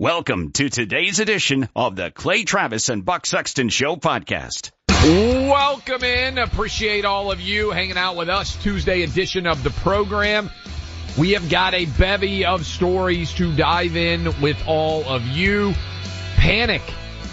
Welcome 0.00 0.50
to 0.54 0.68
today's 0.68 1.20
edition 1.20 1.68
of 1.76 1.94
the 1.94 2.10
Clay 2.10 2.42
Travis 2.42 2.88
and 2.88 3.04
Buck 3.04 3.26
Sexton 3.26 3.68
Show 3.68 3.94
podcast. 3.94 4.72
Welcome 4.90 6.02
in. 6.02 6.36
Appreciate 6.38 7.04
all 7.04 7.30
of 7.30 7.40
you 7.40 7.70
hanging 7.70 7.96
out 7.96 8.16
with 8.16 8.28
us. 8.28 8.60
Tuesday 8.60 9.02
edition 9.02 9.46
of 9.46 9.62
the 9.62 9.70
program. 9.70 10.50
We 11.16 11.34
have 11.34 11.48
got 11.48 11.74
a 11.74 11.84
bevy 11.84 12.44
of 12.44 12.66
stories 12.66 13.32
to 13.34 13.54
dive 13.54 13.94
in 13.94 14.40
with 14.40 14.60
all 14.66 15.04
of 15.04 15.22
you. 15.28 15.74
Panic 16.38 16.82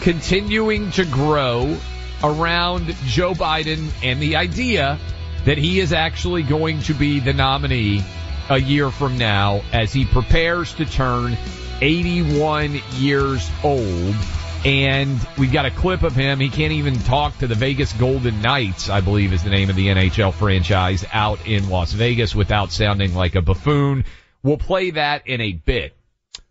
continuing 0.01 0.91
to 0.91 1.05
grow 1.05 1.79
around 2.23 2.95
Joe 3.05 3.33
Biden 3.33 3.89
and 4.03 4.21
the 4.21 4.35
idea 4.35 4.99
that 5.45 5.57
he 5.57 5.79
is 5.79 5.93
actually 5.93 6.43
going 6.43 6.81
to 6.81 6.93
be 6.93 7.21
the 7.21 7.33
nominee 7.33 8.03
a 8.51 8.59
year 8.59 8.91
from 8.91 9.17
now 9.17 9.63
as 9.73 9.91
he 9.91 10.05
prepares 10.05 10.75
to 10.75 10.85
turn 10.85 11.35
81 11.81 12.79
years 12.93 13.49
old. 13.63 14.15
And 14.63 15.19
we've 15.39 15.51
got 15.51 15.65
a 15.65 15.71
clip 15.71 16.03
of 16.03 16.15
him. 16.15 16.39
He 16.39 16.49
can't 16.49 16.73
even 16.73 16.99
talk 16.99 17.39
to 17.39 17.47
the 17.47 17.55
Vegas 17.55 17.91
Golden 17.93 18.43
Knights, 18.43 18.89
I 18.89 19.01
believe 19.01 19.33
is 19.33 19.43
the 19.43 19.49
name 19.49 19.71
of 19.71 19.75
the 19.75 19.87
NHL 19.87 20.33
franchise 20.33 21.03
out 21.11 21.47
in 21.47 21.69
Las 21.69 21.91
Vegas 21.93 22.35
without 22.35 22.71
sounding 22.71 23.15
like 23.15 23.33
a 23.33 23.41
buffoon. 23.41 24.05
We'll 24.43 24.57
play 24.57 24.91
that 24.91 25.27
in 25.27 25.41
a 25.41 25.53
bit. 25.53 25.95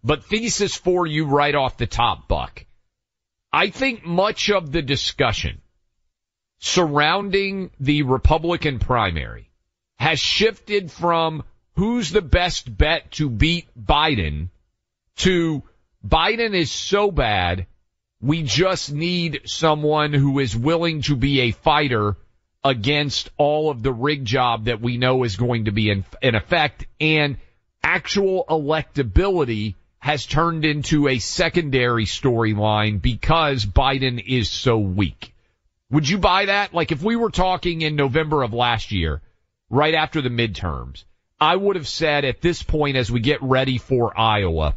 But 0.03 0.25
thesis 0.25 0.75
for 0.75 1.07
you 1.07 1.27
right 1.27 1.55
off 1.55 1.77
the 1.77 1.87
top, 1.87 2.27
Buck. 2.27 2.65
I 3.53 3.71
think 3.71 4.05
much 4.05 4.51
of 4.51 4.73
the 4.73 4.83
discussion 4.83 5.61
surrounding 6.59 7.71
the 7.79 8.03
Republican 8.03 8.81
primary 8.81 9.51
has 9.99 10.19
shifted 10.19 10.91
from 10.91 11.45
who's 11.75 12.11
the 12.11 12.23
best 12.23 12.77
bet 12.77 13.13
to 13.13 13.31
beat 13.31 13.69
Biden 13.79 14.49
to 15.21 15.63
Biden 16.07 16.55
is 16.55 16.71
so 16.71 17.11
bad, 17.11 17.67
we 18.21 18.43
just 18.43 18.93
need 18.93 19.43
someone 19.45 20.13
who 20.13 20.39
is 20.39 20.57
willing 20.57 21.03
to 21.03 21.17
be 21.17 21.41
a 21.41 21.51
fighter 21.53 22.17
against 22.63 23.31
all 23.37 23.71
of 23.71 23.83
the 23.83 23.93
rig 23.93 24.25
job 24.25 24.67
that 24.67 24.81
we 24.81 24.99
know 24.99 25.25
is 25.25 25.37
going 25.37 25.65
to 25.65 25.73
be 25.73 25.91
in, 25.91 26.05
in 26.21 26.35
effect 26.35 26.87
and 27.01 27.39
actual 27.83 28.45
electability 28.49 29.75
has 29.99 30.27
turned 30.27 30.65
into 30.65 31.09
a 31.09 31.19
secondary 31.19 32.05
storyline 32.05 33.01
because 33.01 33.65
Biden 33.65 34.23
is 34.27 34.51
so 34.51 34.79
weak. 34.79 35.35
Would 35.91 36.09
you 36.09 36.19
buy 36.19 36.47
that? 36.47 36.73
Like 36.73 36.93
if 36.93 37.03
we 37.03 37.17
were 37.17 37.31
talking 37.31 37.83
in 37.83 37.97
November 37.97 38.43
of 38.43 38.55
last 38.55 38.93
year, 38.93 39.21
right 39.69 39.95
after 39.95 40.23
the 40.23 40.29
midterms, 40.29 41.05
I 41.41 41.57
would 41.57 41.77
have 41.77 41.89
said 41.89 42.25
at 42.25 42.41
this 42.41 42.63
point 42.63 42.97
as 42.97 43.11
we 43.11 43.21
get 43.21 43.43
ready 43.43 43.79
for 43.79 44.19
Iowa, 44.19 44.77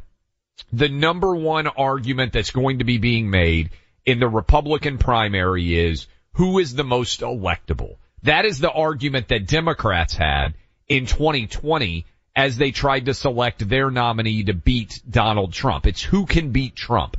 the 0.71 0.89
number 0.89 1.35
one 1.35 1.67
argument 1.67 2.33
that's 2.33 2.51
going 2.51 2.79
to 2.79 2.83
be 2.83 2.97
being 2.97 3.29
made 3.29 3.69
in 4.05 4.19
the 4.19 4.27
Republican 4.27 4.97
primary 4.97 5.77
is 5.77 6.07
who 6.33 6.59
is 6.59 6.73
the 6.73 6.83
most 6.83 7.21
electable. 7.21 7.97
That 8.23 8.45
is 8.45 8.59
the 8.59 8.71
argument 8.71 9.27
that 9.27 9.47
Democrats 9.47 10.15
had 10.15 10.55
in 10.87 11.05
2020 11.05 12.05
as 12.35 12.57
they 12.57 12.71
tried 12.71 13.05
to 13.05 13.13
select 13.13 13.67
their 13.67 13.91
nominee 13.91 14.43
to 14.45 14.53
beat 14.53 15.01
Donald 15.07 15.53
Trump. 15.53 15.85
It's 15.85 16.01
who 16.01 16.25
can 16.25 16.51
beat 16.51 16.75
Trump. 16.75 17.17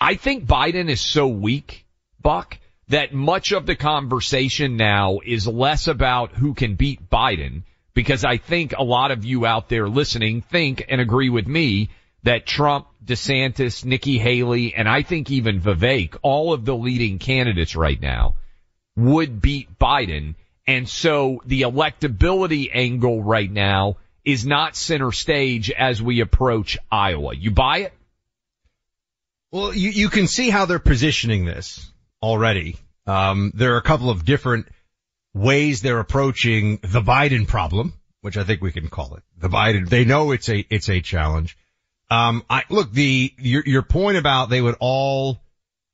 I 0.00 0.14
think 0.14 0.46
Biden 0.46 0.88
is 0.88 1.00
so 1.00 1.28
weak, 1.28 1.84
Buck, 2.20 2.58
that 2.88 3.12
much 3.12 3.52
of 3.52 3.66
the 3.66 3.76
conversation 3.76 4.76
now 4.76 5.18
is 5.24 5.46
less 5.46 5.88
about 5.88 6.32
who 6.32 6.54
can 6.54 6.76
beat 6.76 7.10
Biden 7.10 7.64
because 7.92 8.24
I 8.24 8.36
think 8.36 8.72
a 8.72 8.84
lot 8.84 9.10
of 9.10 9.24
you 9.24 9.44
out 9.44 9.68
there 9.68 9.88
listening 9.88 10.42
think 10.42 10.84
and 10.88 11.00
agree 11.00 11.28
with 11.28 11.46
me 11.46 11.90
that 12.26 12.44
Trump, 12.44 12.88
DeSantis, 13.04 13.84
Nikki 13.84 14.18
Haley, 14.18 14.74
and 14.74 14.88
I 14.88 15.02
think 15.02 15.30
even 15.30 15.60
Vivek, 15.60 16.16
all 16.22 16.52
of 16.52 16.64
the 16.64 16.74
leading 16.76 17.20
candidates 17.20 17.76
right 17.76 18.00
now 18.00 18.34
would 18.96 19.40
beat 19.40 19.78
Biden. 19.78 20.34
And 20.66 20.88
so 20.88 21.40
the 21.46 21.62
electability 21.62 22.68
angle 22.74 23.22
right 23.22 23.50
now 23.50 23.98
is 24.24 24.44
not 24.44 24.74
center 24.74 25.12
stage 25.12 25.70
as 25.70 26.02
we 26.02 26.20
approach 26.20 26.76
Iowa. 26.90 27.36
You 27.36 27.52
buy 27.52 27.78
it? 27.78 27.92
Well, 29.52 29.72
you, 29.72 29.90
you 29.90 30.08
can 30.08 30.26
see 30.26 30.50
how 30.50 30.66
they're 30.66 30.80
positioning 30.80 31.44
this 31.44 31.88
already. 32.20 32.76
Um, 33.06 33.52
there 33.54 33.74
are 33.74 33.78
a 33.78 33.82
couple 33.82 34.10
of 34.10 34.24
different 34.24 34.66
ways 35.32 35.80
they're 35.80 36.00
approaching 36.00 36.80
the 36.82 37.02
Biden 37.02 37.46
problem, 37.46 37.92
which 38.20 38.36
I 38.36 38.42
think 38.42 38.62
we 38.62 38.72
can 38.72 38.88
call 38.88 39.14
it 39.14 39.22
the 39.38 39.48
Biden. 39.48 39.88
They 39.88 40.04
know 40.04 40.32
it's 40.32 40.48
a, 40.48 40.66
it's 40.68 40.88
a 40.88 41.00
challenge. 41.00 41.56
Um, 42.10 42.44
I 42.48 42.62
look 42.70 42.92
the, 42.92 43.32
your, 43.38 43.62
your 43.66 43.82
point 43.82 44.16
about 44.16 44.48
they 44.48 44.62
would 44.62 44.76
all, 44.78 45.40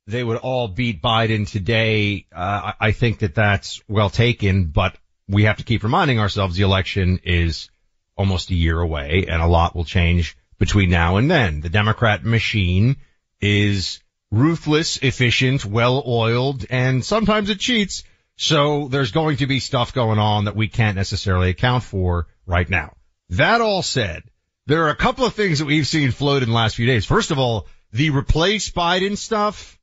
they 0.06 0.22
would 0.22 0.36
all 0.36 0.68
beat 0.68 1.02
Biden 1.02 1.48
today. 1.48 2.26
Uh, 2.34 2.72
I 2.78 2.92
think 2.92 3.20
that 3.20 3.34
that's 3.34 3.80
well 3.88 4.10
taken, 4.10 4.66
but 4.66 4.96
we 5.28 5.44
have 5.44 5.56
to 5.58 5.64
keep 5.64 5.82
reminding 5.82 6.18
ourselves 6.18 6.56
the 6.56 6.64
election 6.64 7.20
is 7.24 7.70
almost 8.16 8.50
a 8.50 8.54
year 8.54 8.78
away 8.78 9.26
and 9.28 9.40
a 9.40 9.46
lot 9.46 9.74
will 9.74 9.84
change 9.84 10.36
between 10.58 10.90
now 10.90 11.16
and 11.16 11.30
then. 11.30 11.60
The 11.60 11.70
Democrat 11.70 12.24
machine 12.24 12.96
is 13.40 14.00
ruthless, 14.30 14.98
efficient, 14.98 15.64
well 15.64 16.02
oiled, 16.06 16.64
and 16.70 17.04
sometimes 17.04 17.50
it 17.50 17.58
cheats. 17.58 18.04
So 18.36 18.88
there's 18.88 19.12
going 19.12 19.38
to 19.38 19.46
be 19.46 19.60
stuff 19.60 19.92
going 19.92 20.18
on 20.18 20.44
that 20.44 20.56
we 20.56 20.68
can't 20.68 20.96
necessarily 20.96 21.50
account 21.50 21.84
for 21.84 22.26
right 22.46 22.68
now. 22.68 22.94
That 23.30 23.60
all 23.60 23.82
said, 23.82 24.22
there 24.66 24.84
are 24.84 24.90
a 24.90 24.96
couple 24.96 25.24
of 25.24 25.34
things 25.34 25.58
that 25.58 25.66
we've 25.66 25.86
seen 25.86 26.10
float 26.10 26.42
in 26.42 26.48
the 26.48 26.54
last 26.54 26.76
few 26.76 26.86
days. 26.86 27.04
First 27.04 27.30
of 27.30 27.38
all, 27.38 27.66
the 27.92 28.10
replace 28.10 28.70
Biden 28.70 29.18
stuff 29.18 29.78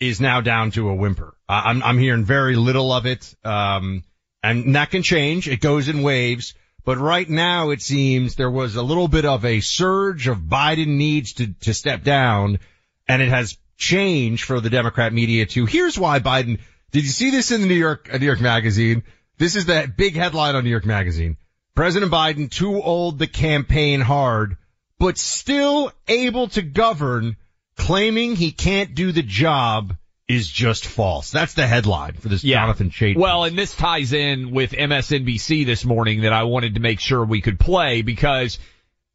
is 0.00 0.20
now 0.20 0.40
down 0.40 0.70
to 0.72 0.88
a 0.88 0.94
whimper. 0.94 1.34
I'm, 1.48 1.82
I'm 1.82 1.98
hearing 1.98 2.24
very 2.24 2.56
little 2.56 2.92
of 2.92 3.06
it. 3.06 3.34
Um, 3.44 4.02
and 4.42 4.74
that 4.74 4.90
can 4.90 5.02
change. 5.02 5.48
It 5.48 5.60
goes 5.60 5.88
in 5.88 6.02
waves. 6.02 6.54
But 6.84 6.98
right 6.98 7.28
now 7.28 7.70
it 7.70 7.80
seems 7.80 8.34
there 8.34 8.50
was 8.50 8.74
a 8.74 8.82
little 8.82 9.06
bit 9.06 9.24
of 9.24 9.44
a 9.44 9.60
surge 9.60 10.26
of 10.26 10.38
Biden 10.38 10.96
needs 10.96 11.34
to, 11.34 11.52
to 11.60 11.74
step 11.74 12.02
down 12.02 12.58
and 13.06 13.22
it 13.22 13.28
has 13.28 13.56
changed 13.76 14.44
for 14.44 14.60
the 14.60 14.70
Democrat 14.70 15.12
media 15.12 15.46
to 15.46 15.66
here's 15.66 15.98
why 15.98 16.18
Biden, 16.18 16.58
did 16.90 17.04
you 17.04 17.10
see 17.10 17.30
this 17.30 17.52
in 17.52 17.60
the 17.60 17.66
New 17.68 17.74
York, 17.74 18.08
uh, 18.12 18.18
New 18.18 18.26
York 18.26 18.40
magazine? 18.40 19.04
This 19.38 19.54
is 19.54 19.64
the 19.64 19.92
big 19.96 20.16
headline 20.16 20.56
on 20.56 20.64
New 20.64 20.70
York 20.70 20.84
magazine. 20.84 21.36
President 21.74 22.12
Biden 22.12 22.50
too 22.50 22.80
old 22.82 23.18
to 23.18 23.26
campaign 23.26 24.00
hard, 24.00 24.56
but 24.98 25.16
still 25.18 25.90
able 26.06 26.48
to 26.48 26.62
govern 26.62 27.36
claiming 27.76 28.36
he 28.36 28.52
can't 28.52 28.94
do 28.94 29.12
the 29.12 29.22
job 29.22 29.96
is 30.28 30.48
just 30.48 30.86
false. 30.86 31.30
That's 31.30 31.54
the 31.54 31.66
headline 31.66 32.14
for 32.14 32.28
this 32.28 32.44
Yeah. 32.44 32.60
Jonathan 32.60 32.90
Chait. 32.90 33.16
Well, 33.16 33.44
and 33.44 33.58
this 33.58 33.74
ties 33.74 34.12
in 34.12 34.50
with 34.50 34.72
MSNBC 34.72 35.66
this 35.66 35.84
morning 35.84 36.22
that 36.22 36.32
I 36.32 36.44
wanted 36.44 36.74
to 36.74 36.80
make 36.80 37.00
sure 37.00 37.24
we 37.24 37.40
could 37.40 37.58
play 37.58 38.02
because 38.02 38.58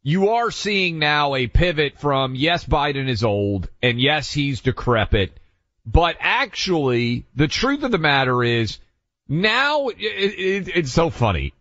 you 0.02 0.30
are 0.30 0.50
seeing 0.50 0.98
now 0.98 1.34
a 1.34 1.46
pivot 1.46 1.98
from 1.98 2.34
yes, 2.34 2.64
Biden 2.64 3.08
is 3.08 3.24
old 3.24 3.68
and 3.82 4.00
yes, 4.00 4.32
he's 4.32 4.60
decrepit, 4.60 5.32
but 5.86 6.16
actually 6.20 7.24
the 7.34 7.48
truth 7.48 7.82
of 7.82 7.90
the 7.90 7.98
matter 7.98 8.42
is 8.42 8.78
now 9.28 9.88
it, 9.88 9.98
it, 9.98 10.68
it's 10.68 10.92
so 10.92 11.10
funny. 11.10 11.52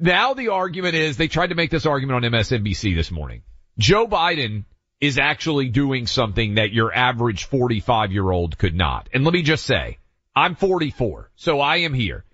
Now 0.00 0.34
the 0.34 0.48
argument 0.48 0.94
is 0.94 1.16
they 1.16 1.28
tried 1.28 1.48
to 1.48 1.54
make 1.54 1.70
this 1.70 1.86
argument 1.86 2.24
on 2.24 2.30
MSNBC 2.32 2.94
this 2.94 3.10
morning. 3.10 3.42
Joe 3.78 4.06
Biden 4.06 4.64
is 5.00 5.18
actually 5.18 5.68
doing 5.68 6.06
something 6.06 6.54
that 6.54 6.72
your 6.72 6.92
average 6.94 7.44
45 7.44 8.12
year 8.12 8.30
old 8.30 8.58
could 8.58 8.74
not. 8.74 9.08
And 9.12 9.24
let 9.24 9.32
me 9.32 9.42
just 9.42 9.64
say, 9.64 9.98
I'm 10.34 10.54
44, 10.54 11.30
so 11.36 11.60
I 11.60 11.78
am 11.78 11.94
here. 11.94 12.24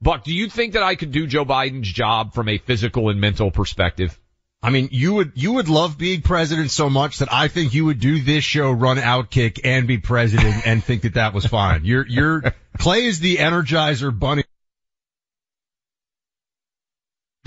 Buck, 0.00 0.24
do 0.24 0.32
you 0.32 0.48
think 0.48 0.74
that 0.74 0.82
I 0.82 0.94
could 0.94 1.12
do 1.12 1.26
Joe 1.26 1.44
Biden's 1.44 1.90
job 1.90 2.34
from 2.34 2.48
a 2.48 2.58
physical 2.58 3.10
and 3.10 3.20
mental 3.20 3.50
perspective? 3.50 4.18
I 4.62 4.70
mean, 4.70 4.88
you 4.92 5.14
would, 5.14 5.32
you 5.34 5.54
would 5.54 5.68
love 5.68 5.98
being 5.98 6.20
president 6.20 6.70
so 6.70 6.90
much 6.90 7.18
that 7.18 7.32
I 7.32 7.48
think 7.48 7.74
you 7.74 7.84
would 7.84 8.00
do 8.00 8.20
this 8.20 8.42
show, 8.42 8.70
run 8.72 8.96
Outkick 8.96 9.60
and 9.64 9.86
be 9.86 9.98
president 9.98 10.66
and 10.66 10.82
think 10.82 11.02
that 11.02 11.14
that 11.14 11.32
was 11.32 11.46
fine. 11.46 11.84
You're, 11.84 12.06
you're, 12.06 12.42
Clay 12.76 13.04
is 13.04 13.20
the 13.20 13.36
energizer 13.36 14.16
bunny. 14.16 14.44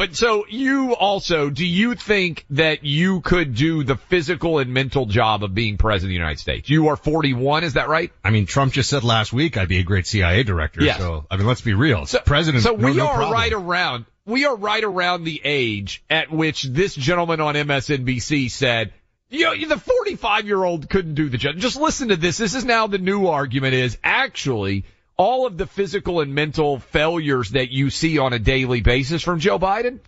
But 0.02 0.16
so 0.16 0.48
you 0.50 0.96
also, 0.96 1.52
do 1.52 1.64
you 1.64 1.94
think 1.94 2.44
that 2.50 2.84
you 2.84 3.22
could 3.22 3.54
do 3.54 3.84
the 3.84 3.96
physical 3.96 4.58
and 4.58 4.74
mental 4.74 5.06
job 5.06 5.44
of 5.44 5.54
being 5.54 5.78
president 5.78 6.06
of 6.06 6.10
the 6.10 6.16
United 6.16 6.40
States? 6.40 6.68
You 6.72 6.88
are 6.88 6.96
41, 6.96 7.64
is 7.64 7.74
that 7.74 7.88
right? 7.88 8.12
I 8.24 8.32
mean, 8.32 8.48
Trump 8.48 8.74
just 8.74 8.90
said 8.90 9.04
last 9.04 9.32
week 9.32 9.58
I'd 9.58 9.68
be 9.68 9.78
a 9.78 9.84
great 9.84 10.08
CIA 10.08 10.42
director. 10.42 10.84
Yes. 10.84 10.98
So, 10.98 11.28
I 11.30 11.38
mean, 11.38 11.46
let's 11.46 11.62
be 11.62 11.76
real. 11.76 12.08
So, 12.08 12.18
president. 12.18 12.64
So 12.64 12.72
no- 12.72 12.88
we 12.88 12.96
no 12.96 13.10
are 13.10 13.14
problem. 13.14 13.34
right 13.34 13.54
around, 13.54 14.06
we 14.26 14.46
are 14.46 14.56
right 14.56 14.84
around 14.84 15.24
the 15.24 15.40
age 15.44 16.04
at 16.10 16.32
which 16.32 16.64
this 16.64 16.96
gentleman 16.96 17.40
on 17.40 17.54
MSNBC 17.54 18.50
said, 18.50 18.94
you 19.30 19.46
know, 19.46 19.68
the 19.68 19.78
45 19.78 20.48
year 20.48 20.64
old 20.64 20.90
couldn't 20.90 21.14
do 21.14 21.30
the 21.30 21.38
job. 21.38 21.58
Just 21.58 21.80
listen 21.80 22.08
to 22.08 22.16
this. 22.16 22.40
This 22.40 22.56
is 22.56 22.66
now 22.66 22.88
the 22.88 22.98
new 22.98 23.28
argument 23.28 23.76
is 23.76 24.00
actually 24.04 24.84
all 25.18 25.46
of 25.46 25.58
the 25.58 25.68
physical 25.68 26.22
and 26.22 26.34
mental 26.34 26.80
failures 26.80 27.52
that 27.52 27.72
you 27.72 27.90
see 27.90 28.18
on 28.18 28.34
a 28.34 28.40
daily 28.40 28.82
basis 28.82 29.22
from 29.22 29.40
Joe 29.40 29.60
Biden. 29.60 30.00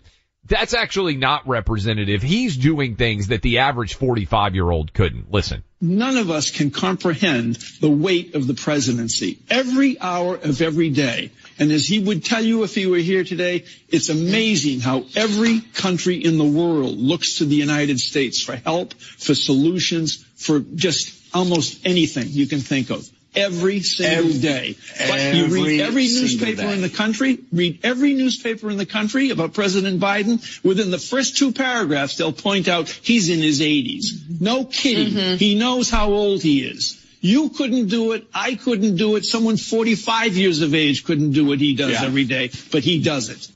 That's 0.45 0.73
actually 0.73 1.15
not 1.15 1.47
representative. 1.47 2.21
He's 2.21 2.57
doing 2.57 2.97
things 2.97 3.27
that 3.27 3.41
the 3.41 3.59
average 3.59 3.93
45 3.93 4.55
year 4.55 4.69
old 4.69 4.93
couldn't. 4.93 5.31
Listen. 5.31 5.63
None 5.79 6.17
of 6.17 6.29
us 6.31 6.51
can 6.51 6.69
comprehend 6.69 7.55
the 7.79 7.89
weight 7.89 8.35
of 8.35 8.47
the 8.47 8.53
presidency 8.53 9.39
every 9.49 9.99
hour 9.99 10.35
of 10.35 10.61
every 10.61 10.89
day. 10.89 11.31
And 11.59 11.71
as 11.71 11.87
he 11.87 11.99
would 11.99 12.25
tell 12.25 12.43
you 12.43 12.63
if 12.63 12.75
he 12.75 12.87
were 12.87 12.97
here 12.97 13.23
today, 13.23 13.63
it's 13.87 14.09
amazing 14.09 14.81
how 14.81 15.05
every 15.15 15.61
country 15.61 16.15
in 16.15 16.37
the 16.37 16.43
world 16.43 16.97
looks 16.97 17.37
to 17.37 17.45
the 17.45 17.55
United 17.55 17.99
States 17.99 18.41
for 18.41 18.55
help, 18.55 18.93
for 18.93 19.35
solutions, 19.35 20.25
for 20.35 20.59
just 20.59 21.33
almost 21.33 21.85
anything 21.85 22.27
you 22.29 22.47
can 22.47 22.59
think 22.59 22.89
of. 22.89 23.07
Every 23.35 23.81
single 23.81 24.25
Every- 24.29 24.39
day. 24.39 24.75
But 24.97 25.35
you 25.35 25.45
every 25.45 25.61
read 25.63 25.79
every 25.81 26.03
newspaper 26.07 26.61
day. 26.61 26.73
in 26.73 26.81
the 26.81 26.89
country, 26.89 27.39
read 27.51 27.79
every 27.83 28.13
newspaper 28.13 28.69
in 28.69 28.77
the 28.77 28.85
country 28.85 29.29
about 29.31 29.53
President 29.53 29.99
Biden. 29.99 30.39
Within 30.63 30.91
the 30.91 30.99
first 30.99 31.37
two 31.37 31.51
paragraphs, 31.51 32.17
they'll 32.17 32.31
point 32.31 32.67
out 32.67 32.89
he's 32.89 33.29
in 33.29 33.39
his 33.39 33.59
80s. 33.61 34.05
Mm-hmm. 34.13 34.43
No 34.43 34.65
kidding. 34.65 35.13
Mm-hmm. 35.13 35.35
He 35.37 35.55
knows 35.55 35.89
how 35.89 36.11
old 36.11 36.41
he 36.43 36.63
is. 36.63 36.99
You 37.21 37.49
couldn't 37.49 37.87
do 37.87 38.11
it. 38.11 38.27
I 38.33 38.55
couldn't 38.55 38.97
do 38.97 39.15
it. 39.15 39.23
Someone 39.25 39.55
45 39.57 40.35
years 40.35 40.61
of 40.61 40.75
age 40.75 41.05
couldn't 41.05 41.31
do 41.31 41.45
what 41.45 41.59
he 41.59 41.73
does 41.73 41.91
Yeah. 41.93 42.03
every 42.05 42.25
day, 42.25 42.51
but 42.71 42.83
he 42.83 43.01
does 43.01 43.29
it. 43.29 43.47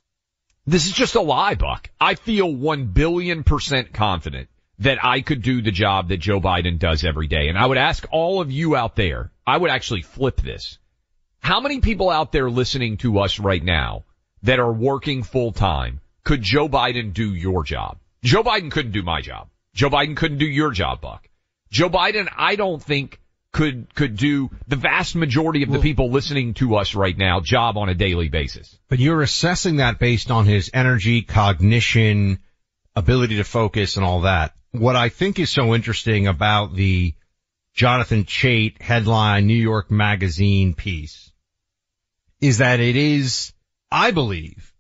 This 0.65 0.85
is 0.85 0.94
just 0.94 1.15
a 1.15 1.21
lie, 1.21 1.56
Buck. 1.56 1.89
I 2.00 2.15
feel 2.15 2.51
one 2.53 2.85
billion 2.88 3.44
percent 3.44 3.94
confident 3.94 4.50
that 4.79 5.03
I 5.03 5.21
could 5.21 5.41
do 5.41 5.62
the 5.62 5.71
job 5.71 6.09
that 6.09 6.18
Joe 6.18 6.39
Biden 6.39 6.77
does 6.77 7.03
every 7.03 7.27
day. 7.27 7.47
And 7.50 7.57
I 7.57 7.65
would 7.65 7.77
ask 7.77 8.06
all 8.12 8.41
of 8.41 8.51
you 8.51 8.75
out 8.75 8.95
there, 8.95 9.31
I 9.45 9.57
would 9.57 9.71
actually 9.71 10.03
flip 10.03 10.41
this. 10.41 10.77
How 11.39 11.59
many 11.62 11.79
people 11.79 12.09
out 12.09 12.31
there 12.31 12.50
listening 12.50 12.97
to 12.97 13.19
us 13.19 13.39
right 13.39 13.63
now 13.63 14.03
that 14.44 14.59
are 14.59 14.71
working 14.71 15.24
full 15.24 15.51
time 15.51 16.01
could 16.24 16.41
Joe 16.41 16.68
Biden 16.68 17.13
do 17.13 17.33
your 17.33 17.63
job? 17.63 17.97
Joe 18.24 18.44
Biden 18.44 18.71
couldn't 18.71 18.91
do 18.91 19.03
my 19.03 19.21
job. 19.21 19.47
Joe 19.74 19.89
Biden 19.89 20.18
couldn't 20.18 20.39
do 20.39 20.45
your 20.45 20.71
job, 20.71 21.01
Buck. 21.01 21.27
Joe 21.71 21.89
Biden, 21.89 22.27
I 22.35 22.56
don't 22.56 22.81
think 22.81 23.19
could, 23.51 23.94
could 23.95 24.18
do 24.18 24.50
the 24.68 24.75
vast 24.75 25.15
majority 25.15 25.63
of 25.63 25.71
the 25.71 25.79
people 25.79 26.12
listening 26.12 26.53
to 26.56 26.75
us 26.75 26.95
right 26.95 27.18
now 27.18 27.39
job 27.39 27.77
on 27.77 27.89
a 27.89 27.95
daily 27.95 28.29
basis. 28.29 28.77
But 28.88 29.00
you're 29.00 29.21
assessing 29.21 29.77
that 29.77 30.00
based 30.00 30.31
on 30.31 30.45
his 30.45 30.69
energy, 30.74 31.21
cognition, 31.21 32.39
ability 32.95 33.38
to 33.38 33.44
focus 33.44 33.97
and 33.97 34.06
all 34.06 34.21
that. 34.21 34.53
What 34.79 34.95
I 34.95 35.09
think 35.09 35.39
is 35.39 35.50
so 35.50 35.74
interesting 35.75 36.27
about 36.27 36.75
the 36.75 37.13
Jonathan 37.74 38.25
Chait 38.25 38.81
headline 38.81 39.47
New 39.47 39.53
York 39.53 39.91
Magazine 39.91 40.74
piece 40.74 41.31
is 42.41 42.59
that 42.59 42.79
it 42.79 42.95
is, 42.95 43.53
I 43.91 44.12
believe, 44.12 44.74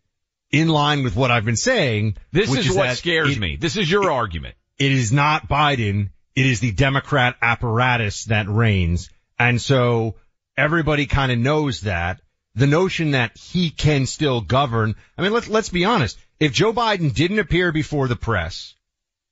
in 0.51 0.67
line 0.67 1.03
with 1.03 1.15
what 1.15 1.31
I've 1.31 1.45
been 1.45 1.55
saying. 1.55 2.17
This 2.31 2.49
which 2.49 2.67
is, 2.67 2.75
what 2.75 2.97
scares 2.97 3.35
it- 3.35 3.39
me. 3.39 3.55
This 3.55 3.77
is 3.77 3.89
your 3.89 4.11
argument. 4.11 4.55
it 4.79 4.91
is 4.91 5.11
not 5.11 5.47
Biden. 5.47 6.09
It 6.35 6.45
is 6.45 6.59
the 6.59 6.71
Democrat 6.71 7.35
apparatus 7.41 8.25
that 8.25 8.47
reigns. 8.47 9.09
And 9.39 9.59
so 9.59 10.15
everybody 10.55 11.07
kind 11.07 11.31
of 11.31 11.39
knows 11.39 11.81
that. 11.81 12.21
The 12.55 12.67
notion 12.67 13.11
that 13.11 13.37
he 13.37 13.69
can 13.69 14.05
still 14.07 14.41
govern. 14.41 14.95
I 15.17 15.21
mean, 15.21 15.33
let's, 15.33 15.47
let's 15.47 15.69
be 15.69 15.85
honest. 15.85 16.17
If 16.39 16.53
Joe 16.53 16.73
Biden 16.73 17.13
didn't 17.13 17.39
appear 17.39 17.71
before 17.71 18.07
the 18.07 18.15
press, 18.15 18.75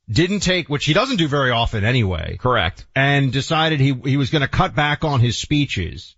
didn't 0.10 0.42
take, 0.42 0.70
which 0.70 0.86
he 0.86 0.94
doesn't 0.94 1.18
do 1.18 1.28
very 1.28 1.52
often 1.52 1.84
anyway, 1.84 2.38
Correct. 2.40 2.86
and 2.96 3.32
decided 3.32 3.80
he, 3.80 3.94
he 4.06 4.18
was 4.18 4.30
going 4.30 4.42
to 4.42 4.48
cut 4.48 4.76
back 4.76 5.04
on 5.04 5.20
his 5.20 5.38
speeches, 5.38 6.16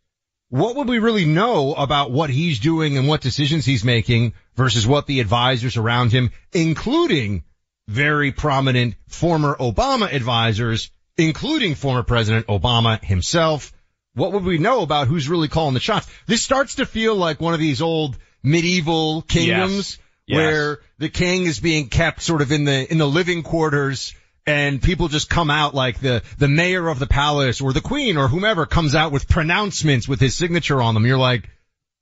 what 0.49 0.75
would 0.75 0.87
we 0.87 0.99
really 0.99 1.25
know 1.25 1.73
about 1.73 2.11
what 2.11 2.29
he's 2.29 2.59
doing 2.59 2.97
and 2.97 3.07
what 3.07 3.21
decisions 3.21 3.65
he's 3.65 3.83
making 3.83 4.33
versus 4.55 4.87
what 4.87 5.05
the 5.05 5.19
advisors 5.19 5.77
around 5.77 6.11
him, 6.11 6.31
including 6.53 7.43
very 7.87 8.31
prominent 8.31 8.95
former 9.07 9.55
Obama 9.55 10.11
advisors, 10.13 10.91
including 11.17 11.75
former 11.75 12.03
President 12.03 12.47
Obama 12.47 13.01
himself, 13.03 13.73
what 14.13 14.31
would 14.33 14.43
we 14.43 14.57
know 14.57 14.81
about 14.81 15.07
who's 15.07 15.29
really 15.29 15.47
calling 15.47 15.73
the 15.73 15.79
shots? 15.79 16.07
This 16.25 16.43
starts 16.43 16.75
to 16.75 16.85
feel 16.85 17.15
like 17.15 17.39
one 17.39 17.53
of 17.53 17.59
these 17.59 17.81
old 17.81 18.17
medieval 18.43 19.21
kingdoms 19.21 19.97
Yes. 19.97 19.99
Where 20.35 20.79
the 20.97 21.09
king 21.09 21.45
is 21.45 21.59
being 21.59 21.87
kept 21.89 22.21
sort 22.21 22.41
of 22.41 22.51
in 22.51 22.65
the, 22.65 22.91
in 22.91 22.97
the 22.97 23.07
living 23.07 23.43
quarters 23.43 24.13
and 24.45 24.81
people 24.81 25.09
just 25.09 25.29
come 25.29 25.49
out 25.49 25.75
like 25.75 25.99
the, 25.99 26.23
the 26.37 26.47
mayor 26.47 26.87
of 26.87 26.99
the 26.99 27.07
palace 27.07 27.59
or 27.59 27.73
the 27.73 27.81
queen 27.81 28.17
or 28.17 28.27
whomever 28.27 28.65
comes 28.65 28.95
out 28.95 29.11
with 29.11 29.27
pronouncements 29.27 30.07
with 30.07 30.21
his 30.21 30.35
signature 30.35 30.81
on 30.81 30.93
them. 30.93 31.05
You're 31.05 31.17
like, 31.17 31.49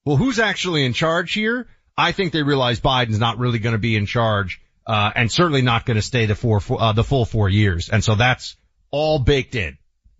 well, 0.05 0.15
who's 0.15 0.39
actually 0.39 0.85
in 0.85 0.93
charge 0.93 1.33
here? 1.33 1.67
I 1.97 2.11
think 2.11 2.31
they 2.31 2.43
realize 2.43 2.79
Biden's 2.79 3.19
not 3.19 3.39
really 3.39 3.59
going 3.59 3.73
to 3.73 3.79
be 3.79 3.95
in 3.95 4.05
charge, 4.05 4.61
uh, 4.85 5.11
and 5.15 5.31
certainly 5.31 5.63
not 5.63 5.85
going 5.85 5.95
to 5.95 6.01
stay 6.01 6.27
the 6.27 6.35
four, 6.35 6.61
uh, 6.69 6.93
the 6.93 7.03
full 7.03 7.25
four 7.25 7.49
years. 7.49 7.89
And 7.89 8.03
so 8.03 8.15
that's 8.15 8.55
all 8.91 9.17
baked 9.17 9.55
in. 9.55 9.77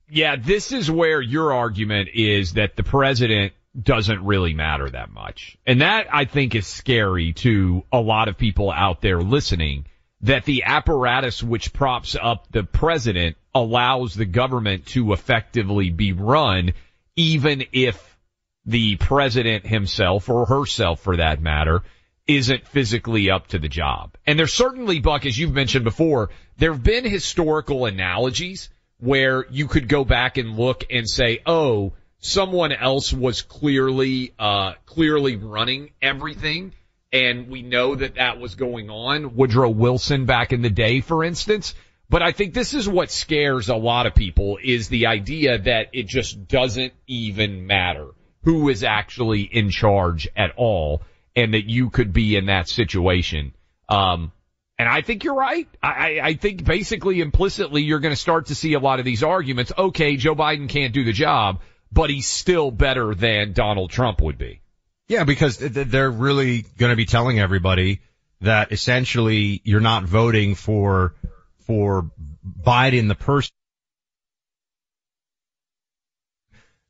Yeah, 0.09 0.35
this 0.35 0.71
is 0.71 0.89
where 0.89 1.21
your 1.21 1.53
argument 1.53 2.09
is 2.13 2.53
that 2.53 2.75
the 2.75 2.83
president 2.83 3.53
doesn't 3.81 4.23
really 4.23 4.53
matter 4.53 4.89
that 4.89 5.11
much. 5.11 5.57
And 5.65 5.81
that 5.81 6.07
I 6.13 6.25
think 6.25 6.55
is 6.55 6.67
scary 6.67 7.33
to 7.33 7.83
a 7.91 7.99
lot 7.99 8.27
of 8.27 8.37
people 8.37 8.71
out 8.71 9.01
there 9.01 9.21
listening 9.21 9.85
that 10.21 10.45
the 10.45 10.63
apparatus 10.63 11.43
which 11.43 11.73
props 11.73 12.15
up 12.19 12.47
the 12.51 12.63
president 12.63 13.37
allows 13.53 14.15
the 14.15 14.25
government 14.25 14.85
to 14.87 15.13
effectively 15.13 15.89
be 15.89 16.13
run 16.13 16.73
even 17.15 17.65
if 17.71 18.17
the 18.65 18.95
president 18.95 19.65
himself 19.65 20.29
or 20.29 20.45
herself 20.45 21.01
for 21.01 21.17
that 21.17 21.41
matter 21.41 21.83
isn't 22.27 22.67
physically 22.67 23.29
up 23.29 23.47
to 23.47 23.59
the 23.59 23.69
job. 23.69 24.17
And 24.25 24.39
there's 24.39 24.53
certainly, 24.53 24.99
Buck, 24.99 25.25
as 25.25 25.37
you've 25.37 25.53
mentioned 25.53 25.83
before, 25.83 26.31
there 26.57 26.71
have 26.71 26.83
been 26.83 27.05
historical 27.05 27.85
analogies 27.85 28.69
where 28.97 29.45
you 29.51 29.67
could 29.67 29.87
go 29.87 30.03
back 30.03 30.37
and 30.37 30.57
look 30.57 30.85
and 30.89 31.07
say, 31.07 31.39
oh, 31.45 31.93
someone 32.25 32.71
else 32.71 33.13
was 33.13 33.41
clearly, 33.41 34.33
uh, 34.39 34.73
clearly 34.85 35.35
running 35.35 35.91
everything. 36.01 36.73
And 37.13 37.49
we 37.49 37.61
know 37.61 37.95
that 37.95 38.15
that 38.15 38.39
was 38.39 38.55
going 38.55 38.89
on. 38.89 39.35
Woodrow 39.35 39.69
Wilson 39.69 40.25
back 40.25 40.51
in 40.51 40.61
the 40.61 40.69
day, 40.69 41.01
for 41.01 41.23
instance. 41.23 41.75
But 42.09 42.21
I 42.21 42.31
think 42.33 42.53
this 42.53 42.73
is 42.73 42.89
what 42.89 43.09
scares 43.11 43.69
a 43.69 43.75
lot 43.75 44.05
of 44.05 44.15
people 44.15 44.57
is 44.61 44.89
the 44.89 45.07
idea 45.07 45.57
that 45.59 45.89
it 45.93 46.07
just 46.07 46.47
doesn't 46.47 46.93
even 47.07 47.67
matter 47.67 48.07
who 48.43 48.69
is 48.69 48.83
actually 48.83 49.41
in 49.41 49.69
charge 49.69 50.27
at 50.35 50.51
all 50.57 51.01
and 51.35 51.53
that 51.53 51.69
you 51.69 51.89
could 51.89 52.11
be 52.11 52.35
in 52.35 52.47
that 52.47 52.67
situation. 52.69 53.53
Um, 53.89 54.31
And 54.77 54.89
I 54.89 55.01
think 55.01 55.23
you're 55.23 55.35
right. 55.35 55.67
I, 55.81 56.19
I 56.21 56.33
think 56.33 56.65
basically 56.65 57.21
implicitly 57.21 57.81
you're 57.83 58.01
going 58.01 58.13
to 58.13 58.19
start 58.19 58.47
to 58.47 58.55
see 58.55 58.73
a 58.73 58.79
lot 58.79 58.99
of 58.99 59.05
these 59.05 59.23
arguments. 59.23 59.71
Okay, 59.77 60.17
Joe 60.17 60.35
Biden 60.35 60.67
can't 60.67 60.93
do 60.93 61.05
the 61.05 61.13
job, 61.13 61.61
but 61.95 62.09
he's 62.09 62.27
still 62.27 62.69
better 62.71 63.15
than 63.15 63.53
Donald 63.53 63.89
Trump 63.89 64.21
would 64.21 64.37
be. 64.37 64.59
Yeah, 65.07 65.23
because 65.23 65.57
they're 65.57 66.11
really 66.11 66.65
going 66.77 66.89
to 66.89 66.95
be 66.95 67.05
telling 67.05 67.39
everybody 67.39 68.01
that 68.41 68.71
essentially 68.71 69.61
you're 69.63 69.79
not 69.79 70.03
voting 70.03 70.55
for, 70.55 71.15
for 71.59 72.11
Biden 72.45 73.07
the 73.07 73.15
person. 73.15 73.51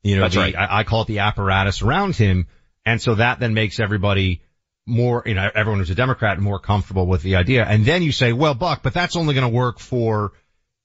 You 0.02 0.16
know, 0.16 0.28
the, 0.28 0.38
right. 0.38 0.56
I, 0.56 0.80
I 0.80 0.84
call 0.84 1.02
it 1.02 1.08
the 1.08 1.20
apparatus 1.20 1.82
around 1.82 2.16
him. 2.16 2.48
And 2.84 3.00
so 3.00 3.14
that 3.14 3.38
then 3.38 3.54
makes 3.54 3.78
everybody 3.78 4.42
more, 4.86 5.22
you 5.24 5.34
know, 5.34 5.48
everyone 5.54 5.78
who's 5.78 5.90
a 5.90 5.94
Democrat 5.94 6.40
more 6.40 6.58
comfortable 6.58 7.06
with 7.06 7.22
the 7.22 7.36
idea. 7.36 7.64
And 7.64 7.84
then 7.84 8.02
you 8.02 8.12
say, 8.12 8.32
well, 8.32 8.54
Buck, 8.54 8.82
but 8.82 8.92
that's 8.92 9.14
only 9.14 9.34
going 9.34 9.48
to 9.48 9.56
work 9.56 9.78
for 9.78 10.32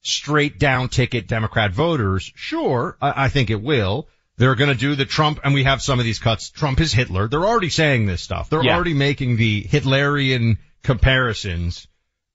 straight 0.02 0.60
down 0.60 0.90
ticket 0.90 1.28
Democrat 1.28 1.72
voters. 1.72 2.32
Sure, 2.36 2.98
I, 3.02 3.26
I 3.26 3.30
think 3.30 3.50
it 3.50 3.62
will. 3.62 4.08
They're 4.38 4.56
going 4.56 4.72
to 4.72 4.76
do 4.80 4.96
the 4.96 5.06
Trump, 5.06 5.40
and 5.44 5.54
we 5.54 5.64
have 5.66 5.82
some 5.82 6.00
of 6.00 6.06
these 6.06 6.18
cuts. 6.20 6.50
Trump 6.50 6.80
is 6.82 6.92
Hitler. 6.94 7.28
They're 7.28 7.46
already 7.46 7.70
saying 7.70 8.06
this 8.08 8.22
stuff. 8.22 8.50
They're 8.50 8.64
Yeah. 8.64 8.76
already 8.76 8.94
making 8.96 9.36
the 9.38 9.64
Hitlerian 9.64 10.58
comparisons, 10.84 11.88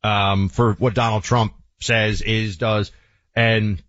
um, 0.04 0.48
for 0.48 0.74
what 0.74 0.94
Donald 0.94 1.24
Trump 1.24 1.54
says 1.80 2.22
is, 2.22 2.58
does. 2.58 2.92
And 3.34 3.82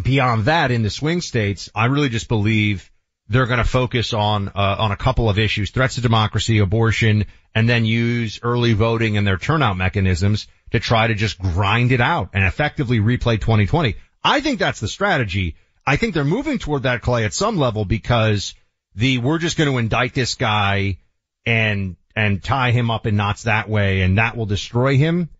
beyond 0.00 0.44
that, 0.44 0.70
in 0.70 0.82
the 0.82 0.90
swing 0.90 1.20
states, 1.20 1.68
I 1.74 1.86
really 1.86 2.08
just 2.08 2.28
believe 2.28 2.90
they're 3.30 3.46
going 3.46 3.58
to 3.58 3.64
focus 3.64 4.12
on 4.12 4.48
uh, 4.48 4.76
on 4.78 4.90
a 4.90 4.96
couple 4.96 5.30
of 5.30 5.38
issues: 5.38 5.70
threats 5.70 5.94
to 5.94 6.00
democracy, 6.00 6.58
abortion, 6.58 7.24
and 7.54 7.68
then 7.68 7.84
use 7.84 8.40
early 8.42 8.74
voting 8.74 9.16
and 9.16 9.26
their 9.26 9.38
turnout 9.38 9.76
mechanisms 9.76 10.48
to 10.72 10.80
try 10.80 11.06
to 11.06 11.14
just 11.14 11.38
grind 11.38 11.92
it 11.92 12.00
out 12.00 12.30
and 12.34 12.44
effectively 12.44 12.98
replay 12.98 13.40
2020. 13.40 13.96
I 14.22 14.40
think 14.40 14.58
that's 14.58 14.80
the 14.80 14.88
strategy. 14.88 15.56
I 15.86 15.96
think 15.96 16.12
they're 16.12 16.24
moving 16.24 16.58
toward 16.58 16.82
that, 16.82 17.02
Clay, 17.02 17.24
at 17.24 17.32
some 17.32 17.56
level 17.56 17.84
because 17.84 18.54
the 18.96 19.18
we're 19.18 19.38
just 19.38 19.56
going 19.56 19.70
to 19.70 19.78
indict 19.78 20.12
this 20.12 20.34
guy 20.34 20.98
and 21.46 21.96
and 22.16 22.42
tie 22.42 22.72
him 22.72 22.90
up 22.90 23.06
in 23.06 23.16
knots 23.16 23.44
that 23.44 23.68
way, 23.68 24.02
and 24.02 24.18
that 24.18 24.36
will 24.36 24.46
destroy 24.46 24.96
him. 24.96 25.30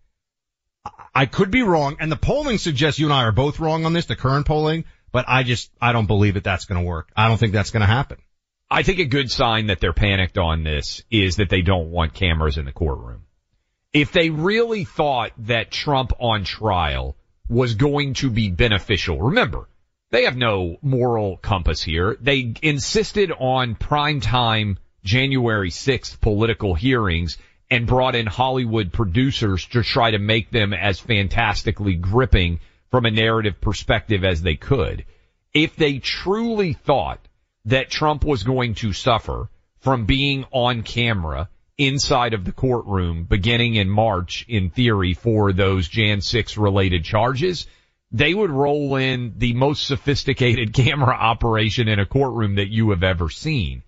I 1.13 1.25
could 1.25 1.51
be 1.51 1.61
wrong, 1.61 1.97
and 1.99 2.09
the 2.09 2.15
polling 2.15 2.57
suggests 2.57 2.99
you 2.99 3.07
and 3.07 3.13
I 3.13 3.23
are 3.23 3.33
both 3.33 3.59
wrong 3.59 3.85
on 3.85 3.91
this, 3.91 4.05
the 4.05 4.15
current 4.15 4.45
polling, 4.45 4.85
but 5.11 5.25
I 5.27 5.43
just, 5.43 5.71
I 5.81 5.91
don't 5.91 6.07
believe 6.07 6.35
that 6.35 6.43
that's 6.43 6.65
going 6.65 6.81
to 6.81 6.87
work. 6.87 7.09
I 7.15 7.27
don't 7.27 7.37
think 7.37 7.53
that's 7.53 7.71
going 7.71 7.81
to 7.81 7.87
happen. 7.87 8.17
I 8.69 8.83
think 8.83 8.99
a 8.99 9.05
good 9.05 9.29
sign 9.29 9.67
that 9.67 9.79
they're 9.79 9.93
panicked 9.93 10.37
on 10.37 10.63
this 10.63 11.03
is 11.11 11.35
that 11.37 11.49
they 11.49 11.61
don't 11.61 11.91
want 11.91 12.13
cameras 12.13 12.57
in 12.57 12.65
the 12.65 12.71
courtroom. 12.71 13.23
If 13.91 14.13
they 14.13 14.29
really 14.29 14.85
thought 14.85 15.31
that 15.39 15.71
Trump 15.71 16.13
on 16.19 16.45
trial 16.45 17.17
was 17.49 17.75
going 17.75 18.13
to 18.15 18.29
be 18.29 18.49
beneficial, 18.49 19.19
remember, 19.21 19.67
they 20.11 20.23
have 20.23 20.37
no 20.37 20.77
moral 20.81 21.35
compass 21.37 21.81
here. 21.81 22.17
They 22.21 22.53
insisted 22.61 23.31
on 23.37 23.75
primetime 23.75 24.77
January 25.03 25.71
6th 25.71 26.21
political 26.21 26.73
hearings 26.73 27.37
and 27.69 27.87
brought 27.87 28.15
in 28.15 28.27
Hollywood 28.27 28.91
producers 28.91 29.65
to 29.67 29.83
try 29.83 30.11
to 30.11 30.19
make 30.19 30.51
them 30.51 30.73
as 30.73 30.99
fantastically 30.99 31.95
gripping 31.95 32.59
from 32.91 33.05
a 33.05 33.11
narrative 33.11 33.59
perspective 33.59 34.23
as 34.23 34.41
they 34.41 34.55
could. 34.55 35.05
If 35.53 35.75
they 35.75 35.99
truly 35.99 36.73
thought 36.73 37.19
that 37.65 37.89
Trump 37.89 38.23
was 38.23 38.43
going 38.43 38.75
to 38.75 38.93
suffer 38.93 39.49
from 39.79 40.05
being 40.05 40.45
on 40.51 40.83
camera 40.83 41.49
inside 41.77 42.33
of 42.33 42.45
the 42.45 42.51
courtroom 42.51 43.23
beginning 43.23 43.75
in 43.75 43.89
March 43.89 44.45
in 44.47 44.69
theory 44.69 45.13
for 45.13 45.51
those 45.51 45.87
Jan 45.87 46.21
6 46.21 46.57
related 46.57 47.03
charges, 47.03 47.65
they 48.11 48.33
would 48.33 48.51
roll 48.51 48.95
in 48.95 49.33
the 49.37 49.53
most 49.53 49.87
sophisticated 49.87 50.73
camera 50.73 51.15
operation 51.15 51.87
in 51.87 51.99
a 51.99 52.05
courtroom 52.05 52.55
that 52.55 52.69
you 52.69 52.91
have 52.91 53.03
ever 53.03 53.29
seen. 53.29 53.83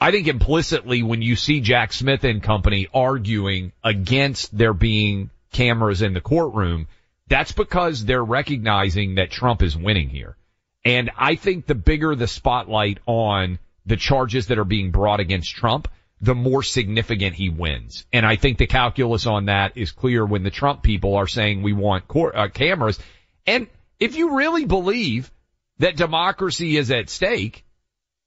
I 0.00 0.10
think 0.10 0.28
implicitly 0.28 1.02
when 1.02 1.20
you 1.20 1.36
see 1.36 1.60
Jack 1.60 1.92
Smith 1.92 2.24
and 2.24 2.42
company 2.42 2.88
arguing 2.92 3.72
against 3.84 4.56
there 4.56 4.72
being 4.72 5.28
cameras 5.52 6.00
in 6.00 6.14
the 6.14 6.22
courtroom, 6.22 6.88
that's 7.30 7.52
because 7.52 8.04
they're 8.04 8.24
recognizing 8.24 9.14
that 9.14 9.30
Trump 9.30 9.62
is 9.62 9.76
winning 9.76 10.10
here. 10.10 10.36
And 10.84 11.10
I 11.16 11.36
think 11.36 11.64
the 11.64 11.76
bigger 11.76 12.14
the 12.16 12.26
spotlight 12.26 12.98
on 13.06 13.60
the 13.86 13.96
charges 13.96 14.48
that 14.48 14.58
are 14.58 14.64
being 14.64 14.90
brought 14.90 15.20
against 15.20 15.54
Trump, 15.54 15.88
the 16.20 16.34
more 16.34 16.62
significant 16.62 17.36
he 17.36 17.48
wins. 17.48 18.04
And 18.12 18.26
I 18.26 18.36
think 18.36 18.58
the 18.58 18.66
calculus 18.66 19.26
on 19.26 19.46
that 19.46 19.76
is 19.76 19.92
clear 19.92 20.26
when 20.26 20.42
the 20.42 20.50
Trump 20.50 20.82
people 20.82 21.14
are 21.16 21.28
saying 21.28 21.62
we 21.62 21.72
want 21.72 22.04
uh, 22.14 22.48
cameras. 22.48 22.98
And 23.46 23.68
if 24.00 24.16
you 24.16 24.36
really 24.36 24.64
believe 24.64 25.30
that 25.78 25.96
democracy 25.96 26.76
is 26.76 26.90
at 26.90 27.08
stake, 27.08 27.64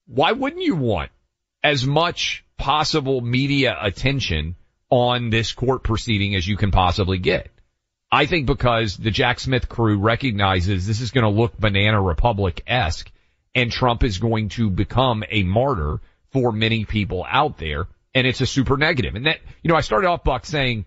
why 0.08 0.32
wouldn't 0.32 0.64
you 0.64 0.76
want 0.76 1.12
as 1.62 1.86
much 1.86 2.46
possible 2.58 3.20
media 3.20 3.78
attention 3.80 4.56
on 4.90 5.30
this 5.30 5.52
court 5.52 5.84
proceeding 5.84 6.36
as 6.36 6.48
you 6.48 6.56
can 6.56 6.72
possibly 6.72 7.18
get? 7.18 7.50
I 8.14 8.28
think 8.28 8.46
because 8.46 8.96
the 8.96 9.10
Jack 9.10 9.40
Smith 9.40 9.68
crew 9.68 9.98
recognizes 9.98 10.86
this 10.86 11.02
is 11.02 11.10
going 11.10 11.24
to 11.24 11.32
look 11.32 11.58
banana 11.58 12.00
republic-esque 12.00 13.12
and 13.56 13.72
Trump 13.72 14.04
is 14.04 14.20
going 14.20 14.50
to 14.50 14.70
become 14.70 15.24
a 15.28 15.42
martyr 15.42 16.00
for 16.32 16.52
many 16.52 16.86
people 16.86 17.26
out 17.28 17.58
there 17.58 17.88
and 18.14 18.28
it's 18.28 18.40
a 18.40 18.46
super 18.46 18.78
negative. 18.78 19.16
And 19.16 19.26
that, 19.26 19.40
you 19.64 19.70
know, 19.70 19.76
I 19.76 19.82
started 19.82 20.10
off 20.10 20.24
Buck 20.24 20.46
saying, 20.46 20.86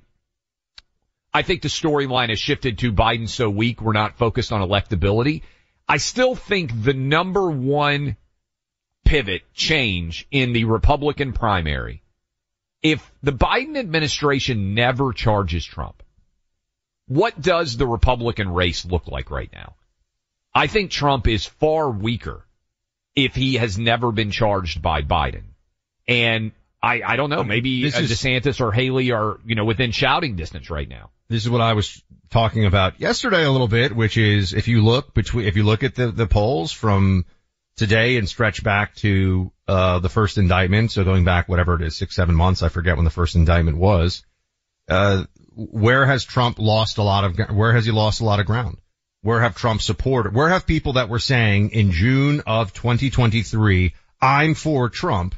I 1.34 1.42
think 1.42 1.62
the 1.62 1.68
storyline 1.68 2.28
has 2.28 2.38
shifted 2.38 2.78
to 2.78 2.92
Biden 2.92 3.28
so 3.28 3.50
weak 3.50 3.82
we're 3.82 3.92
not 3.92 4.16
focused 4.16 4.52
on 4.52 4.60
electability. 4.60 5.42
I 5.88 5.96
still 5.96 6.36
think 6.36 6.70
the 6.84 6.94
number 6.94 7.50
one 7.50 8.16
pivot 9.04 9.42
change 9.52 10.28
in 10.30 10.52
the 10.52 10.62
Republican 10.62 11.32
primary, 11.32 12.04
if 12.82 13.10
the 13.24 13.32
Biden 13.32 13.76
administration 13.76 14.74
never 14.74 15.12
charges 15.12 15.64
Trump, 15.64 16.04
what 17.08 17.40
does 17.40 17.76
the 17.76 17.86
Republican 17.86 18.48
race 18.48 18.84
look 18.84 19.08
like 19.08 19.30
right 19.30 19.50
now? 19.52 19.74
I 20.54 20.66
think 20.66 20.90
Trump 20.90 21.28
is 21.28 21.44
far 21.46 21.90
weaker 21.90 22.44
if 23.14 23.34
he 23.34 23.54
has 23.54 23.78
never 23.78 24.12
been 24.12 24.30
charged 24.30 24.82
by 24.82 25.02
Biden. 25.02 25.44
And 26.08 26.52
I, 26.82 27.02
I 27.04 27.16
don't 27.16 27.30
know, 27.30 27.44
maybe 27.44 27.82
This 27.82 27.98
is- 27.98 28.10
DeSantis 28.10 28.60
or 28.60 28.72
Haley 28.72 29.10
are, 29.12 29.38
you 29.46 29.54
know, 29.54 29.64
within 29.64 29.90
shouting 29.92 30.36
distance 30.36 30.70
right 30.70 30.88
now. 30.88 31.10
This 31.28 31.44
is 31.44 31.50
what 31.50 31.60
I 31.60 31.72
was 31.72 32.02
talking 32.30 32.66
about 32.66 33.00
yesterday 33.00 33.44
a 33.44 33.50
little 33.50 33.68
bit, 33.68 33.94
which 33.94 34.16
is 34.16 34.52
if 34.52 34.68
you 34.68 34.84
look 34.84 35.12
between, 35.12 35.46
if 35.46 35.56
you 35.56 35.64
look 35.64 35.82
at 35.82 35.94
the, 35.94 36.12
the 36.12 36.26
polls 36.26 36.70
from 36.70 37.24
today 37.76 38.16
and 38.16 38.28
stretch 38.28 38.62
back 38.62 38.94
to, 38.96 39.50
uh, 39.66 39.98
the 39.98 40.08
first 40.08 40.38
indictment, 40.38 40.92
so 40.92 41.02
going 41.02 41.24
back 41.24 41.48
whatever 41.48 41.74
it 41.74 41.82
is, 41.82 41.96
six, 41.96 42.14
seven 42.14 42.34
months, 42.34 42.62
I 42.62 42.68
forget 42.68 42.96
when 42.96 43.04
the 43.04 43.10
first 43.10 43.34
indictment 43.34 43.76
was, 43.76 44.24
uh, 44.88 45.24
where 45.56 46.04
has 46.04 46.24
Trump 46.24 46.58
lost 46.58 46.98
a 46.98 47.02
lot 47.02 47.24
of, 47.24 47.56
where 47.56 47.72
has 47.72 47.86
he 47.86 47.90
lost 47.92 48.20
a 48.20 48.24
lot 48.24 48.40
of 48.40 48.46
ground? 48.46 48.76
Where 49.22 49.40
have 49.40 49.56
Trump 49.56 49.80
supported, 49.80 50.34
where 50.34 50.50
have 50.50 50.66
people 50.66 50.94
that 50.94 51.08
were 51.08 51.18
saying 51.18 51.70
in 51.70 51.90
June 51.90 52.42
of 52.46 52.72
2023, 52.74 53.94
I'm 54.20 54.54
for 54.54 54.88
Trump, 54.88 55.34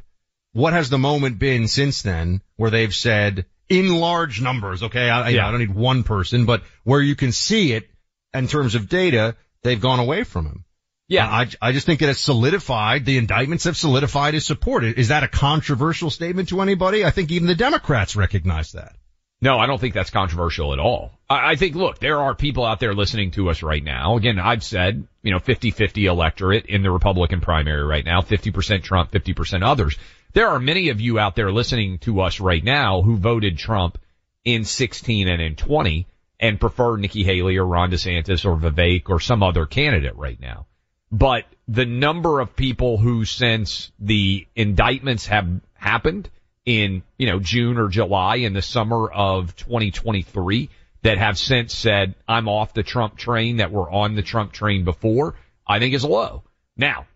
what 0.53 0.73
has 0.73 0.91
the 0.91 0.99
moment 0.99 1.39
been 1.39 1.69
since 1.69 2.03
then 2.03 2.43
where 2.57 2.71
they've 2.71 2.95
said 2.95 3.47
in 3.69 3.93
large 3.93 4.41
numbers, 4.41 4.83
okay, 4.83 5.09
I, 5.09 5.29
Yeah. 5.31 5.47
I 5.47 5.51
don't 5.51 5.61
need 5.61 5.75
one 5.75 6.03
person, 6.03 6.47
but 6.47 6.63
where 6.85 7.01
you 7.01 7.15
can 7.15 7.33
see 7.33 7.73
it 7.73 7.89
in 8.35 8.49
terms 8.49 8.75
of 8.75 8.89
data, 8.89 9.37
they've 9.63 9.81
gone 9.81 10.01
away 10.01 10.25
from 10.25 10.47
him. 10.47 10.65
Yeah. 11.07 11.27
I, 11.27 11.49
I 11.63 11.73
just 11.73 11.87
think 11.87 12.03
it 12.03 12.07
has 12.09 12.19
solidified, 12.19 13.05
the 13.05 13.19
indictments 13.19 13.65
have 13.65 13.77
solidified 13.77 14.35
his 14.35 14.45
support. 14.45 14.85
Is 14.85 15.09
that 15.09 15.23
a 15.23 15.29
controversial 15.29 16.11
statement 16.11 16.49
to 16.51 16.61
anybody? 16.61 17.05
I 17.05 17.11
think 17.11 17.31
even 17.31 17.47
the 17.47 17.55
Democrats 17.55 18.17
recognize 18.17 18.73
that. 18.73 18.97
No, 19.41 19.59
I 19.59 19.67
don't 19.67 19.81
think 19.81 19.95
that's 19.95 20.11
controversial 20.11 20.73
at 20.73 20.81
all. 20.81 21.13
I, 21.31 21.53
I 21.53 21.57
think, 21.57 21.77
look, 21.77 21.99
there 21.99 22.21
are 22.21 22.35
people 22.35 22.65
out 22.65 22.81
there 22.81 22.95
listening 22.95 23.31
to 23.33 23.51
us 23.51 23.63
right 23.63 23.83
now. 23.83 24.17
Again, 24.17 24.39
I've 24.39 24.65
said, 24.65 25.07
you 25.23 25.31
know, 25.31 25.39
50-50 25.39 26.05
electorate 26.05 26.67
in 26.67 26.83
the 26.83 26.91
Republican 26.91 27.41
primary 27.41 27.85
right 27.85 28.05
now, 28.05 28.21
50% 28.21 28.83
Trump, 28.83 29.13
50% 29.13 29.63
others. 29.63 29.97
There 30.33 30.49
are 30.49 30.59
many 30.59 30.89
of 30.89 31.01
you 31.01 31.19
out 31.19 31.37
there 31.37 31.53
listening 31.53 31.99
to 31.99 32.21
us 32.21 32.41
right 32.41 32.63
now 32.63 33.03
who 33.03 33.17
voted 33.17 33.59
Trump 33.59 33.99
in 34.45 34.65
16 34.65 35.29
and 35.29 35.41
in 35.41 35.57
20 35.57 36.07
and 36.41 36.61
prefer 36.61 36.97
Nikki 36.97 37.25
Haley 37.25 37.57
or 37.57 37.67
Ron 37.67 37.91
DeSantis 37.91 38.45
or 38.45 38.57
Vivek 38.57 39.09
or 39.09 39.21
some 39.21 39.43
other 39.43 39.67
candidate 39.67 40.17
right 40.17 40.41
now. 40.41 40.67
But 41.11 41.45
the 41.67 41.87
number 41.87 42.41
of 42.41 42.55
people 42.55 42.99
who 42.99 43.25
since 43.25 43.91
the 43.99 44.47
indictments 44.55 45.27
have 45.27 45.49
happened 45.75 46.29
in, 46.69 47.03
you 47.17 47.27
know, 47.27 47.41
June 47.41 47.79
or 47.79 47.89
July 47.89 48.37
in 48.37 48.53
the 48.53 48.63
summer 48.63 49.11
of 49.11 49.57
2023 49.57 50.69
that 51.03 51.17
have 51.17 51.39
since 51.39 51.75
said, 51.75 52.15
I'm 52.27 52.49
off 52.49 52.75
the 52.75 52.83
Trump 52.83 53.17
train 53.17 53.57
that 53.57 53.73
were 53.73 53.91
on 53.91 54.15
the 54.15 54.23
Trump 54.23 54.53
train 54.53 54.85
before, 54.85 55.35
I 55.67 55.79
think 55.79 55.95
is 55.95 56.05
low. 56.05 56.43
Now, 56.77 57.07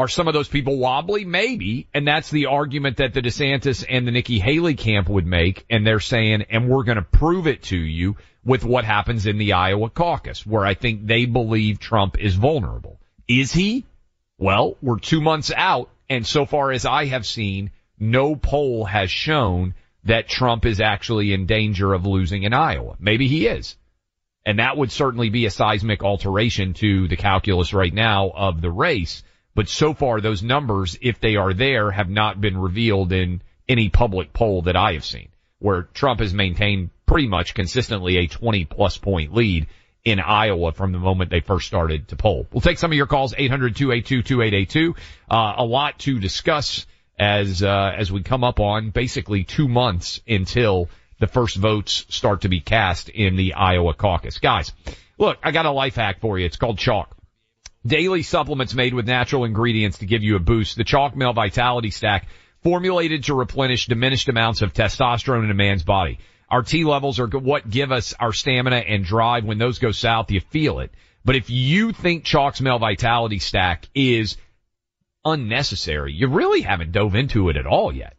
Are 0.00 0.08
some 0.08 0.28
of 0.28 0.32
those 0.32 0.48
people 0.48 0.78
wobbly? 0.78 1.26
Maybe. 1.26 1.86
And 1.92 2.08
that's 2.08 2.30
the 2.30 2.46
argument 2.46 2.96
that 2.96 3.12
the 3.12 3.20
DeSantis 3.20 3.84
and 3.86 4.06
the 4.06 4.10
Nikki 4.10 4.38
Haley 4.38 4.74
camp 4.74 5.10
would 5.10 5.26
make. 5.26 5.66
And 5.68 5.86
they're 5.86 6.00
saying, 6.00 6.46
and 6.48 6.70
we're 6.70 6.84
going 6.84 6.96
to 6.96 7.02
prove 7.02 7.46
it 7.46 7.64
to 7.64 7.76
you 7.76 8.16
with 8.42 8.64
what 8.64 8.86
happens 8.86 9.26
in 9.26 9.36
the 9.36 9.52
Iowa 9.52 9.90
caucus, 9.90 10.46
where 10.46 10.64
I 10.64 10.72
think 10.72 11.06
they 11.06 11.26
believe 11.26 11.80
Trump 11.80 12.18
is 12.18 12.34
vulnerable. 12.34 12.98
Is 13.28 13.52
he? 13.52 13.84
Well, 14.38 14.78
we're 14.80 15.00
two 15.00 15.20
months 15.20 15.52
out. 15.54 15.90
And 16.08 16.26
so 16.26 16.46
far 16.46 16.72
as 16.72 16.86
I 16.86 17.04
have 17.04 17.26
seen, 17.26 17.70
no 18.00 18.34
poll 18.34 18.84
has 18.86 19.10
shown 19.10 19.74
that 20.04 20.28
Trump 20.28 20.64
is 20.64 20.80
actually 20.80 21.32
in 21.32 21.46
danger 21.46 21.92
of 21.92 22.06
losing 22.06 22.42
in 22.44 22.54
Iowa. 22.54 22.96
Maybe 22.98 23.28
he 23.28 23.46
is. 23.46 23.76
And 24.46 24.58
that 24.58 24.76
would 24.76 24.90
certainly 24.90 25.28
be 25.28 25.44
a 25.44 25.50
seismic 25.50 26.02
alteration 26.02 26.72
to 26.74 27.06
the 27.08 27.16
calculus 27.16 27.74
right 27.74 27.92
now 27.92 28.30
of 28.30 28.62
the 28.62 28.70
race. 28.70 29.22
But 29.54 29.68
so 29.68 29.92
far, 29.92 30.20
those 30.20 30.42
numbers, 30.42 30.98
if 31.02 31.20
they 31.20 31.36
are 31.36 31.52
there, 31.52 31.90
have 31.90 32.08
not 32.08 32.40
been 32.40 32.56
revealed 32.56 33.12
in 33.12 33.42
any 33.68 33.90
public 33.90 34.32
poll 34.32 34.62
that 34.62 34.76
I 34.76 34.94
have 34.94 35.04
seen, 35.04 35.28
where 35.58 35.82
Trump 35.82 36.20
has 36.20 36.32
maintained 36.32 36.90
pretty 37.04 37.28
much 37.28 37.54
consistently 37.54 38.16
a 38.16 38.26
20 38.26 38.64
plus 38.64 38.96
point 38.96 39.34
lead 39.34 39.66
in 40.04 40.18
Iowa 40.18 40.72
from 40.72 40.92
the 40.92 40.98
moment 40.98 41.30
they 41.30 41.40
first 41.40 41.66
started 41.66 42.08
to 42.08 42.16
poll. 42.16 42.46
We'll 42.50 42.62
take 42.62 42.78
some 42.78 42.90
of 42.90 42.96
your 42.96 43.06
calls, 43.06 43.34
800-282-2882. 43.34 44.96
Uh, 45.30 45.54
a 45.58 45.64
lot 45.64 45.98
to 46.00 46.18
discuss 46.18 46.86
as, 47.20 47.62
uh, 47.62 47.92
as 47.94 48.10
we 48.10 48.22
come 48.22 48.42
up 48.42 48.60
on 48.60 48.90
basically 48.90 49.44
two 49.44 49.68
months 49.68 50.22
until 50.26 50.88
the 51.18 51.26
first 51.26 51.56
votes 51.56 52.06
start 52.08 52.40
to 52.40 52.48
be 52.48 52.60
cast 52.60 53.10
in 53.10 53.36
the 53.36 53.52
Iowa 53.52 53.92
caucus. 53.92 54.38
Guys, 54.38 54.72
look, 55.18 55.36
I 55.42 55.50
got 55.50 55.66
a 55.66 55.70
life 55.70 55.96
hack 55.96 56.20
for 56.20 56.38
you. 56.38 56.46
It's 56.46 56.56
called 56.56 56.78
Choq. 56.78 57.08
Daily 57.86 58.22
supplements 58.22 58.74
made 58.74 58.94
with 58.94 59.06
natural 59.06 59.44
ingredients 59.44 59.98
to 59.98 60.06
give 60.06 60.22
you 60.22 60.36
a 60.36 60.40
boost. 60.40 60.76
The 60.76 60.84
Choq 60.84 61.14
male 61.14 61.34
vitality 61.34 61.90
stack 61.90 62.26
formulated 62.62 63.24
to 63.24 63.34
replenish 63.34 63.86
diminished 63.86 64.30
amounts 64.30 64.62
of 64.62 64.72
testosterone 64.72 65.44
in 65.44 65.50
a 65.50 65.54
man's 65.54 65.82
body. 65.82 66.20
Our 66.48 66.62
T 66.62 66.84
levels 66.84 67.20
are 67.20 67.26
what 67.26 67.68
give 67.68 67.92
us 67.92 68.14
our 68.18 68.32
stamina 68.32 68.76
and 68.76 69.04
drive. 69.04 69.44
When 69.44 69.58
those 69.58 69.78
go 69.78 69.92
south, 69.92 70.30
you 70.30 70.40
feel 70.40 70.80
it. 70.80 70.90
But 71.22 71.36
if 71.36 71.50
you 71.50 71.92
think 71.92 72.24
Choq's 72.24 72.62
Male 72.62 72.78
Vitality 72.78 73.38
Stack 73.38 73.88
is 73.94 74.38
unnecessary, 75.24 76.12
you 76.12 76.28
really 76.28 76.62
haven't 76.62 76.92
dove 76.92 77.14
into 77.14 77.48
it 77.48 77.56
at 77.56 77.66
all 77.66 77.94
yet. 77.94 78.16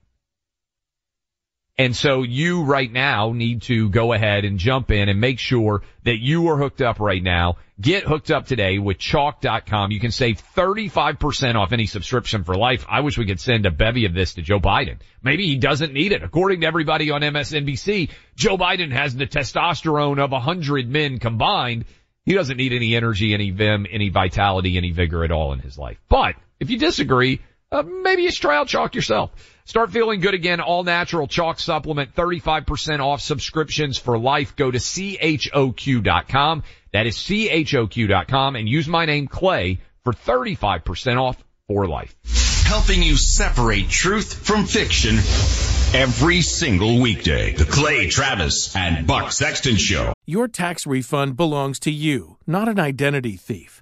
And 1.77 1.95
so 1.95 2.21
you 2.21 2.63
right 2.63 2.91
now 2.91 3.31
need 3.31 3.63
to 3.63 3.89
go 3.89 4.13
ahead 4.13 4.45
and 4.45 4.59
jump 4.59 4.91
in 4.91 5.09
and 5.09 5.19
make 5.19 5.39
sure 5.39 5.81
that 6.03 6.19
you 6.19 6.49
are 6.49 6.57
hooked 6.57 6.81
up 6.81 6.99
right 6.99 7.23
now. 7.23 7.57
Get 7.79 8.03
hooked 8.03 8.29
up 8.29 8.45
today 8.45 8.77
with 8.77 8.99
choq.com. 8.99 9.89
You 9.89 9.99
can 9.99 10.11
save 10.11 10.43
35% 10.55 11.55
off 11.55 11.71
any 11.71 11.87
subscription 11.87 12.43
for 12.43 12.55
life. 12.55 12.85
I 12.87 12.99
wish 12.99 13.17
we 13.17 13.25
could 13.25 13.39
send 13.39 13.65
a 13.65 13.71
bevy 13.71 14.05
of 14.05 14.13
this 14.13 14.35
to 14.35 14.43
Joe 14.43 14.59
Biden. 14.59 14.97
Maybe 15.23 15.47
he 15.47 15.55
doesn't 15.55 15.91
need 15.91 16.11
it. 16.11 16.21
According 16.21 16.61
to 16.61 16.67
everybody 16.67 17.09
on 17.09 17.21
MSNBC, 17.21 18.11
Joe 18.35 18.57
Biden 18.57 18.91
has 18.91 19.15
the 19.15 19.25
testosterone 19.25 20.19
of 20.19 20.33
a 20.33 20.39
hundred 20.39 20.87
men 20.87 21.17
combined. 21.17 21.85
He 22.25 22.35
doesn't 22.35 22.57
need 22.57 22.73
any 22.73 22.95
energy, 22.95 23.33
any 23.33 23.49
vim, 23.49 23.87
any 23.89 24.09
vitality, 24.09 24.77
any 24.77 24.91
vigor 24.91 25.23
at 25.23 25.31
all 25.31 25.53
in 25.53 25.59
his 25.59 25.79
life. 25.79 25.97
But 26.07 26.35
if 26.61 26.69
you 26.69 26.77
disagree, 26.77 27.41
uh, 27.71 27.81
maybe 27.81 28.21
you 28.21 28.31
should 28.31 28.41
try 28.41 28.55
out 28.55 28.67
Choq 28.67 28.93
yourself. 28.93 29.31
Start 29.65 29.91
feeling 29.91 30.19
good 30.19 30.35
again. 30.35 30.61
All 30.61 30.83
natural 30.83 31.27
Choq 31.27 31.59
supplement, 31.59 32.13
35% 32.15 32.99
off 32.99 33.19
subscriptions 33.21 33.97
for 33.97 34.17
life. 34.17 34.55
Go 34.55 34.69
to 34.69 34.77
choq.com. 34.77 36.63
That 36.93 37.07
is 37.07 37.17
choq.com 37.17 38.55
and 38.55 38.69
use 38.69 38.87
my 38.87 39.05
name 39.05 39.27
Clay 39.27 39.79
for 40.03 40.13
35% 40.13 41.19
off 41.19 41.43
for 41.67 41.87
life. 41.87 42.15
Helping 42.65 43.01
you 43.01 43.17
separate 43.17 43.89
truth 43.89 44.45
from 44.45 44.65
fiction 44.65 45.15
every 45.93 46.41
single 46.41 47.01
weekday. 47.01 47.53
The 47.53 47.65
Clay 47.65 48.07
Travis 48.07 48.75
and 48.75 49.07
Buck 49.07 49.31
Sexton 49.31 49.77
Show. 49.77 50.13
Your 50.25 50.47
tax 50.47 50.85
refund 50.85 51.35
belongs 51.35 51.79
to 51.79 51.91
you, 51.91 52.37
not 52.45 52.67
an 52.67 52.79
identity 52.79 53.35
thief. 53.35 53.81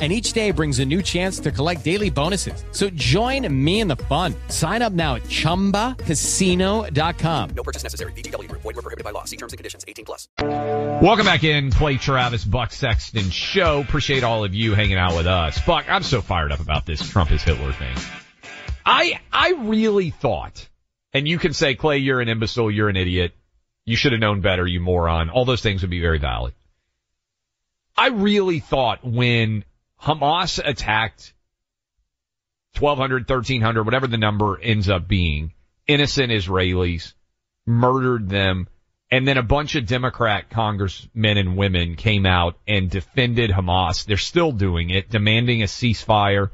And 0.00 0.12
each 0.12 0.32
day 0.32 0.52
brings 0.52 0.78
a 0.78 0.84
new 0.84 1.02
chance 1.02 1.40
to 1.40 1.50
collect 1.50 1.84
daily 1.84 2.08
bonuses. 2.08 2.62
So 2.70 2.88
join 2.90 3.52
me 3.52 3.80
in 3.80 3.88
the 3.88 3.96
fun. 3.96 4.32
Sign 4.46 4.80
up 4.80 4.92
now 4.92 5.16
at 5.16 5.24
ChumbaCasino.com. 5.24 7.50
No 7.50 7.62
purchase 7.64 7.82
necessary. 7.82 8.12
VGW. 8.12 8.48
Void 8.48 8.64
were 8.64 8.74
prohibited 8.74 9.02
by 9.02 9.10
law. 9.10 9.24
See 9.24 9.36
terms 9.36 9.52
and 9.52 9.58
conditions. 9.58 9.84
18 9.88 10.04
plus. 10.04 10.28
Welcome 10.38 11.26
back 11.26 11.42
in, 11.42 11.72
Clay 11.72 11.96
Travis, 11.96 12.44
Buck 12.44 12.72
Sexton 12.72 13.28
show. 13.30 13.80
Appreciate 13.80 14.22
all 14.22 14.44
of 14.44 14.54
you 14.54 14.74
hanging 14.74 14.98
out 14.98 15.16
with 15.16 15.26
us. 15.26 15.60
Buck, 15.64 15.86
I'm 15.88 16.04
so 16.04 16.20
fired 16.20 16.52
up 16.52 16.60
about 16.60 16.86
this 16.86 17.00
Trump 17.08 17.32
is 17.32 17.42
Hitler 17.42 17.72
thing. 17.72 17.96
I, 18.86 19.18
I 19.32 19.54
really 19.58 20.10
thought, 20.10 20.68
and 21.12 21.26
you 21.28 21.38
can 21.38 21.52
say, 21.52 21.74
Clay, 21.74 21.98
you're 21.98 22.20
an 22.20 22.28
imbecile, 22.28 22.70
you're 22.70 22.88
an 22.88 22.96
idiot, 22.96 23.34
you 23.84 23.96
should 23.96 24.12
have 24.12 24.20
known 24.20 24.40
better, 24.40 24.64
you 24.66 24.80
moron. 24.80 25.28
All 25.30 25.44
those 25.44 25.60
things 25.60 25.82
would 25.82 25.90
be 25.90 26.00
very 26.00 26.18
valid. 26.18 26.54
I 27.96 28.08
really 28.08 28.60
thought 28.60 29.04
when 29.04 29.64
Hamas 30.02 30.60
attacked 30.64 31.34
1200, 32.78 33.28
1300, 33.28 33.84
whatever 33.84 34.06
the 34.06 34.16
number 34.16 34.58
ends 34.60 34.88
up 34.88 35.08
being, 35.08 35.52
innocent 35.86 36.30
Israelis, 36.30 37.14
murdered 37.66 38.28
them, 38.28 38.68
and 39.10 39.26
then 39.26 39.38
a 39.38 39.42
bunch 39.42 39.74
of 39.74 39.86
Democrat 39.86 40.50
congressmen 40.50 41.38
and 41.38 41.56
women 41.56 41.96
came 41.96 42.26
out 42.26 42.58
and 42.66 42.90
defended 42.90 43.50
Hamas. 43.50 44.04
They're 44.04 44.16
still 44.16 44.52
doing 44.52 44.90
it, 44.90 45.10
demanding 45.10 45.62
a 45.62 45.66
ceasefire. 45.66 46.50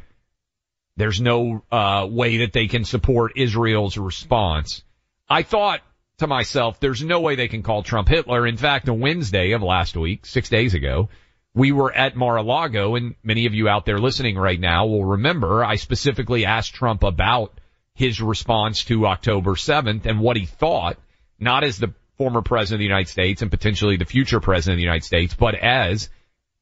There's 0.96 1.20
no 1.20 1.64
uh, 1.70 2.06
way 2.08 2.38
that 2.38 2.52
they 2.52 2.68
can 2.68 2.84
support 2.84 3.32
Israel's 3.36 3.98
response. 3.98 4.84
I 5.28 5.42
thought 5.42 5.80
to 6.18 6.26
myself, 6.28 6.78
there's 6.78 7.02
no 7.02 7.20
way 7.20 7.34
they 7.34 7.48
can 7.48 7.62
call 7.64 7.82
Trump 7.82 8.08
Hitler. 8.08 8.46
In 8.46 8.56
fact, 8.56 8.88
on 8.88 9.00
Wednesday 9.00 9.50
of 9.52 9.62
last 9.62 9.96
week, 9.96 10.24
six 10.24 10.48
days 10.48 10.74
ago, 10.74 11.08
we 11.54 11.72
were 11.72 11.92
at 11.92 12.16
Mar-a-Lago 12.16 12.96
and 12.96 13.14
many 13.22 13.46
of 13.46 13.54
you 13.54 13.68
out 13.68 13.86
there 13.86 13.98
listening 13.98 14.36
right 14.36 14.58
now 14.58 14.86
will 14.86 15.04
remember 15.04 15.64
I 15.64 15.76
specifically 15.76 16.44
asked 16.44 16.74
Trump 16.74 17.02
about 17.02 17.58
his 17.94 18.20
response 18.20 18.84
to 18.84 19.06
October 19.06 19.52
7th 19.52 20.04
and 20.06 20.18
what 20.18 20.36
he 20.36 20.46
thought, 20.46 20.98
not 21.38 21.62
as 21.62 21.78
the 21.78 21.94
former 22.18 22.42
president 22.42 22.76
of 22.76 22.80
the 22.80 22.84
United 22.84 23.08
States 23.08 23.42
and 23.42 23.50
potentially 23.50 23.96
the 23.96 24.04
future 24.04 24.40
president 24.40 24.74
of 24.74 24.78
the 24.78 24.84
United 24.84 25.04
States, 25.04 25.34
but 25.34 25.54
as 25.54 26.08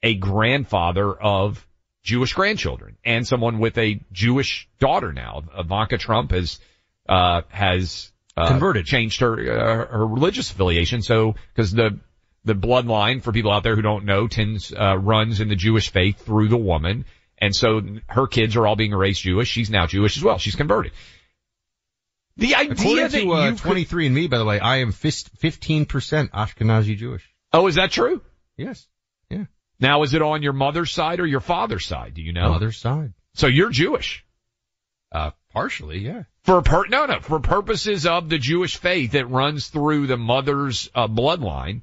a 0.02 0.14
grandfather 0.14 1.12
of 1.12 1.66
Jewish 2.02 2.32
grandchildren 2.34 2.96
and 3.04 3.26
someone 3.26 3.60
with 3.60 3.78
a 3.78 4.00
Jewish 4.12 4.68
daughter 4.78 5.12
now. 5.12 5.44
Ivanka 5.56 5.98
Trump 5.98 6.32
has, 6.32 6.58
uh, 7.08 7.42
has, 7.48 8.10
uh, 8.36 8.48
Converted. 8.48 8.86
changed 8.86 9.20
her, 9.20 9.34
uh, 9.34 9.86
her 9.86 10.06
religious 10.06 10.50
affiliation. 10.50 11.02
So, 11.02 11.36
cause 11.56 11.70
the, 11.70 11.98
the 12.44 12.54
bloodline 12.54 13.22
for 13.22 13.32
people 13.32 13.52
out 13.52 13.62
there 13.62 13.76
who 13.76 13.82
don't 13.82 14.04
know 14.04 14.26
tends, 14.28 14.72
uh, 14.72 14.96
runs 14.98 15.40
in 15.40 15.48
the 15.48 15.56
Jewish 15.56 15.90
faith 15.90 16.18
through 16.24 16.48
the 16.48 16.56
woman. 16.56 17.04
And 17.38 17.54
so 17.54 17.82
her 18.08 18.26
kids 18.26 18.56
are 18.56 18.66
all 18.66 18.76
being 18.76 18.92
raised 18.92 19.22
Jewish. 19.22 19.48
She's 19.48 19.70
now 19.70 19.86
Jewish 19.86 20.16
as 20.16 20.22
well. 20.22 20.38
She's 20.38 20.54
converted. 20.56 20.92
The 22.36 22.54
idea 22.54 22.72
According 22.72 22.96
that 22.96 23.10
to 23.12 23.32
uh, 23.34 23.48
you 23.50 23.56
could- 23.56 23.88
23andMe, 23.88 24.30
by 24.30 24.38
the 24.38 24.44
way, 24.44 24.58
I 24.58 24.78
am 24.78 24.92
15% 24.92 26.30
Ashkenazi 26.30 26.96
Jewish. 26.96 27.28
Oh, 27.52 27.66
is 27.66 27.74
that 27.74 27.90
true? 27.90 28.22
Yes. 28.56 28.86
Yeah. 29.28 29.44
Now, 29.80 30.02
is 30.02 30.14
it 30.14 30.22
on 30.22 30.42
your 30.42 30.52
mother's 30.52 30.90
side 30.92 31.20
or 31.20 31.26
your 31.26 31.40
father's 31.40 31.84
side? 31.84 32.14
Do 32.14 32.22
you 32.22 32.32
know? 32.32 32.50
Mother's 32.50 32.78
side. 32.78 33.12
So 33.34 33.46
you're 33.48 33.70
Jewish. 33.70 34.24
Uh, 35.10 35.32
partially, 35.52 35.98
yeah. 35.98 36.22
For 36.44 36.62
per, 36.62 36.86
no, 36.86 37.04
no, 37.06 37.20
for 37.20 37.38
purposes 37.40 38.06
of 38.06 38.28
the 38.28 38.38
Jewish 38.38 38.76
faith 38.76 39.12
that 39.12 39.26
runs 39.26 39.68
through 39.68 40.06
the 40.06 40.16
mother's 40.16 40.90
uh, 40.94 41.06
bloodline, 41.08 41.82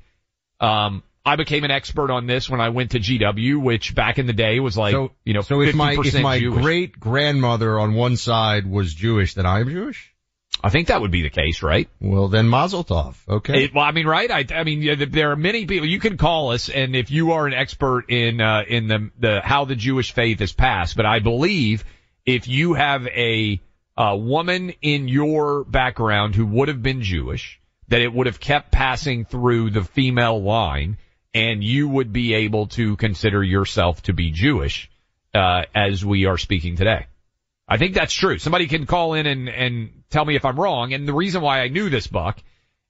um, 0.59 1.03
I 1.25 1.35
became 1.35 1.63
an 1.63 1.71
expert 1.71 2.11
on 2.11 2.27
this 2.27 2.49
when 2.49 2.61
I 2.61 2.69
went 2.69 2.91
to 2.91 2.99
GW, 2.99 3.61
which 3.61 3.93
back 3.93 4.19
in 4.19 4.25
the 4.25 4.33
day 4.33 4.59
was 4.59 4.77
like, 4.77 4.93
so, 4.93 5.11
you 5.25 5.33
know, 5.33 5.41
so 5.41 5.61
if 5.61 5.75
my, 5.75 5.95
50% 5.95 6.05
if 6.05 6.21
my 6.21 6.39
Jewish. 6.39 6.63
great 6.63 6.99
grandmother 6.99 7.79
on 7.79 7.93
one 7.93 8.17
side 8.17 8.65
was 8.65 8.93
Jewish, 8.93 9.35
then 9.35 9.45
I'm 9.45 9.69
Jewish? 9.69 10.13
I 10.61 10.69
think 10.69 10.87
that 10.87 10.99
would 10.99 11.11
be 11.11 11.21
the 11.21 11.29
case, 11.29 11.63
right? 11.63 11.87
Well, 12.01 12.27
then 12.27 12.47
Mazel 12.49 12.83
Tov. 12.83 13.15
Okay. 13.27 13.65
It, 13.65 13.73
well, 13.73 13.85
I 13.85 13.91
mean, 13.91 14.07
right? 14.07 14.29
I, 14.29 14.45
I 14.53 14.63
mean, 14.63 15.09
there 15.11 15.31
are 15.31 15.35
many 15.35 15.65
people. 15.65 15.87
You 15.87 15.99
can 15.99 16.17
call 16.17 16.51
us, 16.51 16.67
and 16.67 16.95
if 16.95 17.11
you 17.11 17.31
are 17.33 17.47
an 17.47 17.53
expert 17.53 18.09
in 18.09 18.41
uh, 18.41 18.63
in 18.67 18.87
the 18.87 19.11
the 19.19 19.41
how 19.41 19.65
the 19.65 19.75
Jewish 19.75 20.11
faith 20.11 20.41
is 20.41 20.51
passed, 20.51 20.97
but 20.97 21.05
I 21.05 21.19
believe 21.19 21.85
if 22.25 22.47
you 22.47 22.73
have 22.73 23.07
a 23.07 23.61
a 23.95 24.17
woman 24.17 24.73
in 24.81 25.07
your 25.07 25.63
background 25.63 26.35
who 26.35 26.45
would 26.45 26.67
have 26.67 26.83
been 26.83 27.03
Jewish, 27.03 27.61
that 27.89 28.02
it 28.02 28.13
would 28.13 28.28
have 28.28 28.39
kept 28.39 28.71
passing 28.71 29.25
through 29.25 29.71
the 29.71 29.84
female 29.84 30.41
line, 30.41 30.97
and 31.34 31.63
you 31.63 31.88
would 31.89 32.13
be 32.13 32.34
able 32.34 32.67
to 32.67 32.95
consider 32.95 33.43
yourself 33.43 34.02
to 34.04 34.13
be 34.13 34.32
Jewish, 34.32 34.89
uh, 35.34 35.63
as 35.75 36.06
we 36.06 36.25
are 36.25 36.38
speaking 36.38 36.75
today. 36.75 37.08
I 37.67 37.78
think 37.78 37.93
that's 37.93 38.13
true. 38.13 38.39
Somebody 38.39 38.67
can 38.67 38.86
call 38.86 39.13
in 39.13 39.28
and, 39.28 39.47
and 39.47 40.04
tell 40.10 40.25
me 40.25 40.36
if 40.36 40.43
I'm 40.43 40.60
wrong. 40.60 40.93
And 40.93 41.08
the 41.08 41.13
reason 41.13 41.41
why 41.41 41.62
I 41.62 41.67
knew 41.67 41.89
this, 41.89 42.08
Buck, 42.08 42.39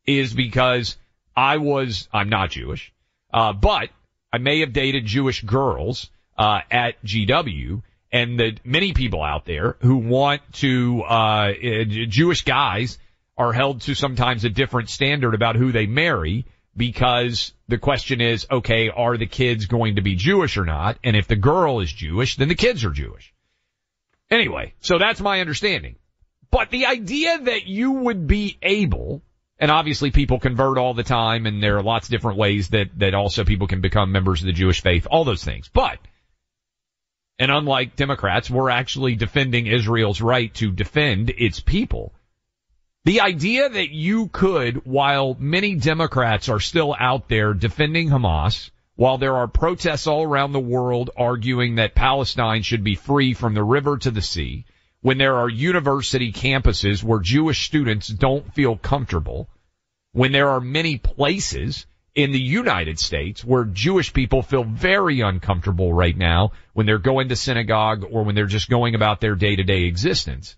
is 0.05 0.33
because 0.33 0.95
I 1.35 1.57
was, 1.57 2.07
I'm 2.13 2.29
not 2.29 2.51
Jewish, 2.51 2.93
uh, 3.33 3.51
but 3.53 3.89
I 4.31 4.37
may 4.37 4.61
have 4.61 4.71
dated 4.71 5.05
Jewish 5.05 5.43
girls, 5.43 6.09
uh, 6.37 6.61
at 6.71 7.03
GW 7.03 7.81
and 8.11 8.39
the 8.39 8.57
many 8.63 8.93
people 8.93 9.21
out 9.21 9.45
there 9.45 9.75
who 9.81 9.97
want 9.97 10.41
to, 10.53 11.03
uh, 11.03 11.51
uh, 11.51 11.83
Jewish 11.83 12.43
guys 12.43 12.97
are 13.39 13.53
held 13.53 13.81
to 13.81 13.95
sometimes 13.95 14.43
a 14.43 14.49
different 14.49 14.89
standard 14.89 15.33
about 15.33 15.55
who 15.55 15.71
they 15.71 15.85
marry 15.85 16.45
because 16.75 17.53
the 17.69 17.77
question 17.77 18.19
is, 18.19 18.45
okay, 18.51 18.89
are 18.89 19.17
the 19.17 19.25
kids 19.25 19.65
going 19.65 19.95
to 19.95 20.01
be 20.01 20.15
Jewish 20.15 20.57
or 20.57 20.65
not? 20.65 20.99
And 21.05 21.15
if 21.15 21.27
the 21.27 21.37
girl 21.37 21.79
is 21.79 21.91
Jewish, 21.91 22.35
then 22.35 22.49
the 22.49 22.55
kids 22.55 22.83
are 22.83 22.91
Jewish. 22.91 23.33
Anyway, 24.29 24.73
so 24.81 24.99
that's 24.99 25.21
my 25.21 25.39
understanding. 25.39 25.95
But 26.51 26.69
the 26.69 26.85
idea 26.87 27.39
that 27.39 27.65
you 27.65 27.91
would 27.91 28.27
be 28.27 28.57
able, 28.61 29.21
and 29.57 29.71
obviously 29.71 30.11
people 30.11 30.39
convert 30.39 30.77
all 30.77 30.93
the 30.93 31.03
time 31.03 31.45
and 31.45 31.63
there 31.63 31.77
are 31.77 31.83
lots 31.83 32.07
of 32.07 32.11
different 32.11 32.37
ways 32.37 32.69
that, 32.69 32.87
that 32.97 33.13
also 33.13 33.45
people 33.45 33.67
can 33.67 33.79
become 33.79 34.11
members 34.11 34.41
of 34.41 34.47
the 34.47 34.53
Jewish 34.53 34.81
faith, 34.81 35.07
all 35.09 35.23
those 35.23 35.43
things. 35.45 35.69
But, 35.73 35.97
and 37.39 37.51
unlike 37.51 37.95
Democrats, 37.95 38.49
we're 38.49 38.69
actually 38.69 39.15
defending 39.15 39.65
Israel's 39.65 40.19
right 40.19 40.53
to 40.55 40.71
defend 40.71 41.29
its 41.29 41.61
people. 41.61 42.13
The 43.05 43.21
idea 43.21 43.69
that 43.69 43.91
you 43.91 44.27
could, 44.27 44.85
while 44.85 45.35
many 45.39 45.75
Democrats 45.75 46.49
are 46.49 46.59
still 46.59 46.93
out 46.99 47.29
there 47.29 47.53
defending 47.53 48.09
Hamas, 48.09 48.71
while 48.95 49.17
there 49.17 49.37
are 49.37 49.47
protests 49.47 50.05
all 50.05 50.23
around 50.23 50.51
the 50.51 50.59
world 50.59 51.09
arguing 51.15 51.75
that 51.75 51.95
Palestine 51.95 52.61
should 52.61 52.83
be 52.83 52.95
free 52.95 53.33
from 53.33 53.53
the 53.53 53.63
river 53.63 53.97
to 53.97 54.11
the 54.11 54.21
sea, 54.21 54.65
when 54.99 55.17
there 55.17 55.37
are 55.37 55.47
university 55.47 56.33
campuses 56.33 57.01
where 57.01 57.21
Jewish 57.21 57.65
students 57.65 58.09
don't 58.09 58.53
feel 58.53 58.75
comfortable, 58.75 59.49
when 60.11 60.33
there 60.33 60.49
are 60.49 60.59
many 60.59 60.97
places 60.97 61.85
in 62.15 62.33
the 62.33 62.41
United 62.41 62.99
States 62.99 63.45
where 63.45 63.63
Jewish 63.63 64.11
people 64.11 64.41
feel 64.41 64.65
very 64.65 65.21
uncomfortable 65.21 65.93
right 65.93 66.17
now 66.17 66.51
when 66.73 66.85
they're 66.85 66.97
going 66.97 67.29
to 67.29 67.37
synagogue 67.37 68.03
or 68.11 68.25
when 68.25 68.35
they're 68.35 68.45
just 68.45 68.69
going 68.69 68.93
about 68.93 69.21
their 69.21 69.35
day 69.35 69.55
to 69.55 69.63
day 69.63 69.83
existence. 69.83 70.57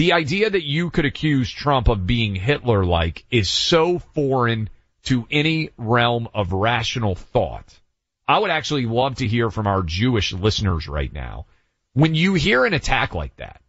The 0.00 0.14
idea 0.14 0.48
that 0.48 0.64
you 0.64 0.88
could 0.88 1.04
accuse 1.04 1.50
Trump 1.50 1.88
of 1.88 2.06
being 2.06 2.34
Hitler-like 2.34 3.26
is 3.30 3.50
so 3.50 3.98
foreign 3.98 4.70
to 5.02 5.26
any 5.30 5.72
realm 5.76 6.26
of 6.32 6.54
rational 6.54 7.14
thought. 7.14 7.78
I 8.26 8.38
would 8.38 8.50
actually 8.50 8.86
love 8.86 9.16
to 9.16 9.28
hear 9.28 9.50
from 9.50 9.66
our 9.66 9.82
Jewish 9.82 10.32
listeners 10.32 10.88
right 10.88 11.12
now. 11.12 11.44
When 11.92 12.14
you 12.14 12.32
hear 12.32 12.64
an 12.64 12.72
attack 12.72 13.14
like 13.14 13.36
that, 13.36 13.60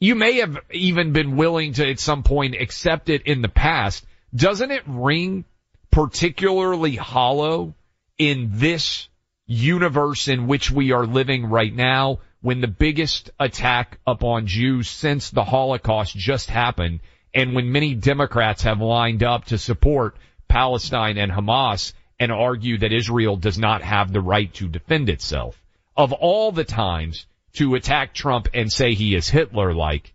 you 0.00 0.16
may 0.16 0.38
have 0.38 0.58
even 0.72 1.12
been 1.12 1.36
willing 1.36 1.74
to 1.74 1.88
at 1.88 2.00
some 2.00 2.24
point 2.24 2.56
accept 2.56 3.10
it 3.10 3.28
in 3.28 3.42
the 3.42 3.48
past. 3.48 4.04
Doesn't 4.34 4.72
it 4.72 4.82
ring 4.88 5.44
particularly 5.92 6.96
hollow 6.96 7.74
in 8.18 8.50
this 8.54 9.08
universe 9.46 10.26
in 10.26 10.48
which 10.48 10.68
we 10.68 10.90
are 10.90 11.06
living 11.06 11.46
right 11.46 11.72
now 11.72 12.18
when 12.40 12.60
the 12.60 12.68
biggest 12.68 13.30
attack 13.40 13.98
upon 14.06 14.46
Jews 14.46 14.88
since 14.88 15.30
the 15.30 15.44
Holocaust 15.44 16.16
just 16.16 16.48
happened 16.48 17.00
and 17.34 17.54
when 17.54 17.72
many 17.72 17.94
Democrats 17.94 18.62
have 18.62 18.80
lined 18.80 19.22
up 19.22 19.46
to 19.46 19.58
support 19.58 20.16
Palestine 20.48 21.18
and 21.18 21.32
Hamas 21.32 21.92
and 22.18 22.32
argue 22.32 22.78
that 22.78 22.92
Israel 22.92 23.36
does 23.36 23.58
not 23.58 23.82
have 23.82 24.12
the 24.12 24.20
right 24.20 24.52
to 24.54 24.68
defend 24.68 25.08
itself. 25.08 25.60
Of 25.96 26.12
all 26.12 26.52
the 26.52 26.64
times 26.64 27.26
to 27.54 27.74
attack 27.74 28.14
Trump 28.14 28.48
and 28.54 28.72
say 28.72 28.94
he 28.94 29.14
is 29.14 29.28
Hitler-like, 29.28 30.14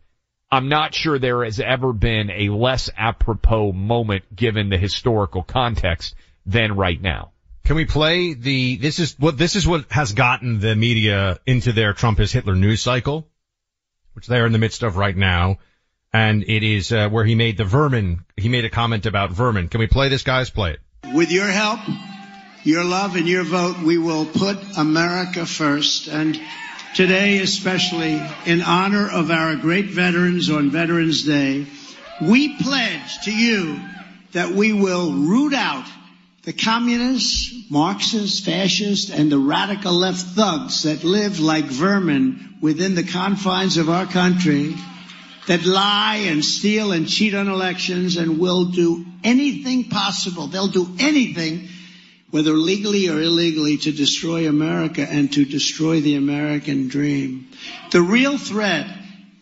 I'm 0.50 0.70
not 0.70 0.94
sure 0.94 1.20
there 1.20 1.44
has 1.44 1.60
ever 1.60 1.94
been 1.94 2.30
a 2.30 2.50
less 2.50 2.90
apropos 2.96 3.74
moment 3.74 4.36
given 4.36 4.70
the 4.70 4.78
historical 4.78 5.44
context 5.44 6.16
than 6.46 6.76
right 6.76 7.02
now. 7.02 7.33
Can 7.66 7.78
we 7.78 7.86
play 7.86 8.34
the, 8.34 8.76
this 8.76 9.00
is 9.00 9.18
what, 9.18 9.38
this 9.38 9.56
is 9.56 9.66
what 9.66 9.90
has 9.90 10.12
gotten 10.12 10.60
the 10.60 10.76
media 10.76 11.40
into 11.46 11.72
their 11.72 11.94
Trump 11.94 12.20
is 12.20 12.32
Hitler 12.32 12.56
news 12.56 12.82
cycle, 12.82 13.30
which 14.14 14.28
they're 14.28 14.46
in 14.46 14.52
the 14.52 14.60
midst 14.60 14.84
of 14.84 14.98
right 14.98 15.16
now. 15.16 15.60
And 16.12 16.44
it 16.44 16.62
is, 16.62 16.92
uh, 16.92 17.08
where 17.08 17.24
he 17.24 17.36
made 17.36 17.58
the 17.58 17.64
vermin, 17.64 18.26
he 18.36 18.50
made 18.50 18.66
a 18.66 18.70
comment 18.70 19.06
about 19.06 19.32
vermin. 19.32 19.70
Can 19.70 19.80
we 19.80 19.88
play 19.88 20.10
this 20.10 20.24
guys? 20.24 20.50
Play 20.50 20.72
it. 20.72 20.80
With 21.16 21.32
your 21.32 21.48
help, 21.48 21.80
your 22.64 22.84
love 22.84 23.16
and 23.16 23.28
your 23.28 23.44
vote, 23.44 23.80
we 23.80 23.98
will 23.98 24.26
put 24.26 24.58
America 24.78 25.46
first. 25.46 26.10
And 26.10 26.40
today, 26.96 27.40
especially 27.40 28.22
in 28.46 28.62
honor 28.62 29.10
of 29.10 29.32
our 29.32 29.56
great 29.56 29.86
veterans 29.86 30.50
on 30.50 30.70
Veterans 30.70 31.24
Day, 31.24 31.66
we 32.22 32.58
pledge 32.58 33.24
to 33.24 33.32
you 33.32 33.80
that 34.34 34.52
we 34.52 34.74
will 34.74 35.14
root 35.14 35.54
out 35.54 35.88
the 36.44 36.54
communists, 36.54 37.70
Marxists, 37.70 38.42
fascists, 38.42 39.10
and 39.10 39.32
the 39.32 39.40
radical 39.40 39.94
left 39.94 40.20
thugs 40.20 40.84
that 40.84 41.04
live 41.04 41.40
like 41.40 41.66
vermin 41.66 42.58
within 42.62 42.96
the 42.96 43.04
confines 43.04 43.78
of 43.78 43.90
our 43.90 44.06
country 44.06 44.76
that 45.48 45.66
lie 45.66 46.24
and 46.28 46.44
steal 46.44 46.92
and 46.92 47.08
cheat 47.08 47.34
on 47.34 47.48
elections 47.48 48.18
and 48.18 48.40
will 48.40 48.66
do 48.66 49.06
anything 49.24 49.90
possible. 49.90 50.48
They'll 50.48 50.68
do 50.68 50.96
anything, 51.00 51.68
whether 52.32 52.54
legally 52.54 53.10
or 53.10 53.22
illegally, 53.22 53.78
to 53.78 53.92
destroy 53.92 54.48
America 54.48 55.06
and 55.10 55.32
to 55.34 55.46
destroy 55.46 56.02
the 56.02 56.16
American 56.16 56.88
dream. 56.88 57.50
The 57.92 58.02
real 58.02 58.38
threat 58.38 58.88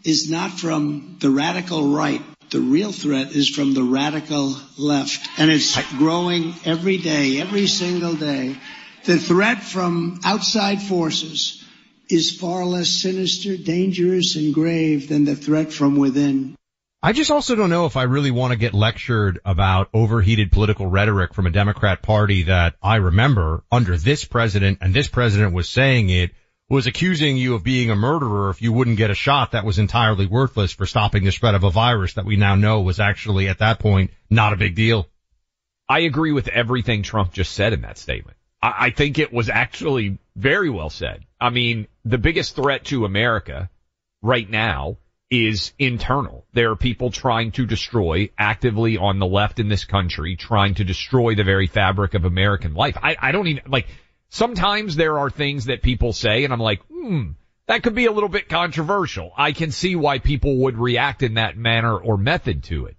is 0.03 0.29
not 0.29 0.51
from 0.51 1.17
the 1.19 1.29
radical 1.29 1.93
right. 1.93 2.21
The 2.51 2.59
real 2.59 2.91
threat 2.91 3.31
is 3.31 3.47
from 3.47 3.73
the 3.73 3.83
radical 3.83 4.57
left. 4.77 5.25
And 5.39 5.49
it's 5.49 5.81
growing 5.93 6.53
every 6.65 6.97
day, 6.97 7.39
every 7.39 7.65
single 7.65 8.13
day. 8.13 8.57
The 9.05 9.17
threat 9.17 9.63
from 9.63 10.19
outside 10.25 10.81
forces 10.81 11.63
is 12.09 12.35
far 12.35 12.65
less 12.65 12.89
sinister, 12.89 13.55
dangerous, 13.55 14.35
and 14.35 14.53
grave 14.53 15.07
than 15.07 15.23
the 15.23 15.35
threat 15.37 15.71
from 15.71 15.95
within. 15.95 16.57
I 17.01 17.13
just 17.13 17.31
also 17.31 17.55
don't 17.55 17.69
know 17.69 17.85
if 17.85 17.95
I 17.95 18.03
really 18.03 18.31
want 18.31 18.51
to 18.51 18.59
get 18.59 18.73
lectured 18.73 19.39
about 19.45 19.89
overheated 19.93 20.51
political 20.51 20.87
rhetoric 20.87 21.33
from 21.33 21.47
a 21.47 21.51
Democrat 21.51 22.01
party 22.01 22.43
that 22.43 22.75
I 22.83 22.97
remember 22.97 23.63
under 23.71 23.95
this 23.95 24.25
president 24.25 24.79
and 24.81 24.93
this 24.93 25.07
president 25.07 25.53
was 25.53 25.69
saying 25.69 26.09
it 26.09 26.31
was 26.71 26.87
accusing 26.87 27.35
you 27.35 27.53
of 27.53 27.65
being 27.65 27.91
a 27.91 27.95
murderer 27.97 28.49
if 28.49 28.61
you 28.61 28.71
wouldn't 28.71 28.95
get 28.95 29.11
a 29.11 29.13
shot 29.13 29.51
that 29.51 29.65
was 29.65 29.77
entirely 29.77 30.25
worthless 30.25 30.71
for 30.71 30.85
stopping 30.85 31.25
the 31.25 31.31
spread 31.31 31.53
of 31.53 31.65
a 31.65 31.69
virus 31.69 32.13
that 32.13 32.23
we 32.23 32.37
now 32.37 32.55
know 32.55 32.79
was 32.79 33.01
actually 33.01 33.49
at 33.49 33.59
that 33.59 33.77
point 33.77 34.09
not 34.29 34.53
a 34.53 34.55
big 34.55 34.73
deal. 34.73 35.09
I 35.89 35.99
agree 35.99 36.31
with 36.31 36.47
everything 36.47 37.03
Trump 37.03 37.33
just 37.33 37.51
said 37.51 37.73
in 37.73 37.81
that 37.81 37.97
statement. 37.97 38.37
I, 38.63 38.73
I 38.79 38.89
think 38.91 39.19
it 39.19 39.33
was 39.33 39.49
actually 39.49 40.17
very 40.37 40.69
well 40.69 40.89
said. 40.89 41.25
I 41.41 41.49
mean, 41.49 41.87
the 42.05 42.17
biggest 42.17 42.55
threat 42.55 42.85
to 42.85 43.03
America 43.03 43.69
right 44.21 44.49
now 44.49 44.95
is 45.29 45.73
internal. 45.77 46.45
There 46.53 46.71
are 46.71 46.77
people 46.77 47.11
trying 47.11 47.51
to 47.53 47.65
destroy 47.65 48.29
actively 48.37 48.97
on 48.97 49.19
the 49.19 49.27
left 49.27 49.59
in 49.59 49.67
this 49.67 49.83
country, 49.83 50.37
trying 50.37 50.75
to 50.75 50.85
destroy 50.85 51.35
the 51.35 51.43
very 51.43 51.67
fabric 51.67 52.13
of 52.13 52.23
American 52.23 52.75
life. 52.75 52.97
I, 53.03 53.17
I 53.19 53.33
don't 53.33 53.47
even 53.47 53.63
like 53.69 53.87
sometimes 54.31 54.95
there 54.95 55.19
are 55.19 55.29
things 55.29 55.65
that 55.65 55.83
people 55.83 56.13
say 56.13 56.43
and 56.43 56.51
I'm 56.51 56.59
like, 56.59 56.81
hmm, 56.91 57.31
that 57.67 57.83
could 57.83 57.93
be 57.93 58.07
a 58.07 58.11
little 58.11 58.29
bit 58.29 58.49
controversial. 58.49 59.31
I 59.37 59.51
can 59.51 59.71
see 59.71 59.95
why 59.95 60.17
people 60.17 60.57
would 60.63 60.77
react 60.77 61.21
in 61.21 61.35
that 61.35 61.57
manner 61.57 61.95
or 61.95 62.17
method 62.17 62.63
to 62.65 62.87
it. 62.87 62.97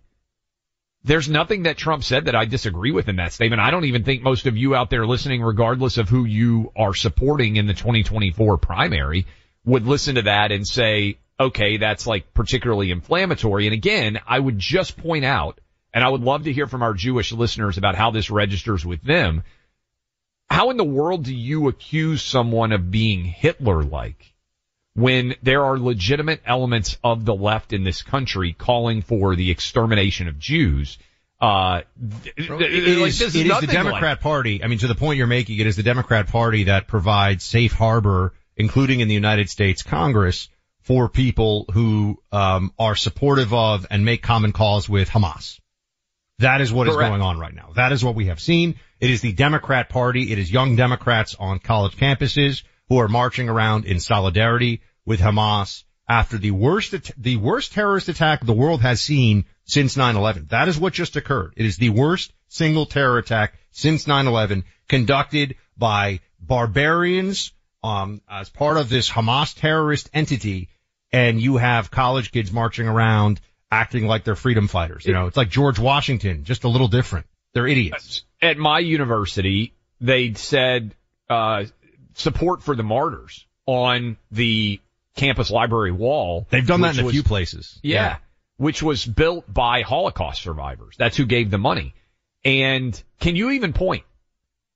There's 1.05 1.29
nothing 1.29 1.65
that 1.65 1.77
Trump 1.77 2.05
said 2.05 2.27
that 2.27 2.37
I 2.37 2.45
disagree 2.45 2.93
with 2.93 3.09
in 3.09 3.17
that 3.17 3.33
statement. 3.33 3.61
I 3.61 3.73
don't 3.73 3.87
even 3.87 4.05
think 4.05 4.23
most 4.23 4.47
of 4.47 4.57
you 4.57 4.77
out 4.77 4.89
there 4.89 5.05
listening, 5.05 5.43
regardless 5.43 5.99
of 5.99 6.09
who 6.09 6.25
you 6.25 6.71
are 6.77 6.95
supporting 6.95 7.57
in 7.57 7.67
the 7.67 7.75
2024 7.75 8.59
primary, 8.59 9.27
would 9.65 9.85
listen 9.85 10.15
to 10.15 10.23
that 10.23 10.53
and 10.53 10.67
say, 10.67 11.19
okay, 11.41 11.79
that's 11.79 12.07
like 12.07 12.33
particularly 12.35 12.93
inflammatory. 12.93 13.67
And 13.67 13.75
again, 13.75 14.21
I 14.29 14.39
would 14.39 14.59
just 14.61 14.97
point 14.97 15.25
out, 15.25 15.61
and 15.93 16.05
I 16.05 16.09
would 16.09 16.21
love 16.21 16.45
to 16.45 16.53
hear 16.53 16.69
from 16.69 16.83
our 16.83 16.95
Jewish 16.95 17.33
listeners 17.33 17.79
about 17.79 17.97
how 17.97 18.13
this 18.13 18.31
registers 18.31 18.87
with 18.87 19.03
them 19.03 19.43
how 20.53 20.69
in 20.69 20.77
the 20.77 20.85
world 20.85 21.25
do 21.25 21.35
you 21.35 21.69
accuse 21.69 22.23
someone 22.23 22.73
of 22.73 22.91
being 22.91 23.25
Hitler-like 23.25 24.35
when 24.95 25.35
there 25.43 25.65
are 25.65 25.79
legitimate 25.79 26.43
elements 26.45 26.99
of 27.03 27.25
the 27.25 27.35
left 27.35 27.73
in 27.73 27.85
this 27.85 28.03
country 28.03 28.53
calling 28.53 29.01
for 29.01 29.35
the 29.35 29.51
extermination 29.51 30.29
of 30.29 30.39
Jews? 30.39 30.99
Uh, 31.41 31.81
it 32.37 32.37
is, 32.37 32.51
like, 32.51 32.61
it 32.61 33.47
is 33.47 33.61
the 33.61 33.67
Democrat 33.67 34.03
like 34.03 34.21
Party. 34.21 34.63
I 34.63 34.67
mean, 34.67 34.79
to 34.81 34.89
the 34.89 34.95
point 34.95 35.17
you're 35.17 35.27
making, 35.27 35.59
it 35.59 35.67
is 35.67 35.77
the 35.77 35.83
Democrat 35.83 36.27
Party 36.27 36.65
that 36.65 36.87
provides 36.87 37.43
safe 37.45 37.73
harbor, 37.73 38.35
including 38.55 39.01
in 39.01 39.09
the 39.09 39.15
United 39.15 39.49
States 39.49 39.83
Congress, 39.83 40.51
for 40.83 41.09
people 41.09 41.65
who 41.73 42.21
um, 42.31 42.75
are 42.79 42.95
supportive 42.95 43.55
of 43.55 43.87
and 43.91 44.05
make 44.05 44.23
common 44.23 44.53
cause 44.53 44.87
with 44.87 45.09
Hamas. 45.09 45.61
That 46.41 46.61
is 46.61 46.73
what 46.73 46.89
Correct. 46.89 47.03
is 47.03 47.09
going 47.09 47.23
on 47.23 47.39
right 47.39 47.55
now. 47.55 47.71
That 47.75 47.93
is 47.93 48.05
what 48.05 48.15
we 48.15 48.27
have 48.27 48.41
seen. 48.41 48.75
It 49.03 49.11
is 49.11 49.21
the 49.21 49.33
Democrat 49.33 49.89
Party. 49.89 50.31
It 50.31 50.39
is 50.39 50.53
young 50.53 50.77
Democrats 50.77 51.35
on 51.37 51.59
college 51.59 51.97
campuses 51.97 52.63
who 52.89 52.99
are 52.99 53.09
marching 53.09 53.49
around 53.49 53.85
in 53.85 53.99
solidarity 53.99 54.81
with 55.05 55.19
Hamas 55.19 55.83
after 56.09 56.39
the 56.39 56.53
worst, 56.53 56.95
the 57.21 57.37
worst 57.37 57.73
terrorist 57.73 58.09
attack 58.09 58.47
the 58.47 58.53
world 58.53 58.81
has 58.83 59.03
seen 59.03 59.47
since 59.65 59.97
9-11. 59.97 60.51
That 60.51 60.69
is 60.69 60.79
what 60.79 60.93
just 60.93 61.17
occurred. 61.17 61.55
It 61.57 61.67
is 61.67 61.79
the 61.79 61.89
worst 61.89 62.33
single 62.47 62.87
terror 62.87 63.19
attack 63.19 63.59
since 63.73 64.05
9-11 64.05 64.63
conducted 64.89 65.57
by 65.77 66.21
barbarians, 66.39 67.51
um, 67.83 68.21
as 68.31 68.51
part 68.51 68.77
of 68.77 68.89
this 68.89 69.11
Hamas 69.11 69.53
terrorist 69.59 70.11
entity. 70.15 70.69
And 71.13 71.43
you 71.43 71.57
have 71.57 71.91
college 71.91 72.31
kids 72.31 72.53
marching 72.53 72.87
around 72.87 73.41
acting 73.69 74.07
like 74.07 74.23
they're 74.23 74.37
freedom 74.37 74.69
fighters. 74.69 75.05
You 75.05 75.13
know, 75.13 75.27
it's 75.27 75.37
like 75.37 75.49
George 75.49 75.81
Washington, 75.81 76.45
just 76.45 76.63
a 76.63 76.69
little 76.69 76.87
different. 76.87 77.27
They're 77.53 77.67
idiots. 77.67 78.23
At 78.43 78.59
my 78.59 78.81
university, 78.81 79.73
they 80.01 80.35
said, 80.35 80.95
uh, 81.31 81.65
support 82.15 82.63
for 82.63 82.75
the 82.75 82.83
martyrs 82.83 83.47
on 83.67 84.17
the 84.31 84.81
campus 85.17 85.51
library 85.51 85.93
wall. 85.93 86.47
They've 86.51 86.67
done 86.67 86.81
that 86.81 86.95
in 86.95 87.01
a 87.01 87.05
was- 87.05 87.15
few 87.15 87.23
places. 87.23 87.79
Yeah, 87.83 88.17
Which 88.57 88.83
was 88.83 89.07
built 89.07 89.53
by 89.53 89.83
Holocaust 89.83 90.43
survivors. 90.43 90.97
That's 90.99 91.17
who 91.17 91.25
gave 91.27 91.51
the 91.51 91.59
money. 91.59 91.95
And 92.45 93.01
can 93.21 93.37
you 93.37 93.51
even 93.51 93.73
point? 93.73 94.05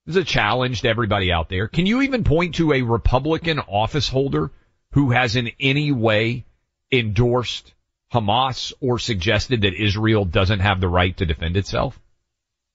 This 0.06 0.16
is 0.16 0.22
a 0.22 0.24
challenge 0.24 0.82
to 0.82 0.88
everybody 0.88 1.32
out 1.32 1.48
there. 1.48 1.66
Can 1.66 1.86
you 1.86 2.02
even 2.02 2.22
point 2.22 2.56
to 2.56 2.72
a 2.72 2.82
Republican 2.82 3.58
office 3.58 4.08
holder 4.08 4.52
who 4.92 5.10
has 5.10 5.34
in 5.34 5.50
any 5.58 5.90
way 5.90 6.44
endorsed 6.92 7.74
Hamas 8.12 8.72
or 8.80 9.00
suggested 9.00 9.62
that 9.62 9.74
Israel 9.74 10.24
doesn't 10.24 10.60
have 10.60 10.80
the 10.80 10.88
right 10.88 11.16
to 11.16 11.26
defend 11.26 11.56
itself? 11.56 12.00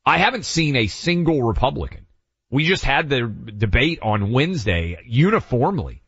I 0.06 0.18
haven't 0.18 0.46
seen 0.46 0.76
a 0.76 0.88
single 0.88 1.44
Republican. 1.44 2.08
We 2.50 2.66
just 2.66 2.84
had 2.84 3.10
the 3.10 3.22
debate 3.28 4.00
on 4.02 4.32
Wednesday 4.32 5.00
uniformly. 5.06 6.02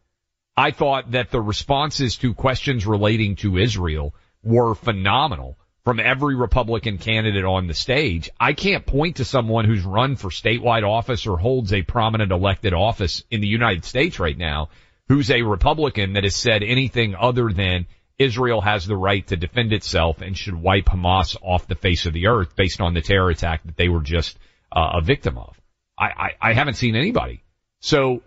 I 0.58 0.72
thought 0.72 1.12
that 1.12 1.32
the 1.32 1.42
responses 1.42 2.18
to 2.18 2.34
questions 2.34 2.86
relating 2.86 3.36
to 3.38 3.58
Israel 3.58 4.14
were 4.44 4.76
phenomenal 4.76 5.58
from 5.84 6.00
every 6.00 6.36
Republican 6.36 6.98
candidate 6.98 7.46
on 7.46 7.68
the 7.68 7.74
stage. 7.74 8.30
I 8.40 8.54
can't 8.54 8.86
point 8.86 9.18
to 9.18 9.26
someone 9.26 9.66
who's 9.66 9.84
run 9.84 10.16
for 10.16 10.30
statewide 10.30 10.88
office 10.88 11.28
or 11.28 11.38
holds 11.38 11.74
a 11.74 11.82
prominent 11.82 12.32
elected 12.32 12.74
office 12.74 13.24
in 13.30 13.42
the 13.42 13.48
United 13.48 13.86
States 13.86 14.20
right 14.20 14.38
now 14.38 14.70
who's 15.08 15.30
a 15.30 15.42
Republican 15.42 16.14
that 16.14 16.24
has 16.24 16.36
said 16.36 16.64
anything 16.64 17.16
other 17.16 17.52
than 17.52 17.86
Israel 18.20 18.62
has 18.62 18.86
the 18.86 18.96
right 18.96 19.26
to 19.28 19.36
defend 19.36 19.74
itself 19.74 20.22
and 20.22 20.38
should 20.38 20.56
wipe 20.56 20.86
Hamas 20.86 21.36
off 21.42 21.68
the 21.68 21.76
face 21.76 22.06
of 22.06 22.14
the 22.14 22.28
earth 22.28 22.56
based 22.56 22.80
on 22.82 22.94
the 22.94 23.02
terror 23.02 23.30
attack 23.30 23.64
that 23.64 23.76
they 23.76 23.90
were 23.90 24.02
just 24.02 24.38
uh, 24.72 24.94
a 24.96 25.02
victim 25.02 25.38
of. 25.38 25.60
I, 25.98 26.06
I, 26.06 26.30
I 26.50 26.54
haven't 26.54 26.76
seen 26.76 26.96
anybody. 26.96 27.44
So 27.80 28.22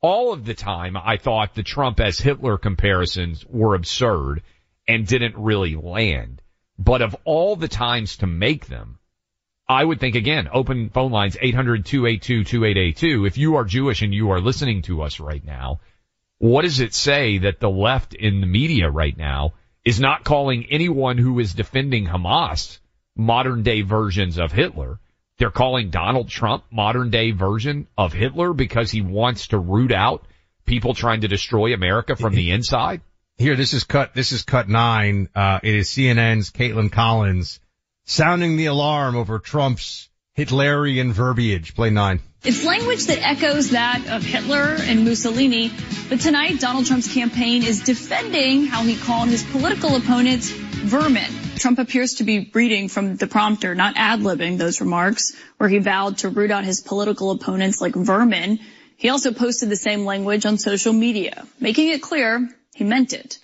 all 0.00 0.32
of 0.32 0.44
the 0.44 0.54
time 0.54 0.96
I 0.96 1.16
thought 1.16 1.54
the 1.54 1.62
Trump 1.62 2.00
as 2.00 2.18
Hitler 2.18 2.58
comparisons 2.58 3.44
were 3.46 3.74
absurd 3.74 4.42
and 4.86 5.06
didn't 5.06 5.36
really 5.36 5.76
land. 5.76 6.42
But 6.78 7.02
of 7.02 7.16
all 7.24 7.56
the 7.56 7.68
times 7.68 8.18
to 8.18 8.26
make 8.26 8.66
them, 8.66 8.98
I 9.68 9.82
would 9.84 10.00
think 10.00 10.14
again, 10.14 10.48
open 10.52 10.90
phone 10.90 11.10
lines 11.10 11.36
800-282-2882. 11.36 13.26
If 13.26 13.38
you 13.38 13.56
are 13.56 13.64
Jewish 13.64 14.02
and 14.02 14.12
you 14.12 14.30
are 14.30 14.40
listening 14.40 14.82
to 14.82 15.00
us 15.02 15.20
right 15.20 15.42
now, 15.44 15.80
what 16.38 16.62
does 16.62 16.80
it 16.80 16.94
say 16.94 17.38
that 17.38 17.60
the 17.60 17.70
left 17.70 18.14
in 18.14 18.40
the 18.40 18.46
media 18.46 18.90
right 18.90 19.16
now 19.16 19.54
is 19.84 20.00
not 20.00 20.24
calling 20.24 20.66
anyone 20.70 21.18
who 21.18 21.38
is 21.38 21.54
defending 21.54 22.06
Hamas 22.06 22.78
modern 23.16 23.62
day 23.62 23.82
versions 23.82 24.38
of 24.38 24.52
Hitler? 24.52 24.98
They're 25.38 25.50
calling 25.50 25.90
Donald 25.90 26.28
Trump 26.28 26.64
modern 26.70 27.10
day 27.10 27.32
version 27.32 27.88
of 27.98 28.12
Hitler 28.12 28.52
because 28.52 28.90
he 28.90 29.00
wants 29.00 29.48
to 29.48 29.58
root 29.58 29.92
out 29.92 30.26
people 30.64 30.94
trying 30.94 31.22
to 31.22 31.28
destroy 31.28 31.74
America 31.74 32.16
from 32.16 32.34
the 32.34 32.50
inside. 32.50 33.00
Here, 33.36 33.56
this 33.56 33.72
is 33.72 33.84
cut, 33.84 34.14
this 34.14 34.32
is 34.32 34.44
cut 34.44 34.68
nine. 34.68 35.28
Uh, 35.34 35.58
it 35.62 35.74
is 35.74 35.88
CNN's 35.88 36.50
Kaitlan 36.50 36.90
Collins 36.92 37.58
sounding 38.04 38.56
the 38.56 38.66
alarm 38.66 39.16
over 39.16 39.38
Trump's 39.38 40.08
Hitlerian 40.36 41.12
verbiage. 41.12 41.74
Play 41.76 41.90
nine. 41.90 42.20
It's 42.42 42.64
language 42.64 43.06
that 43.06 43.22
echoes 43.22 43.70
that 43.70 44.06
of 44.08 44.22
Hitler 44.22 44.76
and 44.78 45.04
Mussolini, 45.04 45.70
but 46.08 46.20
tonight 46.20 46.60
Donald 46.60 46.86
Trump's 46.86 47.12
campaign 47.12 47.62
is 47.62 47.82
defending 47.82 48.66
how 48.66 48.82
he 48.82 48.96
called 48.96 49.28
his 49.28 49.44
political 49.44 49.94
opponents 49.96 50.50
vermin. 50.50 51.30
Trump 51.56 51.78
appears 51.78 52.14
to 52.14 52.24
be 52.24 52.50
reading 52.52 52.88
from 52.88 53.16
the 53.16 53.28
prompter, 53.28 53.74
not 53.74 53.94
ad-libbing 53.96 54.58
those 54.58 54.80
remarks, 54.80 55.32
where 55.56 55.68
he 55.68 55.78
vowed 55.78 56.18
to 56.18 56.28
root 56.28 56.50
out 56.50 56.64
his 56.64 56.80
political 56.80 57.30
opponents 57.30 57.80
like 57.80 57.94
vermin. 57.94 58.58
He 58.96 59.08
also 59.08 59.32
posted 59.32 59.68
the 59.68 59.76
same 59.76 60.04
language 60.04 60.44
on 60.44 60.58
social 60.58 60.92
media, 60.92 61.46
making 61.60 61.90
it 61.90 62.02
clear 62.02 62.50
he 62.74 62.84
meant 62.84 63.12
it. 63.12 63.38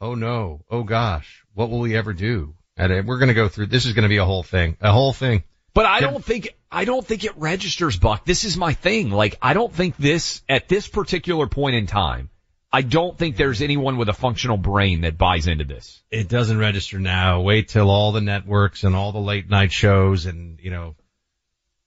Oh 0.00 0.16
no. 0.16 0.64
Oh 0.68 0.82
gosh. 0.82 1.44
What 1.54 1.70
will 1.70 1.80
we 1.80 1.96
ever 1.96 2.12
do? 2.12 2.56
And 2.76 3.06
we're 3.06 3.18
going 3.18 3.28
to 3.28 3.34
go 3.34 3.48
through, 3.48 3.66
this 3.66 3.86
is 3.86 3.92
going 3.92 4.02
to 4.02 4.08
be 4.08 4.16
a 4.16 4.24
whole 4.24 4.42
thing, 4.42 4.76
a 4.80 4.92
whole 4.92 5.12
thing. 5.12 5.44
But 5.74 5.86
I 5.86 6.00
don't 6.00 6.24
think, 6.24 6.48
I 6.70 6.84
don't 6.84 7.04
think 7.04 7.24
it 7.24 7.36
registers, 7.36 7.96
Buck. 7.96 8.24
This 8.24 8.44
is 8.44 8.56
my 8.56 8.74
thing. 8.74 9.10
Like, 9.10 9.36
I 9.42 9.54
don't 9.54 9.72
think 9.72 9.96
this, 9.96 10.42
at 10.48 10.68
this 10.68 10.86
particular 10.86 11.48
point 11.48 11.76
in 11.76 11.86
time, 11.86 12.30
I 12.72 12.82
don't 12.82 13.16
think 13.16 13.36
there's 13.36 13.62
anyone 13.62 13.96
with 13.96 14.08
a 14.08 14.12
functional 14.12 14.56
brain 14.56 15.02
that 15.02 15.18
buys 15.18 15.46
into 15.46 15.64
this. 15.64 16.02
It 16.10 16.28
doesn't 16.28 16.58
register 16.58 16.98
now. 16.98 17.40
Wait 17.40 17.68
till 17.68 17.90
all 17.90 18.10
the 18.10 18.20
networks 18.20 18.82
and 18.82 18.96
all 18.96 19.12
the 19.12 19.20
late 19.20 19.48
night 19.48 19.72
shows 19.72 20.26
and, 20.26 20.58
you 20.60 20.70
know, 20.70 20.96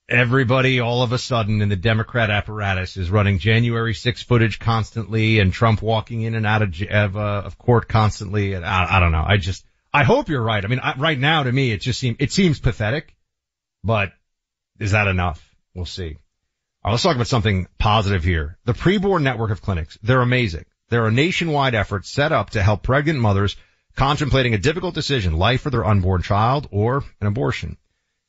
everybody 0.10 0.80
all 0.80 1.04
of 1.04 1.12
a 1.12 1.17
sudden 1.17 1.62
in 1.62 1.67
the 1.67 1.76
Democrat 1.76 2.30
apparatus 2.30 2.95
is 2.95 3.10
running 3.10 3.39
January 3.39 3.93
6 3.93 4.23
footage 4.23 4.60
constantly 4.60 5.39
and 5.39 5.52
Trump 5.52 5.82
walking 5.82 6.21
in 6.21 6.36
and 6.36 6.45
out 6.45 6.62
of, 6.62 6.82
of, 6.89 7.17
uh, 7.17 7.41
of 7.45 7.58
court 7.58 7.89
constantly. 7.89 8.54
And 8.54 8.65
I, 8.65 8.97
I 8.97 9.00
don't 9.02 9.12
know. 9.12 9.26
I 9.26 9.36
just, 9.36 9.65
I 9.98 10.04
hope 10.04 10.30
you're 10.30 10.44
right. 10.44 10.64
I 10.64 10.68
mean, 10.68 10.80
I, 10.80 10.94
right 10.96 11.18
now 11.18 11.42
to 11.42 11.52
me, 11.52 11.72
it 11.72 11.82
just 11.82 12.00
seems, 12.00 12.18
it 12.20 12.32
seems 12.32 12.60
pathetic, 12.60 13.16
but 13.84 14.12
is 14.80 14.92
that 14.92 15.08
enough? 15.08 15.44
We'll 15.74 15.86
see. 15.86 16.18
Let's 16.86 17.02
talk 17.02 17.16
about 17.16 17.26
something 17.26 17.68
positive 17.80 18.24
here. 18.24 18.60
The 18.66 18.76
preborn 18.76 19.24
network 19.24 19.50
of 19.50 19.64
clinics, 19.64 19.98
they're 20.04 20.22
amazing. 20.22 20.66
They're 20.90 21.08
a 21.08 21.12
nationwide 21.12 21.74
effort 21.74 22.06
set 22.06 22.32
up 22.32 22.52
to 22.52 22.62
help 22.62 22.84
pregnant 22.84 23.20
mothers 23.20 23.56
contemplating 23.96 24.54
a 24.54 24.60
difficult 24.60 24.94
decision, 24.94 25.34
life 25.34 25.62
for 25.62 25.72
their 25.72 25.84
unborn 25.84 26.22
child 26.22 26.68
or 26.70 27.04
an 27.20 27.26
abortion. 27.26 27.76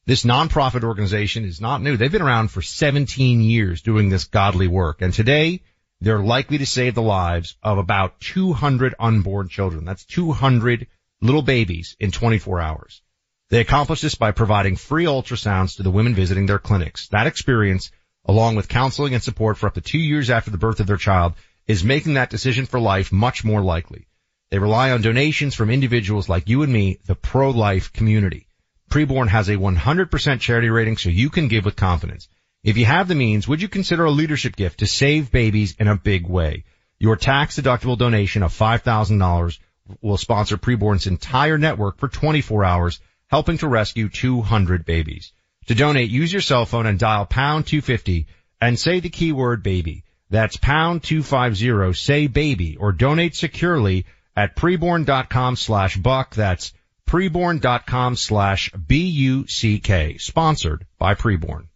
This 0.06 0.24
nonprofit 0.24 0.84
organization 0.84 1.44
is 1.44 1.60
not 1.60 1.82
new. 1.82 1.98
They've 1.98 2.10
been 2.10 2.22
around 2.22 2.50
for 2.50 2.62
17 2.62 3.42
years 3.42 3.82
doing 3.82 4.08
this 4.08 4.24
godly 4.24 4.68
work. 4.68 5.02
And 5.02 5.12
today 5.12 5.60
they're 6.00 6.22
likely 6.22 6.56
to 6.58 6.66
save 6.66 6.94
the 6.94 7.02
lives 7.02 7.58
of 7.62 7.76
about 7.76 8.20
200 8.20 8.94
unborn 8.98 9.50
children. 9.50 9.84
That's 9.84 10.06
200 10.06 10.86
little 11.20 11.42
babies 11.42 11.96
in 11.98 12.10
24 12.10 12.60
hours. 12.60 13.02
They 13.50 13.60
accomplish 13.60 14.00
this 14.00 14.14
by 14.14 14.32
providing 14.32 14.76
free 14.76 15.06
ultrasounds 15.06 15.76
to 15.76 15.82
the 15.82 15.90
women 15.90 16.14
visiting 16.14 16.46
their 16.46 16.58
clinics. 16.58 17.08
That 17.08 17.26
experience, 17.26 17.90
along 18.24 18.56
with 18.56 18.68
counseling 18.68 19.14
and 19.14 19.22
support 19.22 19.56
for 19.56 19.66
up 19.66 19.74
to 19.74 19.80
two 19.80 19.98
years 19.98 20.30
after 20.30 20.50
the 20.50 20.58
birth 20.58 20.80
of 20.80 20.86
their 20.86 20.96
child, 20.96 21.34
is 21.66 21.82
making 21.82 22.14
that 22.14 22.30
decision 22.30 22.66
for 22.66 22.78
life 22.78 23.10
much 23.10 23.44
more 23.44 23.62
likely. 23.62 24.06
They 24.50 24.58
rely 24.58 24.92
on 24.92 25.02
donations 25.02 25.54
from 25.54 25.70
individuals 25.70 26.28
like 26.28 26.48
you 26.48 26.62
and 26.62 26.72
me, 26.72 26.98
the 27.06 27.14
pro-life 27.14 27.92
community. 27.92 28.46
Preborn 28.90 29.28
has 29.28 29.48
a 29.48 29.56
100% 29.56 30.40
charity 30.40 30.70
rating 30.70 30.96
so 30.96 31.10
you 31.10 31.28
can 31.28 31.48
give 31.48 31.64
with 31.64 31.76
confidence. 31.76 32.28
If 32.64 32.76
you 32.76 32.86
have 32.86 33.08
the 33.08 33.14
means, 33.14 33.46
would 33.46 33.60
you 33.60 33.68
consider 33.68 34.04
a 34.04 34.10
leadership 34.10 34.56
gift 34.56 34.80
to 34.80 34.86
save 34.86 35.30
babies 35.30 35.74
in 35.78 35.88
a 35.88 35.96
big 35.96 36.26
way? 36.26 36.64
Your 36.98 37.16
tax 37.16 37.58
deductible 37.58 37.98
donation 37.98 38.42
of 38.42 38.52
$5,000 38.52 39.58
will 40.00 40.16
sponsor 40.16 40.56
Preborn's 40.56 41.06
entire 41.06 41.58
network 41.58 41.98
for 41.98 42.08
24 42.08 42.64
hours, 42.64 43.00
helping 43.28 43.58
to 43.58 43.68
rescue 43.68 44.08
200 44.08 44.84
babies. 44.84 45.32
To 45.66 45.74
donate, 45.74 46.10
use 46.10 46.32
your 46.32 46.42
cell 46.42 46.64
phone 46.66 46.86
and 46.86 46.98
dial 46.98 47.26
pound 47.26 47.66
250 47.66 48.26
and 48.60 48.78
say 48.78 49.00
the 49.00 49.10
keyword 49.10 49.62
baby. 49.62 50.04
That's 50.30 50.56
pound 50.56 51.02
250, 51.02 51.92
say 51.94 52.26
baby, 52.26 52.76
or 52.76 52.92
donate 52.92 53.34
securely 53.34 54.06
at 54.36 54.56
preborn.com 54.56 55.56
slash 55.56 55.96
buck. 55.96 56.34
That's 56.34 56.72
preborn.com 57.06 58.16
slash 58.16 58.70
B-U-C-K. 58.72 60.18
Sponsored 60.18 60.86
by 60.98 61.14
Preborn. 61.14 61.68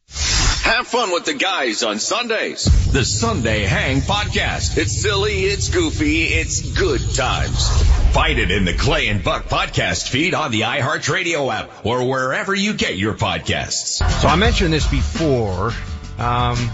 Have 0.62 0.87
fun 0.87 1.12
with 1.12 1.25
the 1.25 1.35
guys 1.35 1.83
on 1.83 1.98
Sundays. 1.98 2.64
The 2.92 3.05
Sunday 3.05 3.64
Hang 3.64 4.01
Podcast. 4.01 4.77
It's 4.79 5.01
silly, 5.03 5.44
it's 5.44 5.68
goofy, 5.68 6.25
it's 6.25 6.61
good 6.61 7.01
times. 7.14 7.68
Find 8.12 8.38
it 8.38 8.51
in 8.51 8.64
the 8.64 8.75
Clay 8.75 9.09
and 9.09 9.25
Buck 9.25 9.46
podcast 9.46 10.09
feed 10.09 10.35
on 10.35 10.51
the 10.51 10.61
iHeartRadio 10.61 11.53
app 11.53 11.85
or 11.85 12.09
wherever 12.09 12.55
you 12.55 12.75
get 12.75 12.96
your 12.96 13.14
podcasts. 13.14 14.03
So 14.20 14.29
I 14.29 14.37
mentioned 14.37 14.72
this 14.72 14.87
before. 14.87 15.72
Um, 16.18 16.70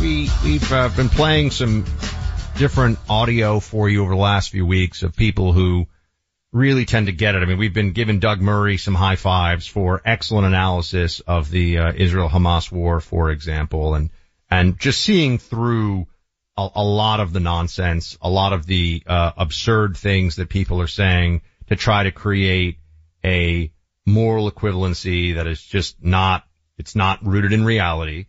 we, 0.00 0.30
we've 0.44 0.72
uh, 0.72 0.88
been 0.88 1.08
playing 1.08 1.50
some 1.50 1.84
different 2.56 2.98
audio 3.08 3.60
for 3.60 3.88
you 3.88 4.02
over 4.02 4.14
the 4.14 4.20
last 4.20 4.50
few 4.50 4.64
weeks 4.64 5.02
of 5.02 5.14
people 5.14 5.52
who 5.52 5.86
really 6.58 6.84
tend 6.84 7.06
to 7.06 7.12
get 7.12 7.34
it. 7.34 7.42
I 7.42 7.46
mean, 7.46 7.58
we've 7.58 7.74
been 7.74 7.92
giving 7.92 8.20
Doug 8.20 8.40
Murray 8.40 8.76
some 8.76 8.94
high 8.94 9.16
fives 9.16 9.66
for 9.66 10.02
excellent 10.04 10.46
analysis 10.46 11.20
of 11.20 11.50
the 11.50 11.78
uh, 11.78 11.92
Israel-Hamas 11.94 12.72
war, 12.72 13.00
for 13.00 13.30
example, 13.30 13.94
and 13.94 14.10
and 14.50 14.78
just 14.78 15.00
seeing 15.00 15.38
through 15.38 16.06
a, 16.56 16.68
a 16.74 16.84
lot 16.84 17.20
of 17.20 17.32
the 17.32 17.40
nonsense, 17.40 18.18
a 18.20 18.30
lot 18.30 18.52
of 18.52 18.66
the 18.66 19.02
uh, 19.06 19.32
absurd 19.36 19.96
things 19.96 20.36
that 20.36 20.48
people 20.48 20.80
are 20.80 20.88
saying 20.88 21.42
to 21.68 21.76
try 21.76 22.04
to 22.04 22.10
create 22.10 22.78
a 23.24 23.70
moral 24.06 24.50
equivalency 24.50 25.34
that 25.34 25.46
is 25.46 25.62
just 25.62 26.02
not, 26.02 26.44
it's 26.78 26.96
not 26.96 27.24
rooted 27.24 27.52
in 27.52 27.64
reality. 27.64 28.26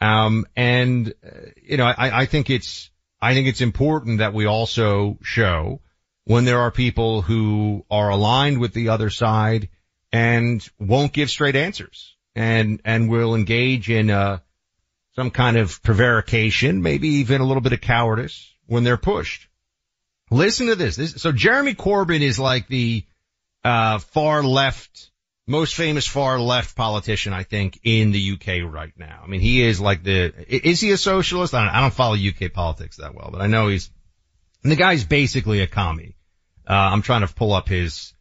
Um, 0.00 0.46
and 0.54 1.12
uh, 1.24 1.50
you 1.62 1.76
know, 1.76 1.86
I, 1.86 2.22
I 2.22 2.26
think 2.26 2.48
it's, 2.48 2.90
I 3.20 3.34
think 3.34 3.48
it's 3.48 3.60
important 3.60 4.18
that 4.18 4.34
we 4.34 4.46
also 4.46 5.18
show 5.22 5.80
when 6.26 6.44
there 6.44 6.60
are 6.60 6.72
people 6.72 7.22
who 7.22 7.86
are 7.88 8.10
aligned 8.10 8.58
with 8.58 8.74
the 8.74 8.88
other 8.88 9.10
side 9.10 9.68
and 10.12 10.68
won't 10.78 11.12
give 11.12 11.30
straight 11.30 11.54
answers 11.54 12.16
and, 12.34 12.80
and 12.84 13.08
will 13.08 13.36
engage 13.36 13.88
in, 13.88 14.10
uh, 14.10 14.38
some 15.14 15.30
kind 15.30 15.56
of 15.56 15.80
prevarication, 15.82 16.82
maybe 16.82 17.08
even 17.08 17.40
a 17.40 17.44
little 17.44 17.60
bit 17.60 17.72
of 17.72 17.80
cowardice 17.80 18.52
when 18.66 18.82
they're 18.82 18.96
pushed. 18.96 19.48
Listen 20.30 20.66
to 20.66 20.74
this. 20.74 20.96
this 20.96 21.14
so 21.22 21.30
Jeremy 21.30 21.74
Corbyn 21.74 22.20
is 22.20 22.40
like 22.40 22.66
the, 22.66 23.04
uh, 23.62 23.98
far 23.98 24.42
left, 24.42 25.12
most 25.46 25.76
famous 25.76 26.08
far 26.08 26.40
left 26.40 26.74
politician, 26.74 27.34
I 27.34 27.44
think, 27.44 27.78
in 27.84 28.10
the 28.10 28.32
UK 28.32 28.68
right 28.68 28.92
now. 28.96 29.20
I 29.22 29.28
mean, 29.28 29.40
he 29.40 29.62
is 29.62 29.80
like 29.80 30.02
the, 30.02 30.34
is 30.48 30.80
he 30.80 30.90
a 30.90 30.96
socialist? 30.96 31.54
I 31.54 31.64
don't, 31.64 31.74
I 31.74 31.80
don't 31.82 31.94
follow 31.94 32.16
UK 32.16 32.52
politics 32.52 32.96
that 32.96 33.14
well, 33.14 33.30
but 33.30 33.40
I 33.40 33.46
know 33.46 33.68
he's, 33.68 33.92
the 34.64 34.74
guy's 34.74 35.04
basically 35.04 35.60
a 35.60 35.68
commie. 35.68 36.15
Uh, 36.68 36.72
I'm 36.72 37.02
trying 37.02 37.26
to 37.26 37.32
pull 37.32 37.52
up 37.52 37.68
his 37.68 38.14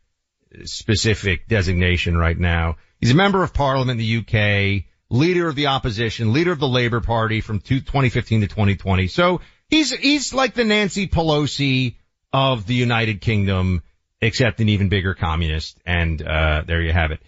specific 0.63 1.47
designation 1.47 2.17
right 2.17 2.37
now. 2.37 2.77
He's 2.99 3.11
a 3.11 3.15
member 3.15 3.43
of 3.43 3.53
parliament 3.53 3.99
in 3.99 4.05
the 4.05 4.17
UK, 4.17 4.85
leader 5.09 5.47
of 5.47 5.55
the 5.55 5.67
opposition, 5.67 6.33
leader 6.33 6.51
of 6.51 6.59
the 6.59 6.67
Labour 6.67 7.01
Party 7.01 7.41
from 7.41 7.59
2015 7.59 8.41
to 8.41 8.47
2020. 8.47 9.07
So 9.07 9.41
he's, 9.69 9.91
he's 9.91 10.33
like 10.33 10.53
the 10.53 10.63
Nancy 10.63 11.07
Pelosi 11.07 11.95
of 12.31 12.65
the 12.65 12.73
United 12.73 13.21
Kingdom, 13.21 13.83
except 14.21 14.59
an 14.59 14.69
even 14.69 14.89
bigger 14.89 15.13
communist. 15.13 15.79
And, 15.85 16.21
uh, 16.21 16.63
there 16.65 16.81
you 16.81 16.93
have 16.93 17.11
it. 17.11 17.19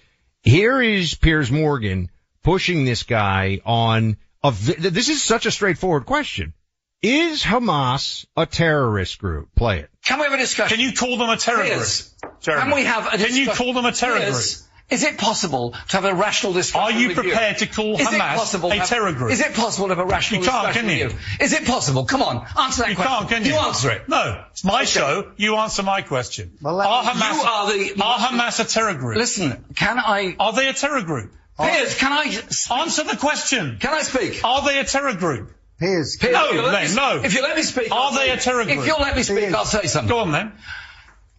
Here 0.44 0.82
is 0.82 1.16
Piers 1.16 1.52
Morgan 1.52 2.10
pushing 2.44 2.86
this 2.86 3.04
guy 3.04 3.60
on 3.66 4.18
a, 4.44 4.52
this 4.52 5.10
is 5.10 5.22
such 5.22 5.46
a 5.46 5.52
straightforward 5.52 6.06
question. 6.06 6.54
Is 7.08 7.42
Hamas 7.42 8.26
a 8.36 8.46
terrorist 8.46 9.20
group? 9.20 9.48
Play 9.56 9.80
it. 9.80 9.90
Can 10.04 10.20
we 10.20 10.26
have 10.26 10.34
a 10.34 10.38
discussion? 10.38 10.76
Can 10.78 10.86
you 10.86 10.92
call 10.94 11.18
them 11.18 11.30
a 11.30 11.38
terrorist 11.38 12.20
group? 12.22 12.42
Can 12.44 12.72
we 12.76 12.84
have 12.84 13.08
a 13.08 13.12
discussion? 13.18 13.28
Can 13.36 13.36
you 13.46 13.52
call 13.54 13.74
them 13.74 13.86
a 13.86 13.94
terrorist 13.94 14.58
group? 14.58 14.64
Is 14.90 15.04
it 15.04 15.18
possible 15.18 15.72
to 15.72 15.96
have 15.98 16.04
a 16.06 16.14
rational 16.14 16.52
discussion 16.54 16.82
Are 16.96 17.00
you 17.00 17.10
with 17.10 17.18
prepared 17.18 17.58
to 17.60 17.68
call 17.68 17.98
Is 18.00 18.08
Hamas 18.08 18.36
possible 18.36 18.72
a 18.72 18.74
to 18.76 18.80
have- 18.80 18.90
terror 18.90 19.14
group? 19.14 19.32
Is 19.32 19.40
it 19.40 19.54
possible 19.54 19.88
to 19.88 19.96
have 19.96 20.04
a 20.06 20.10
rational 20.10 20.44
You 20.44 20.50
can't, 20.50 20.68
discussion 20.68 20.90
can 20.90 20.98
you? 20.98 21.06
with 21.06 21.14
you? 21.40 21.46
Is 21.46 21.54
it 21.54 21.66
possible? 21.66 22.06
Come 22.06 22.22
on, 22.24 22.46
answer 22.60 22.82
that 22.84 22.90
You 22.90 22.96
question. 22.96 23.18
can't, 23.18 23.30
can 23.30 23.44
you? 23.46 23.52
You 23.54 23.58
answer 23.60 23.92
it. 23.92 24.10
No, 24.10 24.44
it's 24.52 24.64
my 24.66 24.84
show. 24.84 25.32
You 25.38 25.56
answer 25.56 25.84
my 25.84 26.02
question. 26.02 26.58
are 26.66 27.04
Hamas, 27.04 27.34
You 27.36 27.42
are 27.42 27.68
the- 27.96 28.04
are 28.04 28.18
Hamas 28.20 28.60
a 28.60 28.66
terror 28.66 28.94
group? 28.96 29.18
Listen, 29.18 29.64
can 29.76 29.98
I? 30.00 30.36
Are 30.40 30.52
they 30.54 30.68
a 30.68 30.74
terror 30.74 31.04
group? 31.04 31.32
Piers, 31.60 31.96
can 31.98 32.12
I? 32.12 32.26
Answer 32.82 33.04
the 33.04 33.18
question. 33.18 33.78
Can 33.80 33.94
I 33.94 34.02
speak? 34.04 34.42
Are 34.44 34.66
they 34.66 34.78
a 34.80 34.84
terror 34.84 35.14
group? 35.14 35.54
Piers, 35.80 36.18
No, 36.24 36.48
if 36.50 36.54
you'll 36.56 36.64
let 36.66 36.90
me- 36.90 36.96
no. 36.96 37.22
If 37.24 37.34
you 37.36 37.42
let 37.44 37.56
me 37.56 37.62
speak, 37.62 37.92
Are 37.92 38.00
I'll 38.00 38.12
they 38.12 38.28
say- 38.28 38.30
a 38.32 38.38
terror 38.38 38.66
group? 38.66 38.80
If 38.80 38.88
you'll 38.88 39.00
let 39.00 39.16
me 39.16 39.24
speak, 39.24 39.54
I'll 39.54 39.66
say 39.66 39.86
something. 39.88 40.10
Go 40.10 40.20
on 40.20 40.32
then. 40.32 40.52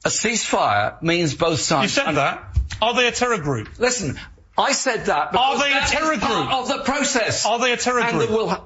A 0.04 0.10
ceasefire 0.10 1.02
means 1.02 1.34
both 1.34 1.60
sides. 1.60 1.96
You 1.96 2.02
said 2.04 2.12
that. 2.14 2.44
Are 2.80 2.94
they 2.94 3.08
a 3.08 3.12
terror 3.12 3.38
group? 3.38 3.68
Listen, 3.78 4.18
I 4.56 4.72
said 4.72 5.06
that. 5.06 5.28
Are 5.28 5.32
because 5.32 5.60
they 5.60 5.70
a 5.70 5.74
that 5.74 5.84
is 5.84 5.90
terror 5.90 6.18
part 6.18 6.48
group? 6.48 6.52
Of 6.52 6.68
the 6.68 6.78
process. 6.84 7.46
Are 7.46 7.58
they 7.58 7.72
a 7.72 7.76
terror 7.76 8.00
and 8.00 8.16
group? 8.16 8.28
that 8.30 8.36
will 8.36 8.48
ha- 8.48 8.64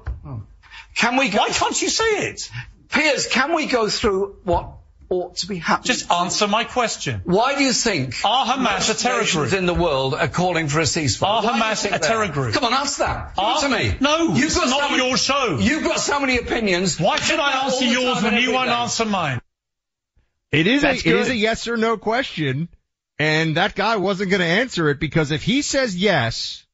Can 0.94 1.16
we? 1.16 1.30
Go, 1.30 1.38
Why 1.38 1.48
can't 1.48 1.80
you 1.80 1.88
say 1.88 2.04
it? 2.28 2.50
Piers, 2.90 3.26
can 3.26 3.54
we 3.54 3.64
go 3.66 3.88
through 3.88 4.36
what 4.44 4.68
ought 5.12 5.36
to 5.36 5.46
be 5.46 5.58
happening? 5.58 5.86
Just 5.94 6.10
answer 6.10 6.48
my 6.48 6.64
question. 6.64 7.20
Why 7.24 7.54
do 7.56 7.62
you 7.62 7.72
think 7.72 8.14
Are 8.24 8.46
Hamas 8.46 8.64
most 8.64 8.88
a 8.88 8.94
terror 9.02 9.24
group? 9.24 9.52
in 9.52 9.66
the 9.66 9.74
world 9.74 10.14
are 10.14 10.26
calling 10.28 10.68
for 10.68 10.80
a 10.80 10.84
ceasefire? 10.84 11.28
Are 11.28 11.42
Why 11.44 11.52
Hamas 11.74 11.84
a 11.86 11.90
they 11.90 11.98
terror 11.98 12.28
group? 12.28 12.54
Come 12.54 12.64
on, 12.64 12.72
answer 12.72 13.04
that. 13.04 13.34
Give 13.36 13.44
Are- 13.44 13.58
it 13.58 13.60
to 13.60 13.68
me. 13.92 13.96
No, 14.00 14.34
You've 14.34 14.44
it's 14.46 14.54
got 14.58 14.68
not 14.70 14.80
so 14.80 14.88
many- 14.90 15.06
your 15.08 15.16
show. 15.16 15.58
You've 15.60 15.84
got 15.84 16.00
so 16.00 16.18
many 16.20 16.38
opinions. 16.38 16.98
Why 16.98 17.18
should 17.18 17.38
I 17.38 17.64
answer 17.64 17.84
yours 17.84 18.22
when 18.22 18.36
you 18.42 18.52
won't 18.52 18.70
answer 18.70 19.04
mine? 19.04 19.40
It 20.50 20.66
is 20.66 20.82
a, 20.82 20.86
That's 20.88 21.06
it 21.06 21.14
is 21.14 21.28
a 21.28 21.36
yes 21.36 21.68
or 21.68 21.76
no 21.76 21.96
question. 21.96 22.68
And 23.18 23.56
that 23.56 23.74
guy 23.74 23.96
wasn't 23.96 24.30
going 24.30 24.40
to 24.40 24.46
answer 24.46 24.88
it 24.88 24.98
because 24.98 25.30
if 25.30 25.42
he 25.42 25.62
says 25.62 25.94
yes, 25.96 26.64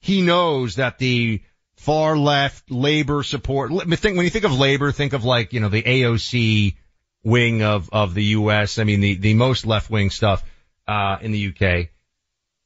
he 0.00 0.22
knows 0.22 0.76
that 0.76 0.98
the 0.98 1.42
far 1.76 2.16
left 2.16 2.70
labor 2.70 3.22
support, 3.22 3.70
think, 3.70 4.16
when 4.16 4.24
you 4.24 4.30
think 4.30 4.44
of 4.44 4.56
labor, 4.58 4.92
think 4.92 5.12
of 5.12 5.24
like, 5.24 5.52
you 5.52 5.60
know, 5.60 5.68
the 5.68 5.82
AOC 5.82 6.76
wing 7.24 7.62
of, 7.62 7.88
of 7.92 8.14
the 8.14 8.24
U.S. 8.24 8.78
I 8.78 8.84
mean, 8.84 9.00
the, 9.00 9.14
the 9.14 9.34
most 9.34 9.66
left 9.66 9.90
wing 9.90 10.10
stuff, 10.10 10.44
uh, 10.86 11.18
in 11.20 11.32
the 11.32 11.38
U.K. 11.38 11.90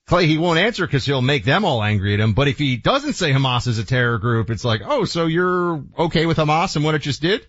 Clay, 0.07 0.27
he 0.27 0.39
won't 0.39 0.59
answer 0.59 0.87
because 0.87 1.05
he'll 1.05 1.23
make 1.23 1.45
them 1.45 1.65
all 1.65 1.83
angry 1.83 2.15
at 2.15 2.21
him. 2.21 2.33
But 2.33 2.49
if 2.49 2.59
he 2.59 2.77
doesn't 2.77 3.15
say 3.15 3.33
Hamas 3.33 3.67
is 3.67 3.79
a 3.79 3.85
terror 3.85 4.19
group, 4.19 4.51
it's 4.51 4.65
like, 4.65 4.83
oh, 4.85 5.05
so 5.05 5.27
you're 5.27 5.83
okay 5.99 6.27
with 6.27 6.37
Hamas 6.37 6.77
and 6.77 6.85
what 6.85 6.95
it 6.95 7.03
just 7.03 7.21
did? 7.21 7.47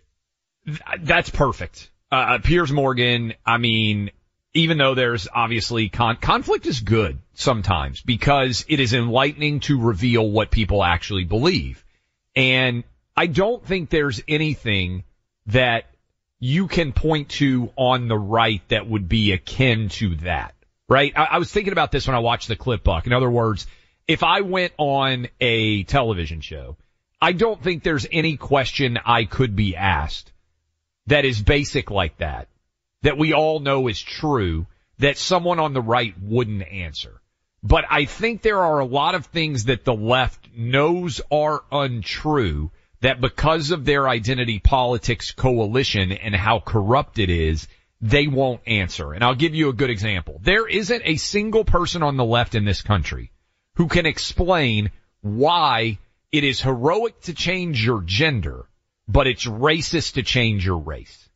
That's 0.99 1.29
perfect. 1.29 1.91
Uh, 2.11 2.39
Piers 2.43 2.71
Morgan, 2.71 3.33
I 3.45 3.57
mean, 3.57 4.11
even 4.53 4.77
though 4.77 4.95
there's 4.95 5.27
obviously 5.33 5.89
con- 5.89 6.17
conflict 6.17 6.65
is 6.65 6.79
good 6.79 7.19
sometimes 7.33 8.01
because 8.01 8.65
it 8.67 8.79
is 8.79 8.93
enlightening 8.93 9.59
to 9.61 9.79
reveal 9.79 10.29
what 10.29 10.49
people 10.49 10.83
actually 10.83 11.25
believe. 11.25 11.85
And 12.35 12.83
I 13.15 13.27
don't 13.27 13.63
think 13.65 13.89
there's 13.89 14.21
anything 14.27 15.03
that 15.47 15.85
you 16.39 16.67
can 16.67 16.93
point 16.93 17.29
to 17.29 17.71
on 17.75 18.07
the 18.07 18.17
right 18.17 18.61
that 18.69 18.87
would 18.87 19.09
be 19.09 19.31
akin 19.31 19.89
to 19.89 20.15
that, 20.17 20.53
right? 20.87 21.13
I, 21.15 21.25
I 21.25 21.37
was 21.39 21.51
thinking 21.51 21.73
about 21.73 21.91
this 21.91 22.07
when 22.07 22.15
I 22.15 22.19
watched 22.19 22.47
the 22.47 22.55
clip 22.55 22.83
buck. 22.83 23.07
In 23.07 23.13
other 23.13 23.29
words, 23.29 23.67
if 24.07 24.23
I 24.23 24.41
went 24.41 24.73
on 24.77 25.27
a 25.39 25.83
television 25.83 26.41
show, 26.41 26.77
I 27.21 27.31
don't 27.31 27.61
think 27.61 27.83
there's 27.83 28.05
any 28.11 28.37
question 28.37 28.99
I 29.03 29.25
could 29.25 29.55
be 29.55 29.75
asked 29.75 30.31
that 31.07 31.25
is 31.25 31.41
basic 31.41 31.89
like 31.89 32.17
that, 32.17 32.47
that 33.01 33.17
we 33.17 33.33
all 33.33 33.59
know 33.59 33.87
is 33.87 34.01
true, 34.01 34.67
that 34.99 35.17
someone 35.17 35.59
on 35.59 35.73
the 35.73 35.81
right 35.81 36.13
wouldn't 36.21 36.67
answer. 36.67 37.21
But 37.63 37.85
I 37.89 38.05
think 38.05 38.41
there 38.41 38.59
are 38.59 38.79
a 38.79 38.85
lot 38.85 39.15
of 39.15 39.25
things 39.25 39.65
that 39.65 39.83
the 39.83 39.93
left 39.93 40.47
knows 40.55 41.21
are 41.31 41.63
untrue 41.71 42.71
that 43.01 43.21
because 43.21 43.71
of 43.71 43.85
their 43.85 44.07
identity 44.09 44.59
politics 44.59 45.31
coalition 45.31 46.11
and 46.11 46.35
how 46.35 46.59
corrupt 46.59 47.19
it 47.19 47.29
is, 47.29 47.67
they 48.01 48.27
won't 48.27 48.61
answer. 48.67 49.13
And 49.13 49.23
I'll 49.23 49.35
give 49.35 49.55
you 49.55 49.69
a 49.69 49.73
good 49.73 49.89
example. 49.89 50.39
There 50.43 50.67
isn't 50.67 51.01
a 51.05 51.17
single 51.17 51.65
person 51.65 52.03
on 52.03 52.17
the 52.17 52.25
left 52.25 52.55
in 52.55 52.65
this 52.65 52.81
country 52.81 53.31
who 53.75 53.87
can 53.87 54.05
explain 54.05 54.91
why 55.21 55.99
it 56.31 56.43
is 56.43 56.61
heroic 56.61 57.21
to 57.21 57.33
change 57.33 57.83
your 57.85 58.01
gender, 58.01 58.65
but 59.07 59.27
it's 59.27 59.45
racist 59.45 60.13
to 60.13 60.23
change 60.23 60.65
your 60.65 60.77
race. 60.77 61.29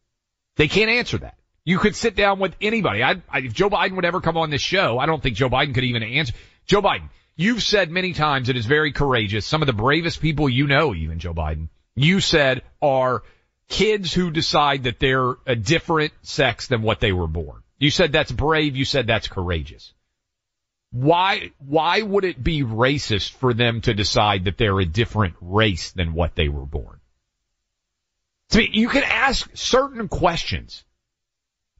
They 0.57 0.67
can't 0.67 0.91
answer 0.91 1.19
that. 1.19 1.35
You 1.63 1.77
could 1.77 1.95
sit 1.95 2.15
down 2.15 2.39
with 2.39 2.55
anybody. 2.59 3.03
I, 3.03 3.21
I, 3.29 3.39
if 3.39 3.53
Joe 3.53 3.69
Biden 3.69 3.95
would 3.95 4.05
ever 4.05 4.19
come 4.19 4.37
on 4.37 4.49
this 4.49 4.61
show, 4.61 4.97
I 4.97 5.05
don't 5.05 5.21
think 5.21 5.35
Joe 5.35 5.49
Biden 5.49 5.75
could 5.75 5.83
even 5.83 6.01
answer. 6.03 6.33
Joe 6.65 6.81
Biden, 6.81 7.09
you've 7.41 7.63
said 7.63 7.89
many 7.89 8.13
times 8.13 8.49
it 8.49 8.57
is 8.57 8.65
very 8.65 8.91
courageous. 8.91 9.45
Some 9.45 9.61
of 9.61 9.67
the 9.67 9.73
bravest 9.73 10.21
people 10.21 10.47
you 10.47 10.67
know, 10.67 10.93
even 10.93 11.19
Joe 11.19 11.33
Biden, 11.33 11.69
you 11.95 12.19
said 12.19 12.61
are 12.81 13.23
kids 13.67 14.13
who 14.13 14.31
decide 14.31 14.83
that 14.83 14.99
they're 14.99 15.35
a 15.45 15.55
different 15.55 16.13
sex 16.21 16.67
than 16.67 16.81
what 16.81 16.99
they 16.99 17.11
were 17.11 17.27
born. 17.27 17.61
You 17.79 17.89
said 17.89 18.11
that's 18.11 18.31
brave. 18.31 18.75
You 18.75 18.85
said 18.85 19.07
that's 19.07 19.27
courageous. 19.27 19.93
Why, 20.91 21.51
why 21.57 22.01
would 22.01 22.25
it 22.25 22.43
be 22.43 22.63
racist 22.63 23.31
for 23.31 23.53
them 23.53 23.81
to 23.81 23.93
decide 23.93 24.43
that 24.43 24.57
they're 24.57 24.79
a 24.79 24.85
different 24.85 25.35
race 25.39 25.91
than 25.91 26.13
what 26.13 26.35
they 26.35 26.49
were 26.49 26.65
born? 26.65 26.99
See, 28.49 28.69
you 28.71 28.89
can 28.89 29.03
ask 29.03 29.49
certain 29.53 30.09
questions 30.09 30.83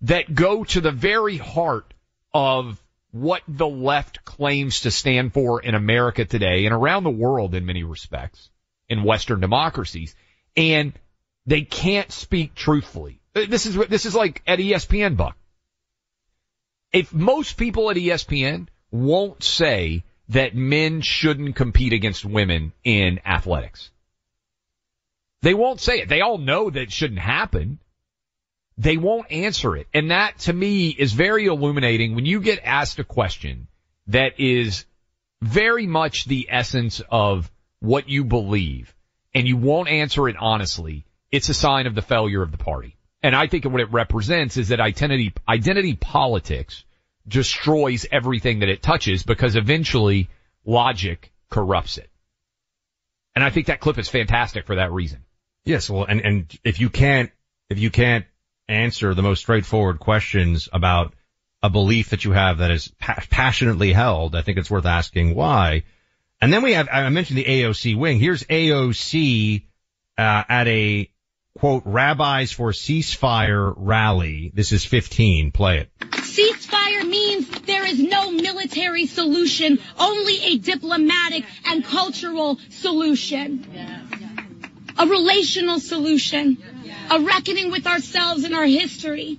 that 0.03 0.33
go 0.33 0.63
to 0.63 0.79
the 0.79 0.91
very 0.91 1.35
heart 1.35 1.93
of 2.33 2.80
what 3.11 3.41
the 3.47 3.67
left 3.67 4.23
claims 4.23 4.81
to 4.81 4.91
stand 4.91 5.33
for 5.33 5.61
in 5.61 5.75
America 5.75 6.25
today 6.25 6.65
and 6.65 6.73
around 6.73 7.03
the 7.03 7.09
world 7.09 7.53
in 7.55 7.65
many 7.65 7.83
respects 7.83 8.49
in 8.87 9.03
Western 9.03 9.39
democracies. 9.39 10.15
And 10.55 10.93
they 11.45 11.61
can't 11.61 12.11
speak 12.11 12.55
truthfully. 12.55 13.21
Uh, 13.35 13.45
this 13.49 13.65
is, 13.65 13.75
this 13.87 14.05
is 14.05 14.15
like 14.15 14.41
at 14.47 14.59
ESPN, 14.59 15.17
Buck. 15.17 15.37
If 16.93 17.13
most 17.13 17.57
people 17.57 17.89
at 17.89 17.97
ESPN 17.97 18.67
won't 18.91 19.43
say 19.43 20.03
that 20.29 20.55
men 20.55 21.01
shouldn't 21.01 21.55
compete 21.55 21.93
against 21.93 22.23
women 22.23 22.71
in 22.83 23.19
athletics. 23.25 23.91
They 25.41 25.53
won't 25.53 25.81
say 25.81 26.01
it. 26.01 26.09
They 26.09 26.21
all 26.21 26.37
know 26.37 26.69
that 26.69 26.81
it 26.81 26.91
shouldn't 26.91 27.19
happen 27.19 27.79
they 28.81 28.97
won't 28.97 29.31
answer 29.31 29.75
it. 29.75 29.87
And 29.93 30.09
that 30.09 30.39
to 30.39 30.53
me 30.53 30.89
is 30.89 31.13
very 31.13 31.45
illuminating 31.45 32.15
when 32.15 32.25
you 32.25 32.41
get 32.41 32.61
asked 32.63 32.97
a 32.97 33.03
question 33.03 33.67
that 34.07 34.39
is 34.39 34.85
very 35.39 35.85
much 35.85 36.25
the 36.25 36.47
essence 36.49 36.99
of 37.11 37.51
what 37.79 38.09
you 38.09 38.23
believe 38.23 38.95
and 39.35 39.47
you 39.47 39.55
won't 39.55 39.87
answer 39.87 40.27
it 40.27 40.35
honestly. 40.39 41.05
It's 41.31 41.49
a 41.49 41.53
sign 41.53 41.85
of 41.85 41.93
the 41.93 42.01
failure 42.01 42.41
of 42.41 42.51
the 42.51 42.57
party. 42.57 42.97
And 43.21 43.35
I 43.35 43.45
think 43.45 43.65
what 43.65 43.81
it 43.81 43.91
represents 43.91 44.57
is 44.57 44.69
that 44.69 44.79
identity, 44.79 45.31
identity 45.47 45.93
politics 45.93 46.83
destroys 47.27 48.07
everything 48.11 48.59
that 48.59 48.69
it 48.69 48.81
touches 48.81 49.21
because 49.21 49.55
eventually 49.55 50.27
logic 50.65 51.31
corrupts 51.51 51.99
it. 51.99 52.09
And 53.35 53.43
I 53.45 53.51
think 53.51 53.67
that 53.67 53.79
clip 53.79 53.99
is 53.99 54.09
fantastic 54.09 54.65
for 54.65 54.77
that 54.77 54.91
reason. 54.91 55.19
Yes, 55.65 55.87
well, 55.87 56.03
and, 56.03 56.19
and 56.21 56.59
if 56.63 56.79
you 56.79 56.89
can't, 56.89 57.29
if 57.69 57.77
you 57.77 57.91
can't 57.91 58.25
answer 58.71 59.13
the 59.13 59.21
most 59.21 59.39
straightforward 59.39 59.99
questions 59.99 60.69
about 60.71 61.13
a 61.63 61.69
belief 61.69 62.09
that 62.09 62.25
you 62.25 62.31
have 62.31 62.59
that 62.59 62.71
is 62.71 62.87
pa- 62.99 63.23
passionately 63.29 63.93
held, 63.93 64.35
I 64.35 64.41
think 64.41 64.57
it's 64.57 64.71
worth 64.71 64.85
asking 64.85 65.35
why. 65.35 65.83
And 66.41 66.51
then 66.51 66.63
we 66.63 66.73
have, 66.73 66.89
I 66.91 67.07
mentioned 67.09 67.37
the 67.37 67.45
AOC 67.45 67.97
wing. 67.97 68.19
Here's 68.19 68.43
AOC, 68.43 69.63
uh, 70.17 70.43
at 70.49 70.67
a 70.67 71.11
quote, 71.59 71.83
rabbis 71.85 72.51
for 72.51 72.71
ceasefire 72.71 73.73
rally. 73.75 74.51
This 74.53 74.71
is 74.71 74.83
15. 74.85 75.51
Play 75.51 75.79
it. 75.79 75.91
Ceasefire 75.99 77.07
means 77.07 77.47
there 77.61 77.85
is 77.85 77.99
no 77.99 78.31
military 78.31 79.05
solution, 79.05 79.79
only 79.99 80.43
a 80.43 80.57
diplomatic 80.57 81.45
and 81.65 81.83
cultural 81.83 82.57
solution. 82.69 83.67
A 85.01 85.07
relational 85.07 85.79
solution 85.79 86.57
a 87.11 87.19
reckoning 87.19 87.71
with 87.71 87.85
ourselves 87.85 88.43
and 88.45 88.55
our 88.55 88.65
history. 88.65 89.37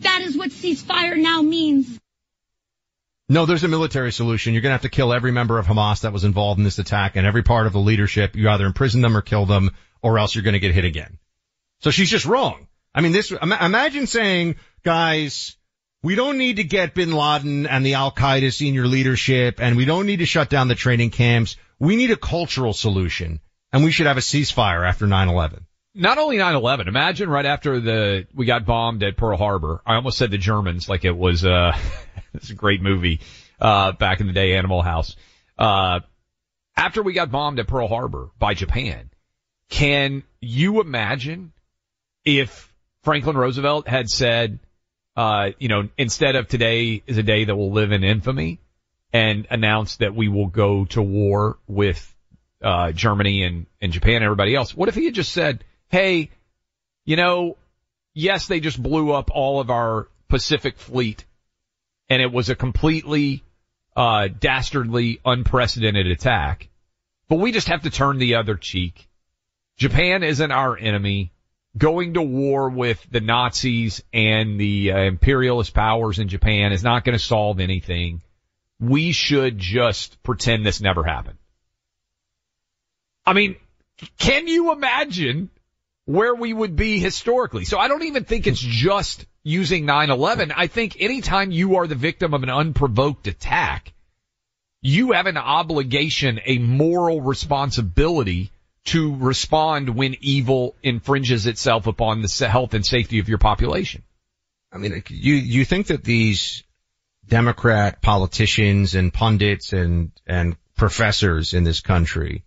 That 0.00 0.20
is 0.22 0.36
what 0.36 0.50
ceasefire 0.50 1.16
now 1.16 1.40
means. 1.40 1.98
No, 3.30 3.46
there's 3.46 3.64
a 3.64 3.68
military 3.68 4.12
solution. 4.12 4.52
You're 4.52 4.62
going 4.62 4.70
to 4.70 4.74
have 4.74 4.82
to 4.82 4.88
kill 4.88 5.12
every 5.12 5.32
member 5.32 5.58
of 5.58 5.66
Hamas 5.66 6.02
that 6.02 6.12
was 6.12 6.24
involved 6.24 6.58
in 6.58 6.64
this 6.64 6.78
attack 6.78 7.16
and 7.16 7.26
every 7.26 7.42
part 7.42 7.66
of 7.66 7.72
the 7.72 7.78
leadership. 7.78 8.36
You 8.36 8.48
either 8.48 8.66
imprison 8.66 9.00
them 9.00 9.16
or 9.16 9.22
kill 9.22 9.46
them 9.46 9.70
or 10.02 10.18
else 10.18 10.34
you're 10.34 10.44
going 10.44 10.54
to 10.54 10.60
get 10.60 10.74
hit 10.74 10.84
again. 10.84 11.18
So 11.80 11.90
she's 11.90 12.10
just 12.10 12.26
wrong. 12.26 12.68
I 12.94 13.00
mean, 13.00 13.12
this, 13.12 13.30
imagine 13.30 14.06
saying, 14.06 14.56
guys, 14.82 15.56
we 16.02 16.14
don't 16.14 16.38
need 16.38 16.56
to 16.56 16.64
get 16.64 16.94
bin 16.94 17.12
Laden 17.12 17.66
and 17.66 17.84
the 17.84 17.94
Al 17.94 18.12
Qaeda 18.12 18.52
senior 18.52 18.86
leadership 18.86 19.60
and 19.60 19.76
we 19.76 19.84
don't 19.84 20.06
need 20.06 20.18
to 20.18 20.26
shut 20.26 20.50
down 20.50 20.68
the 20.68 20.74
training 20.74 21.10
camps. 21.10 21.56
We 21.78 21.96
need 21.96 22.10
a 22.10 22.16
cultural 22.16 22.72
solution 22.72 23.40
and 23.72 23.84
we 23.84 23.90
should 23.90 24.06
have 24.06 24.16
a 24.16 24.20
ceasefire 24.20 24.86
after 24.88 25.06
9-11 25.06 25.60
not 25.98 26.18
only 26.18 26.36
9/11. 26.36 26.86
Imagine 26.86 27.28
right 27.28 27.44
after 27.44 27.80
the 27.80 28.26
we 28.32 28.46
got 28.46 28.64
bombed 28.64 29.02
at 29.02 29.16
Pearl 29.16 29.36
Harbor. 29.36 29.82
I 29.84 29.96
almost 29.96 30.16
said 30.16 30.30
the 30.30 30.38
Germans 30.38 30.88
like 30.88 31.04
it 31.04 31.16
was 31.16 31.44
uh 31.44 31.76
it's 32.34 32.50
a 32.50 32.54
great 32.54 32.80
movie 32.80 33.20
uh 33.60 33.92
back 33.92 34.20
in 34.20 34.26
the 34.26 34.32
day 34.32 34.56
Animal 34.56 34.80
House. 34.80 35.16
Uh 35.58 36.00
after 36.76 37.02
we 37.02 37.12
got 37.12 37.30
bombed 37.30 37.58
at 37.58 37.66
Pearl 37.66 37.88
Harbor 37.88 38.30
by 38.38 38.54
Japan, 38.54 39.10
can 39.68 40.22
you 40.40 40.80
imagine 40.80 41.52
if 42.24 42.72
Franklin 43.02 43.36
Roosevelt 43.36 43.88
had 43.88 44.08
said 44.08 44.60
uh 45.16 45.50
you 45.58 45.68
know 45.68 45.88
instead 45.98 46.36
of 46.36 46.46
today 46.46 47.02
is 47.06 47.18
a 47.18 47.24
day 47.24 47.44
that 47.44 47.56
will 47.56 47.72
live 47.72 47.90
in 47.90 48.04
infamy 48.04 48.60
and 49.12 49.46
announced 49.50 49.98
that 49.98 50.14
we 50.14 50.28
will 50.28 50.46
go 50.46 50.84
to 50.84 51.02
war 51.02 51.58
with 51.66 52.14
uh 52.62 52.92
Germany 52.92 53.44
and 53.44 53.66
and 53.80 53.92
Japan 53.92 54.16
and 54.16 54.24
everybody 54.24 54.54
else. 54.54 54.74
What 54.74 54.88
if 54.88 54.94
he 54.94 55.06
had 55.06 55.14
just 55.14 55.32
said 55.32 55.64
hey, 55.88 56.30
you 57.04 57.16
know, 57.16 57.56
yes, 58.14 58.46
they 58.46 58.60
just 58.60 58.82
blew 58.82 59.12
up 59.12 59.30
all 59.32 59.60
of 59.60 59.70
our 59.70 60.08
Pacific 60.28 60.76
fleet 60.78 61.24
and 62.08 62.22
it 62.22 62.32
was 62.32 62.48
a 62.48 62.54
completely, 62.54 63.42
uh, 63.96 64.28
dastardly, 64.28 65.20
unprecedented 65.24 66.06
attack, 66.06 66.68
but 67.28 67.36
we 67.36 67.52
just 67.52 67.68
have 67.68 67.82
to 67.82 67.90
turn 67.90 68.18
the 68.18 68.36
other 68.36 68.56
cheek. 68.56 69.08
Japan 69.76 70.22
isn't 70.22 70.52
our 70.52 70.76
enemy. 70.76 71.32
Going 71.76 72.14
to 72.14 72.22
war 72.22 72.70
with 72.70 73.06
the 73.10 73.20
Nazis 73.20 74.02
and 74.12 74.58
the 74.58 74.92
uh, 74.92 74.98
imperialist 75.00 75.74
powers 75.74 76.18
in 76.18 76.28
Japan 76.28 76.72
is 76.72 76.82
not 76.82 77.04
going 77.04 77.16
to 77.16 77.22
solve 77.22 77.60
anything. 77.60 78.22
We 78.80 79.12
should 79.12 79.58
just 79.58 80.20
pretend 80.22 80.64
this 80.64 80.80
never 80.80 81.04
happened. 81.04 81.38
I 83.28 83.32
mean, 83.34 83.56
can 84.18 84.48
you 84.48 84.72
imagine 84.72 85.50
where 86.08 86.34
we 86.34 86.54
would 86.54 86.74
be 86.74 86.98
historically. 86.98 87.66
So 87.66 87.78
I 87.78 87.86
don't 87.86 88.04
even 88.04 88.24
think 88.24 88.46
it's 88.46 88.58
just 88.58 89.26
using 89.42 89.84
9-11. 89.84 90.54
I 90.56 90.66
think 90.66 90.96
anytime 90.98 91.50
you 91.50 91.76
are 91.76 91.86
the 91.86 91.94
victim 91.94 92.32
of 92.32 92.42
an 92.42 92.48
unprovoked 92.48 93.26
attack, 93.26 93.92
you 94.80 95.12
have 95.12 95.26
an 95.26 95.36
obligation, 95.36 96.40
a 96.46 96.56
moral 96.56 97.20
responsibility 97.20 98.50
to 98.86 99.16
respond 99.16 99.90
when 99.90 100.16
evil 100.22 100.76
infringes 100.82 101.46
itself 101.46 101.86
upon 101.86 102.22
the 102.22 102.48
health 102.48 102.72
and 102.72 102.86
safety 102.86 103.18
of 103.18 103.28
your 103.28 103.36
population. 103.36 104.02
I 104.72 104.78
mean, 104.78 105.02
you, 105.10 105.34
you 105.34 105.66
think 105.66 105.88
that 105.88 106.04
these 106.04 106.64
Democrat 107.28 108.00
politicians 108.00 108.94
and 108.94 109.12
pundits 109.12 109.74
and, 109.74 110.12
and 110.26 110.56
professors 110.74 111.52
in 111.52 111.64
this 111.64 111.82
country, 111.82 112.44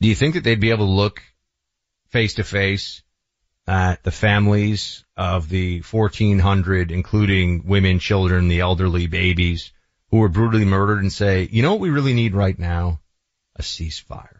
do 0.00 0.08
you 0.08 0.14
think 0.14 0.34
that 0.34 0.44
they'd 0.44 0.60
be 0.60 0.70
able 0.70 0.86
to 0.86 0.92
look 0.92 1.22
face 2.08 2.34
to 2.34 2.44
face 2.44 3.02
at 3.66 4.02
the 4.02 4.10
families 4.10 5.04
of 5.16 5.48
the 5.48 5.80
1400, 5.82 6.90
including 6.90 7.66
women, 7.66 7.98
children, 7.98 8.48
the 8.48 8.60
elderly, 8.60 9.06
babies 9.06 9.72
who 10.10 10.18
were 10.18 10.28
brutally 10.28 10.64
murdered 10.64 11.00
and 11.00 11.12
say, 11.12 11.48
you 11.50 11.62
know 11.62 11.72
what 11.72 11.80
we 11.80 11.90
really 11.90 12.14
need 12.14 12.34
right 12.34 12.58
now? 12.58 13.00
A 13.56 13.62
ceasefire. 13.62 14.38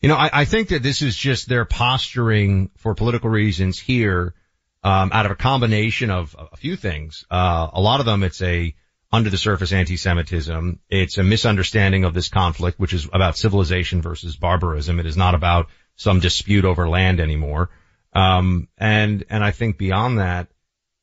You 0.00 0.08
know, 0.08 0.16
I, 0.16 0.30
I 0.32 0.44
think 0.44 0.68
that 0.68 0.82
this 0.82 1.02
is 1.02 1.16
just 1.16 1.48
their 1.48 1.64
posturing 1.64 2.70
for 2.76 2.94
political 2.94 3.30
reasons 3.30 3.78
here, 3.78 4.34
um, 4.82 5.10
out 5.12 5.26
of 5.26 5.32
a 5.32 5.36
combination 5.36 6.10
of 6.10 6.36
a 6.52 6.56
few 6.56 6.76
things. 6.76 7.24
Uh, 7.30 7.68
a 7.72 7.80
lot 7.80 8.00
of 8.00 8.06
them, 8.06 8.22
it's 8.22 8.42
a 8.42 8.74
under 9.14 9.30
the 9.30 9.38
surface 9.38 9.72
anti-Semitism. 9.72 10.80
It's 10.90 11.18
a 11.18 11.22
misunderstanding 11.22 12.04
of 12.04 12.14
this 12.14 12.28
conflict, 12.28 12.80
which 12.80 12.92
is 12.92 13.08
about 13.12 13.38
civilization 13.38 14.02
versus 14.02 14.36
barbarism. 14.36 14.98
It 14.98 15.06
is 15.06 15.16
not 15.16 15.34
about 15.34 15.68
some 15.96 16.20
dispute 16.20 16.64
over 16.64 16.88
land 16.88 17.20
anymore. 17.20 17.70
Um, 18.12 18.68
and, 18.76 19.24
and 19.30 19.44
I 19.44 19.52
think 19.52 19.78
beyond 19.78 20.18
that, 20.18 20.48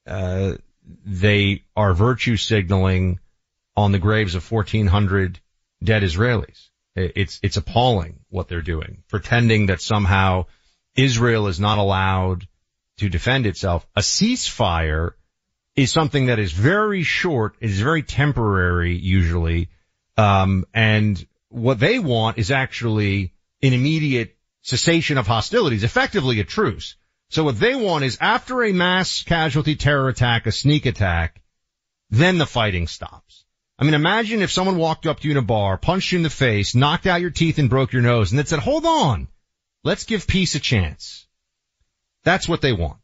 uh, 0.05 0.55
they 1.05 1.63
are 1.75 1.93
virtue 1.93 2.35
signaling 2.35 3.19
on 3.77 3.93
the 3.93 3.99
graves 3.99 4.35
of 4.35 4.49
1400 4.49 5.39
dead 5.83 6.03
Israelis. 6.03 6.69
It's, 6.95 7.39
it's 7.41 7.57
appalling 7.57 8.19
what 8.29 8.49
they're 8.49 8.61
doing, 8.61 9.03
pretending 9.07 9.67
that 9.67 9.81
somehow 9.81 10.47
Israel 10.95 11.47
is 11.47 11.59
not 11.59 11.77
allowed 11.77 12.45
to 12.97 13.07
defend 13.07 13.45
itself. 13.45 13.87
A 13.95 14.01
ceasefire 14.01 15.11
is 15.75 15.91
something 15.91 16.27
that 16.27 16.39
is 16.39 16.51
very 16.51 17.03
short, 17.03 17.55
it 17.59 17.69
is 17.69 17.79
very 17.79 18.03
temporary 18.03 18.95
usually, 18.95 19.69
um, 20.17 20.65
and 20.73 21.25
what 21.49 21.79
they 21.79 21.99
want 21.99 22.37
is 22.37 22.51
actually 22.51 23.33
an 23.61 23.73
immediate 23.73 24.35
cessation 24.61 25.17
of 25.17 25.27
hostilities, 25.27 25.83
effectively 25.83 26.39
a 26.39 26.43
truce. 26.43 26.95
So 27.29 27.43
what 27.43 27.59
they 27.59 27.75
want 27.75 28.03
is 28.03 28.17
after 28.19 28.63
a 28.63 28.73
mass 28.73 29.23
casualty 29.23 29.75
terror 29.75 30.09
attack, 30.09 30.47
a 30.47 30.51
sneak 30.51 30.85
attack, 30.85 31.41
then 32.09 32.37
the 32.37 32.45
fighting 32.45 32.87
stops. 32.87 33.45
I 33.79 33.83
mean, 33.83 33.93
imagine 33.93 34.41
if 34.41 34.51
someone 34.51 34.77
walked 34.77 35.07
up 35.07 35.21
to 35.21 35.27
you 35.27 35.31
in 35.31 35.37
a 35.37 35.41
bar, 35.41 35.77
punched 35.77 36.11
you 36.11 36.17
in 36.17 36.23
the 36.23 36.29
face, 36.29 36.75
knocked 36.75 37.07
out 37.07 37.21
your 37.21 37.31
teeth 37.31 37.57
and 37.57 37.69
broke 37.69 37.93
your 37.93 38.01
nose, 38.01 38.31
and 38.31 38.37
then 38.37 38.45
said, 38.45 38.59
hold 38.59 38.85
on, 38.85 39.27
let's 39.83 40.03
give 40.03 40.27
peace 40.27 40.55
a 40.55 40.59
chance. 40.59 41.25
That's 42.23 42.47
what 42.47 42.61
they 42.61 42.73
want. 42.73 43.00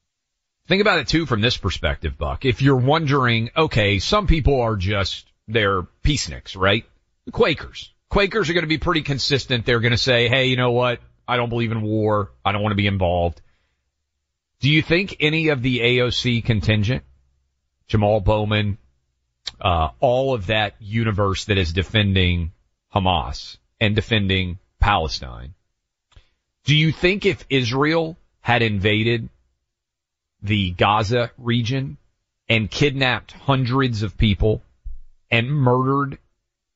Think 0.67 0.81
about 0.81 0.99
it 0.99 1.07
too 1.07 1.25
from 1.25 1.39
this 1.39 1.55
perspective, 1.55 2.17
Buck. 2.17 2.43
If 2.43 2.61
you're 2.61 2.75
wondering, 2.75 3.51
okay, 3.55 3.99
some 3.99 4.27
people 4.27 4.61
are 4.61 4.75
just, 4.75 5.25
they're 5.47 5.83
peaceniks, 6.03 6.57
right? 6.57 6.85
Quakers. 7.31 7.93
Quakers 8.09 8.49
are 8.49 8.53
going 8.53 8.63
to 8.63 8.69
be 8.69 8.77
pretty 8.77 9.01
consistent. 9.01 9.65
They're 9.65 9.79
going 9.79 9.91
to 9.91 9.97
say, 9.97 10.27
hey, 10.27 10.47
you 10.47 10.57
know 10.57 10.71
what? 10.71 10.99
I 11.27 11.37
don't 11.37 11.49
believe 11.49 11.71
in 11.71 11.81
war. 11.81 12.31
I 12.43 12.51
don't 12.51 12.61
want 12.61 12.71
to 12.71 12.77
be 12.77 12.87
involved. 12.87 13.41
Do 14.59 14.69
you 14.69 14.81
think 14.81 15.17
any 15.19 15.49
of 15.49 15.61
the 15.61 15.79
AOC 15.79 16.43
contingent, 16.43 17.03
Jamal 17.87 18.19
Bowman, 18.19 18.77
uh, 19.61 19.89
all 19.99 20.33
of 20.33 20.47
that 20.47 20.75
universe 20.79 21.45
that 21.45 21.57
is 21.57 21.71
defending 21.71 22.51
Hamas 22.93 23.57
and 23.79 23.95
defending 23.95 24.59
Palestine, 24.79 25.53
do 26.65 26.75
you 26.75 26.91
think 26.91 27.25
if 27.25 27.45
Israel 27.49 28.17
had 28.41 28.61
invaded 28.61 29.29
the 30.41 30.71
Gaza 30.71 31.31
region 31.37 31.97
and 32.47 32.69
kidnapped 32.69 33.31
hundreds 33.31 34.03
of 34.03 34.17
people 34.17 34.61
and 35.29 35.51
murdered 35.51 36.17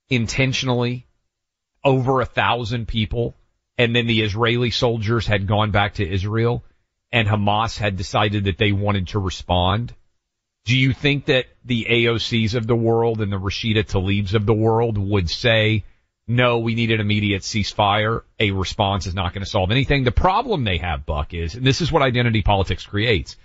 intentionally 0.09 1.05
over 1.83 2.21
a 2.21 2.25
thousand 2.25 2.87
people 2.87 3.35
and 3.77 3.95
then 3.95 4.07
the 4.07 4.21
Israeli 4.21 4.71
soldiers 4.71 5.25
had 5.25 5.47
gone 5.47 5.71
back 5.71 5.95
to 5.95 6.07
Israel 6.07 6.63
and 7.11 7.27
Hamas 7.27 7.77
had 7.77 7.97
decided 7.97 8.45
that 8.45 8.57
they 8.57 8.71
wanted 8.71 9.09
to 9.09 9.19
respond, 9.19 9.93
do 10.65 10.77
you 10.77 10.93
think 10.93 11.25
that 11.25 11.45
the 11.65 11.87
AOCs 11.89 12.55
of 12.55 12.67
the 12.67 12.75
world 12.75 13.21
and 13.21 13.31
the 13.31 13.39
Rashida 13.39 13.83
Tlaibs 13.83 14.33
of 14.33 14.45
the 14.45 14.53
world 14.53 14.97
would 14.97 15.29
say, 15.29 15.83
no, 16.27 16.59
we 16.59 16.75
need 16.75 16.91
an 16.91 17.01
immediate 17.01 17.41
ceasefire. 17.41 18.21
A 18.39 18.51
response 18.51 19.07
is 19.07 19.15
not 19.15 19.33
going 19.33 19.43
to 19.43 19.49
solve 19.49 19.71
anything. 19.71 20.03
The 20.03 20.11
problem 20.11 20.63
they 20.63 20.77
have, 20.77 21.05
Buck, 21.05 21.33
is, 21.33 21.55
and 21.55 21.65
this 21.65 21.81
is 21.81 21.91
what 21.91 22.03
identity 22.03 22.41
politics 22.41 22.85
creates, 22.85 23.35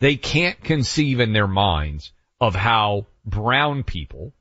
they 0.00 0.16
can't 0.16 0.62
conceive 0.62 1.20
in 1.20 1.32
their 1.32 1.46
minds 1.46 2.12
of 2.40 2.54
how 2.54 3.06
brown 3.24 3.82
people, 3.82 4.32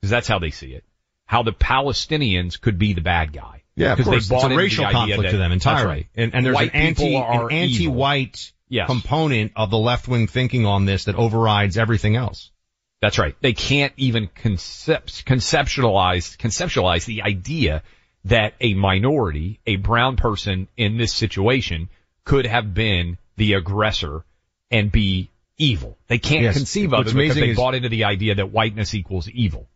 because 0.00 0.10
that's 0.10 0.28
how 0.28 0.38
they 0.38 0.50
see 0.50 0.72
it, 0.74 0.84
how 1.26 1.42
the 1.42 1.52
Palestinians 1.52 2.60
could 2.60 2.78
be 2.78 2.92
the 2.92 3.00
bad 3.00 3.32
guy. 3.32 3.62
Yeah, 3.74 3.94
because 3.94 4.28
they 4.28 4.34
bought 4.34 4.46
it's 4.46 4.54
a 4.54 4.56
racial 4.56 4.90
conflict 4.90 5.22
that, 5.22 5.30
to 5.30 5.36
them 5.36 5.52
entirely. 5.52 5.86
Right. 5.86 6.06
And, 6.16 6.34
and 6.34 6.44
there's 6.44 6.54
White 6.54 6.74
an 6.74 6.80
anti 6.80 7.14
an 7.14 7.52
anti-white 7.52 8.52
yes. 8.68 8.88
component 8.88 9.52
of 9.54 9.70
the 9.70 9.78
left-wing 9.78 10.26
thinking 10.26 10.66
on 10.66 10.84
this 10.84 11.04
that 11.04 11.14
overrides 11.14 11.78
everything 11.78 12.16
else. 12.16 12.50
That's 13.00 13.18
right. 13.18 13.36
They 13.40 13.52
can't 13.52 13.92
even 13.96 14.28
concept, 14.34 15.24
conceptualize, 15.26 16.36
conceptualize 16.36 17.04
the 17.04 17.22
idea 17.22 17.84
that 18.24 18.54
a 18.60 18.74
minority, 18.74 19.60
a 19.64 19.76
brown 19.76 20.16
person 20.16 20.66
in 20.76 20.96
this 20.96 21.14
situation 21.14 21.88
could 22.24 22.46
have 22.46 22.74
been 22.74 23.16
the 23.36 23.52
aggressor 23.52 24.24
and 24.70 24.92
be 24.92 25.30
evil. 25.56 25.98
They 26.06 26.18
can't 26.18 26.42
yes. 26.42 26.56
conceive 26.56 26.92
of 26.92 27.06
it 27.06 27.14
because 27.14 27.34
they 27.34 27.54
bought 27.54 27.74
into 27.74 27.88
the 27.88 28.04
idea 28.04 28.36
that 28.36 28.50
whiteness 28.52 28.94
equals 28.94 29.28
evil. 29.28 29.68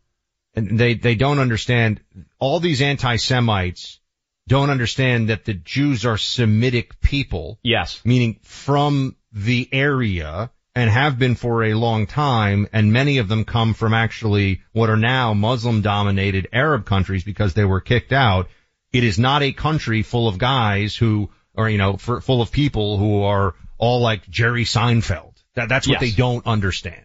And 0.54 0.78
they, 0.78 0.94
they 0.94 1.14
don't 1.14 1.38
understand, 1.38 2.00
all 2.38 2.60
these 2.60 2.82
anti-Semites 2.82 4.00
don't 4.46 4.70
understand 4.70 5.28
that 5.28 5.44
the 5.44 5.54
Jews 5.54 6.04
are 6.04 6.18
Semitic 6.18 7.00
people. 7.00 7.58
Yes. 7.62 8.00
Meaning 8.04 8.38
from 8.42 9.16
the 9.32 9.68
area 9.72 10.50
and 10.74 10.90
have 10.90 11.18
been 11.18 11.34
for 11.34 11.64
a 11.64 11.74
long 11.74 12.06
time, 12.06 12.66
and 12.72 12.92
many 12.92 13.18
of 13.18 13.28
them 13.28 13.44
come 13.44 13.74
from 13.74 13.92
actually 13.92 14.62
what 14.72 14.90
are 14.90 14.96
now 14.96 15.34
Muslim 15.34 15.82
dominated 15.82 16.48
Arab 16.52 16.86
countries 16.86 17.24
because 17.24 17.54
they 17.54 17.64
were 17.64 17.80
kicked 17.80 18.12
out. 18.12 18.48
It 18.92 19.04
is 19.04 19.18
not 19.18 19.42
a 19.42 19.52
country 19.52 20.02
full 20.02 20.28
of 20.28 20.38
guys 20.38 20.96
who 20.96 21.30
are, 21.56 21.68
you 21.68 21.78
know, 21.78 21.96
for, 21.96 22.20
full 22.20 22.40
of 22.40 22.52
people 22.52 22.98
who 22.98 23.22
are 23.22 23.54
all 23.82 24.00
like 24.00 24.30
Jerry 24.30 24.64
Seinfeld. 24.64 25.34
That, 25.54 25.68
that's 25.68 25.88
what 25.88 26.00
Yes. 26.00 26.12
they 26.12 26.16
don't 26.16 26.46
understand. 26.46 27.04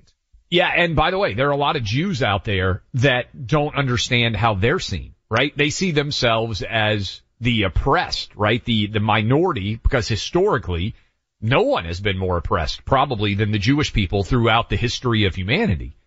Yeah, 0.52 0.70
and 0.74 0.96
by 0.96 1.10
the 1.10 1.18
way, 1.18 1.34
there 1.34 1.48
are 1.50 1.52
a 1.54 1.58
lot 1.58 1.76
of 1.76 1.84
Jews 1.84 2.22
out 2.22 2.46
there 2.46 2.84
that 2.94 3.48
don't 3.48 3.76
understand 3.76 4.36
how 4.36 4.54
they're 4.54 4.80
seen, 4.80 5.16
right? 5.28 5.52
They 5.58 5.72
see 5.72 5.90
themselves 5.90 6.62
as 6.62 7.22
the 7.42 7.64
oppressed, 7.64 8.36
right? 8.36 8.64
The, 8.64 8.88
the 8.88 9.00
minority, 9.00 9.76
because 9.76 10.08
historically, 10.08 10.94
no 11.42 11.64
one 11.64 11.86
has 11.86 12.00
been 12.00 12.18
more 12.20 12.38
oppressed 12.38 12.86
probably 12.86 13.34
than 13.34 13.52
the 13.52 13.60
Jewish 13.60 13.92
people 13.92 14.24
throughout 14.24 14.70
the 14.70 14.78
history 14.78 15.26
of 15.26 15.34
humanity. 15.34 15.98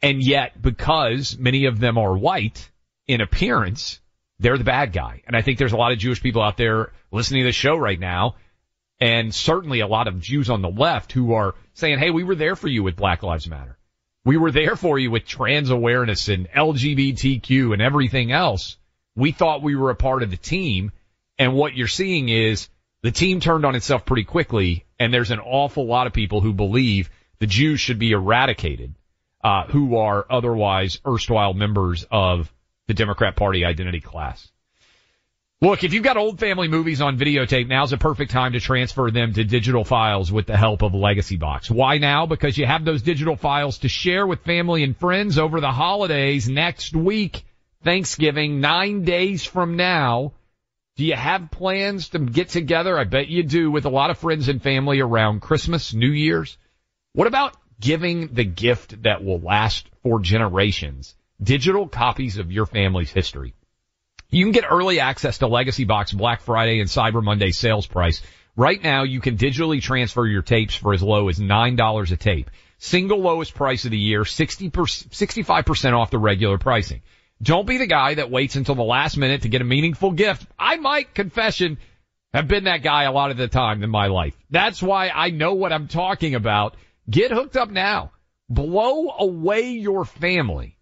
And 0.00 0.22
yet, 0.22 0.60
because 0.60 1.36
many 1.38 1.66
of 1.66 1.78
them 1.78 1.98
are 1.98 2.16
white 2.16 2.70
in 3.06 3.20
appearance, 3.20 4.00
they're 4.38 4.58
the 4.58 4.64
bad 4.64 4.92
guy. 4.94 5.22
And 5.26 5.36
I 5.36 5.42
think 5.42 5.58
there's 5.58 5.72
a 5.72 5.76
lot 5.76 5.92
of 5.92 5.98
Jewish 5.98 6.22
people 6.22 6.40
out 6.42 6.56
there 6.56 6.92
listening 7.12 7.42
to 7.42 7.48
the 7.48 7.52
show 7.52 7.76
right 7.76 8.00
now, 8.00 8.36
and 9.00 9.34
certainly 9.34 9.80
a 9.80 9.86
lot 9.86 10.08
of 10.08 10.20
Jews 10.20 10.50
on 10.50 10.62
the 10.62 10.68
left 10.68 11.12
who 11.12 11.34
are 11.34 11.54
saying, 11.74 11.98
hey, 11.98 12.10
we 12.10 12.24
were 12.24 12.34
there 12.34 12.56
for 12.56 12.68
you 12.68 12.82
with 12.82 12.96
Black 12.96 13.22
Lives 13.22 13.48
Matter. 13.48 13.78
We 14.24 14.36
were 14.36 14.50
there 14.50 14.76
for 14.76 14.98
you 14.98 15.10
with 15.10 15.24
trans 15.24 15.70
awareness 15.70 16.28
and 16.28 16.50
LGBTQ 16.50 17.72
and 17.72 17.80
everything 17.80 18.32
else. 18.32 18.76
We 19.14 19.32
thought 19.32 19.62
we 19.62 19.76
were 19.76 19.90
a 19.90 19.96
part 19.96 20.22
of 20.22 20.30
the 20.30 20.36
team. 20.36 20.92
And 21.38 21.54
what 21.54 21.74
you're 21.74 21.86
seeing 21.86 22.28
is 22.28 22.68
the 23.02 23.12
team 23.12 23.40
turned 23.40 23.64
on 23.64 23.76
itself 23.76 24.04
pretty 24.04 24.24
quickly. 24.24 24.84
And 24.98 25.14
there's 25.14 25.30
an 25.30 25.40
awful 25.40 25.86
lot 25.86 26.08
of 26.08 26.12
people 26.12 26.40
who 26.40 26.52
believe 26.52 27.08
the 27.38 27.46
Jews 27.46 27.80
should 27.80 28.00
be 28.00 28.10
eradicated, 28.10 28.94
uh, 29.42 29.64
who 29.66 29.96
are 29.96 30.26
otherwise 30.28 31.00
erstwhile 31.06 31.54
members 31.54 32.04
of 32.10 32.52
the 32.88 32.94
Democrat 32.94 33.36
Party 33.36 33.64
identity 33.64 34.00
class. 34.00 34.50
Look, 35.60 35.82
if 35.82 35.92
you've 35.92 36.04
got 36.04 36.16
old 36.16 36.38
family 36.38 36.68
movies 36.68 37.00
on 37.00 37.18
videotape, 37.18 37.66
now's 37.66 37.92
a 37.92 37.98
perfect 37.98 38.30
time 38.30 38.52
to 38.52 38.60
transfer 38.60 39.10
them 39.10 39.32
to 39.32 39.42
digital 39.42 39.82
files 39.82 40.30
with 40.30 40.46
the 40.46 40.56
help 40.56 40.82
of 40.82 40.94
Legacy 40.94 41.36
Box. 41.36 41.68
Why 41.68 41.98
now? 41.98 42.26
Because 42.26 42.56
you 42.56 42.64
have 42.64 42.84
those 42.84 43.02
digital 43.02 43.34
files 43.34 43.78
to 43.78 43.88
share 43.88 44.24
with 44.24 44.44
family 44.44 44.84
and 44.84 44.96
friends 44.96 45.36
over 45.36 45.60
the 45.60 45.72
holidays 45.72 46.48
next 46.48 46.94
week, 46.94 47.44
Thanksgiving, 47.82 48.60
nine 48.60 49.02
days 49.02 49.44
from 49.44 49.74
now. 49.74 50.32
Do 50.94 51.04
you 51.04 51.16
have 51.16 51.50
plans 51.50 52.10
to 52.10 52.20
get 52.20 52.50
together? 52.50 52.96
I 52.96 53.02
bet 53.02 53.26
you 53.26 53.42
do 53.42 53.68
with 53.72 53.84
a 53.84 53.90
lot 53.90 54.10
of 54.10 54.18
friends 54.18 54.48
and 54.48 54.62
family 54.62 55.00
around 55.00 55.40
Christmas, 55.40 55.92
New 55.92 56.12
Year's. 56.12 56.56
What 57.14 57.26
about 57.26 57.56
giving 57.80 58.28
the 58.28 58.44
gift 58.44 59.02
that 59.02 59.24
will 59.24 59.40
last 59.40 59.88
for 60.04 60.20
generations? 60.20 61.16
Digital 61.42 61.88
copies 61.88 62.38
of 62.38 62.52
your 62.52 62.66
family's 62.66 63.10
history. 63.10 63.54
You 64.30 64.44
can 64.44 64.52
get 64.52 64.66
early 64.70 65.00
access 65.00 65.38
to 65.38 65.46
Legacy 65.46 65.84
Box 65.84 66.12
Black 66.12 66.42
Friday 66.42 66.80
and 66.80 66.90
Cyber 66.90 67.22
Monday 67.22 67.50
sales 67.50 67.86
price. 67.86 68.20
Right 68.56 68.82
now, 68.82 69.04
you 69.04 69.22
can 69.22 69.38
digitally 69.38 69.80
transfer 69.80 70.26
your 70.26 70.42
tapes 70.42 70.74
for 70.74 70.92
as 70.92 71.02
low 71.02 71.30
as 71.30 71.38
$9 71.38 72.12
a 72.12 72.16
tape. 72.18 72.50
Single 72.76 73.20
lowest 73.20 73.54
price 73.54 73.86
of 73.86 73.90
the 73.90 73.98
year, 73.98 74.26
60 74.26 74.68
65% 74.68 75.92
off 75.94 76.10
the 76.10 76.18
regular 76.18 76.58
pricing. 76.58 77.00
Don't 77.40 77.66
be 77.66 77.78
the 77.78 77.86
guy 77.86 78.16
that 78.16 78.30
waits 78.30 78.56
until 78.56 78.74
the 78.74 78.82
last 78.82 79.16
minute 79.16 79.42
to 79.42 79.48
get 79.48 79.62
a 79.62 79.64
meaningful 79.64 80.12
gift. 80.12 80.46
I 80.58 80.76
might, 80.76 81.14
confession, 81.14 81.78
have 82.34 82.48
been 82.48 82.64
that 82.64 82.82
guy 82.82 83.04
a 83.04 83.12
lot 83.12 83.30
of 83.30 83.38
the 83.38 83.48
time 83.48 83.82
in 83.82 83.88
my 83.88 84.08
life. 84.08 84.36
That's 84.50 84.82
why 84.82 85.08
I 85.08 85.30
know 85.30 85.54
what 85.54 85.72
I'm 85.72 85.88
talking 85.88 86.34
about. 86.34 86.76
Get 87.08 87.30
hooked 87.30 87.56
up 87.56 87.70
now. 87.70 88.12
Blow 88.50 89.08
away 89.18 89.70
your 89.70 90.04
family 90.04 90.76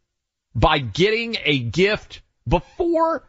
by 0.52 0.80
getting 0.80 1.36
a 1.44 1.60
gift 1.60 2.22
before 2.48 3.28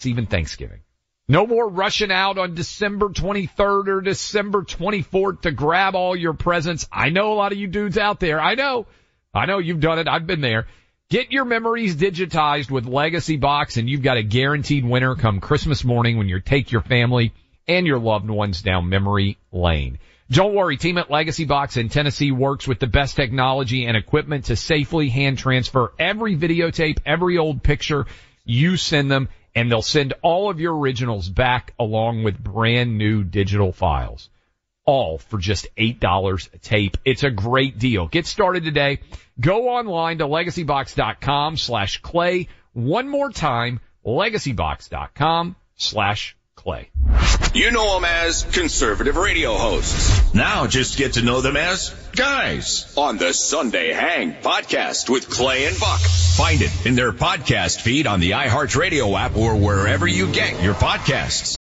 it's 0.00 0.06
even 0.06 0.24
Thanksgiving. 0.24 0.80
No 1.28 1.46
more 1.46 1.68
rushing 1.68 2.10
out 2.10 2.38
on 2.38 2.54
December 2.54 3.10
23rd 3.10 3.88
or 3.88 4.00
December 4.00 4.62
24th 4.62 5.42
to 5.42 5.50
grab 5.50 5.94
all 5.94 6.16
your 6.16 6.32
presents. 6.32 6.88
I 6.90 7.10
know 7.10 7.34
a 7.34 7.34
lot 7.34 7.52
of 7.52 7.58
you 7.58 7.66
dudes 7.66 7.98
out 7.98 8.18
there. 8.18 8.40
I 8.40 8.54
know. 8.54 8.86
I 9.34 9.44
know 9.44 9.58
you've 9.58 9.80
done 9.80 9.98
it. 9.98 10.08
I've 10.08 10.26
been 10.26 10.40
there. 10.40 10.68
Get 11.10 11.32
your 11.32 11.44
memories 11.44 11.96
digitized 11.96 12.70
with 12.70 12.86
Legacy 12.86 13.36
Box 13.36 13.76
and 13.76 13.90
you've 13.90 14.00
got 14.00 14.16
a 14.16 14.22
guaranteed 14.22 14.86
winner 14.86 15.16
come 15.16 15.38
Christmas 15.38 15.84
morning 15.84 16.16
when 16.16 16.30
you 16.30 16.40
take 16.40 16.72
your 16.72 16.80
family 16.80 17.34
and 17.68 17.86
your 17.86 17.98
loved 17.98 18.30
ones 18.30 18.62
down 18.62 18.88
memory 18.88 19.36
lane. 19.52 19.98
Don't 20.30 20.54
worry, 20.54 20.78
team 20.78 20.96
at 20.96 21.10
Legacy 21.10 21.44
Box 21.44 21.76
in 21.76 21.90
Tennessee 21.90 22.32
works 22.32 22.66
with 22.66 22.78
the 22.78 22.86
best 22.86 23.16
technology 23.16 23.84
and 23.84 23.98
equipment 23.98 24.46
to 24.46 24.56
safely 24.56 25.10
hand 25.10 25.36
transfer 25.36 25.92
every 25.98 26.38
videotape, 26.38 27.00
every 27.04 27.36
old 27.36 27.62
picture 27.62 28.06
you 28.46 28.78
send 28.78 29.10
them, 29.10 29.28
and 29.54 29.70
they'll 29.70 29.82
send 29.82 30.14
all 30.22 30.50
of 30.50 30.60
your 30.60 30.76
originals 30.76 31.28
back 31.28 31.74
along 31.78 32.22
with 32.22 32.42
brand 32.42 32.98
new 32.98 33.24
digital 33.24 33.72
files. 33.72 34.28
All 34.84 35.18
for 35.18 35.38
just 35.38 35.68
$8 35.76 36.54
a 36.54 36.58
tape. 36.58 36.96
It's 37.04 37.22
a 37.22 37.30
great 37.30 37.78
deal. 37.78 38.08
Get 38.08 38.26
started 38.26 38.64
today. 38.64 39.00
Go 39.38 39.68
online 39.68 40.18
to 40.18 40.26
legacybox.com 40.26 41.56
slash 41.56 42.00
clay. 42.00 42.48
One 42.72 43.08
more 43.08 43.30
time, 43.30 43.80
legacybox.com 44.04 45.56
slash 45.76 46.36
clay. 46.62 46.90
You 47.54 47.70
know 47.72 47.94
them 47.94 48.04
as 48.04 48.44
conservative 48.44 49.16
radio 49.16 49.54
hosts. 49.56 50.34
Now 50.34 50.66
just 50.66 50.96
get 50.96 51.14
to 51.14 51.22
know 51.22 51.40
them 51.40 51.56
as 51.56 51.90
guys 52.14 52.92
on 52.96 53.18
the 53.18 53.32
Sunday 53.32 53.92
Hang 53.92 54.34
podcast 54.34 55.08
with 55.08 55.28
Clay 55.28 55.66
and 55.66 55.78
Buck. 55.78 56.00
Find 56.00 56.60
it 56.62 56.86
in 56.86 56.94
their 56.94 57.12
podcast 57.12 57.80
feed 57.80 58.06
on 58.06 58.20
the 58.20 58.32
iHeartRadio 58.32 59.18
app 59.18 59.36
or 59.36 59.56
wherever 59.56 60.06
you 60.06 60.32
get 60.32 60.62
your 60.62 60.74
podcasts. 60.74 61.59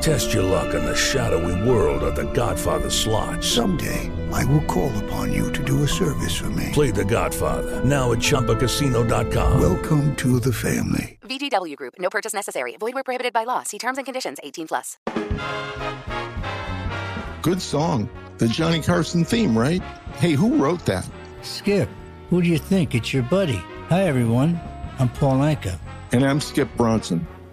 Test 0.00 0.32
your 0.32 0.42
luck 0.44 0.74
in 0.74 0.84
the 0.84 0.94
shadowy 0.94 1.68
world 1.68 2.02
of 2.04 2.14
The 2.14 2.30
Godfather 2.32 2.90
slot. 2.90 3.42
Someday, 3.42 4.10
I 4.32 4.44
will 4.44 4.62
call 4.64 4.96
upon 5.04 5.32
you 5.32 5.52
to 5.52 5.64
do 5.64 5.82
a 5.82 5.88
service 5.88 6.36
for 6.36 6.50
me. 6.50 6.70
Play 6.72 6.90
The 6.92 7.04
Godfather 7.04 7.84
now 7.84 8.12
at 8.12 8.18
ChumbaCasino.com. 8.18 9.60
Welcome 9.60 10.14
to 10.16 10.38
the 10.40 10.52
family. 10.52 11.18
VGW 11.22 11.76
Group. 11.76 11.94
No 11.98 12.08
purchase 12.10 12.32
necessary. 12.34 12.76
Void 12.78 12.94
where 12.94 13.02
prohibited 13.04 13.32
by 13.32 13.44
law. 13.44 13.62
See 13.64 13.78
terms 13.78 13.98
and 13.98 14.04
conditions. 14.04 14.38
18 14.42 14.68
plus. 14.68 14.96
Good 17.42 17.60
song. 17.60 18.08
The 18.38 18.48
Johnny 18.48 18.80
Carson 18.82 19.24
theme, 19.24 19.56
right? 19.58 19.82
Hey, 20.18 20.32
who 20.32 20.56
wrote 20.56 20.84
that? 20.86 21.08
Skip, 21.42 21.88
who 22.30 22.42
do 22.42 22.48
you 22.48 22.58
think? 22.58 22.94
It's 22.94 23.12
your 23.14 23.22
buddy. 23.24 23.62
Hi, 23.88 24.02
everyone. 24.02 24.60
I'm 24.98 25.08
Paul 25.08 25.38
Anka. 25.38 25.78
And 26.12 26.24
I'm 26.24 26.40
Skip 26.40 26.68
Bronson. 26.76 27.26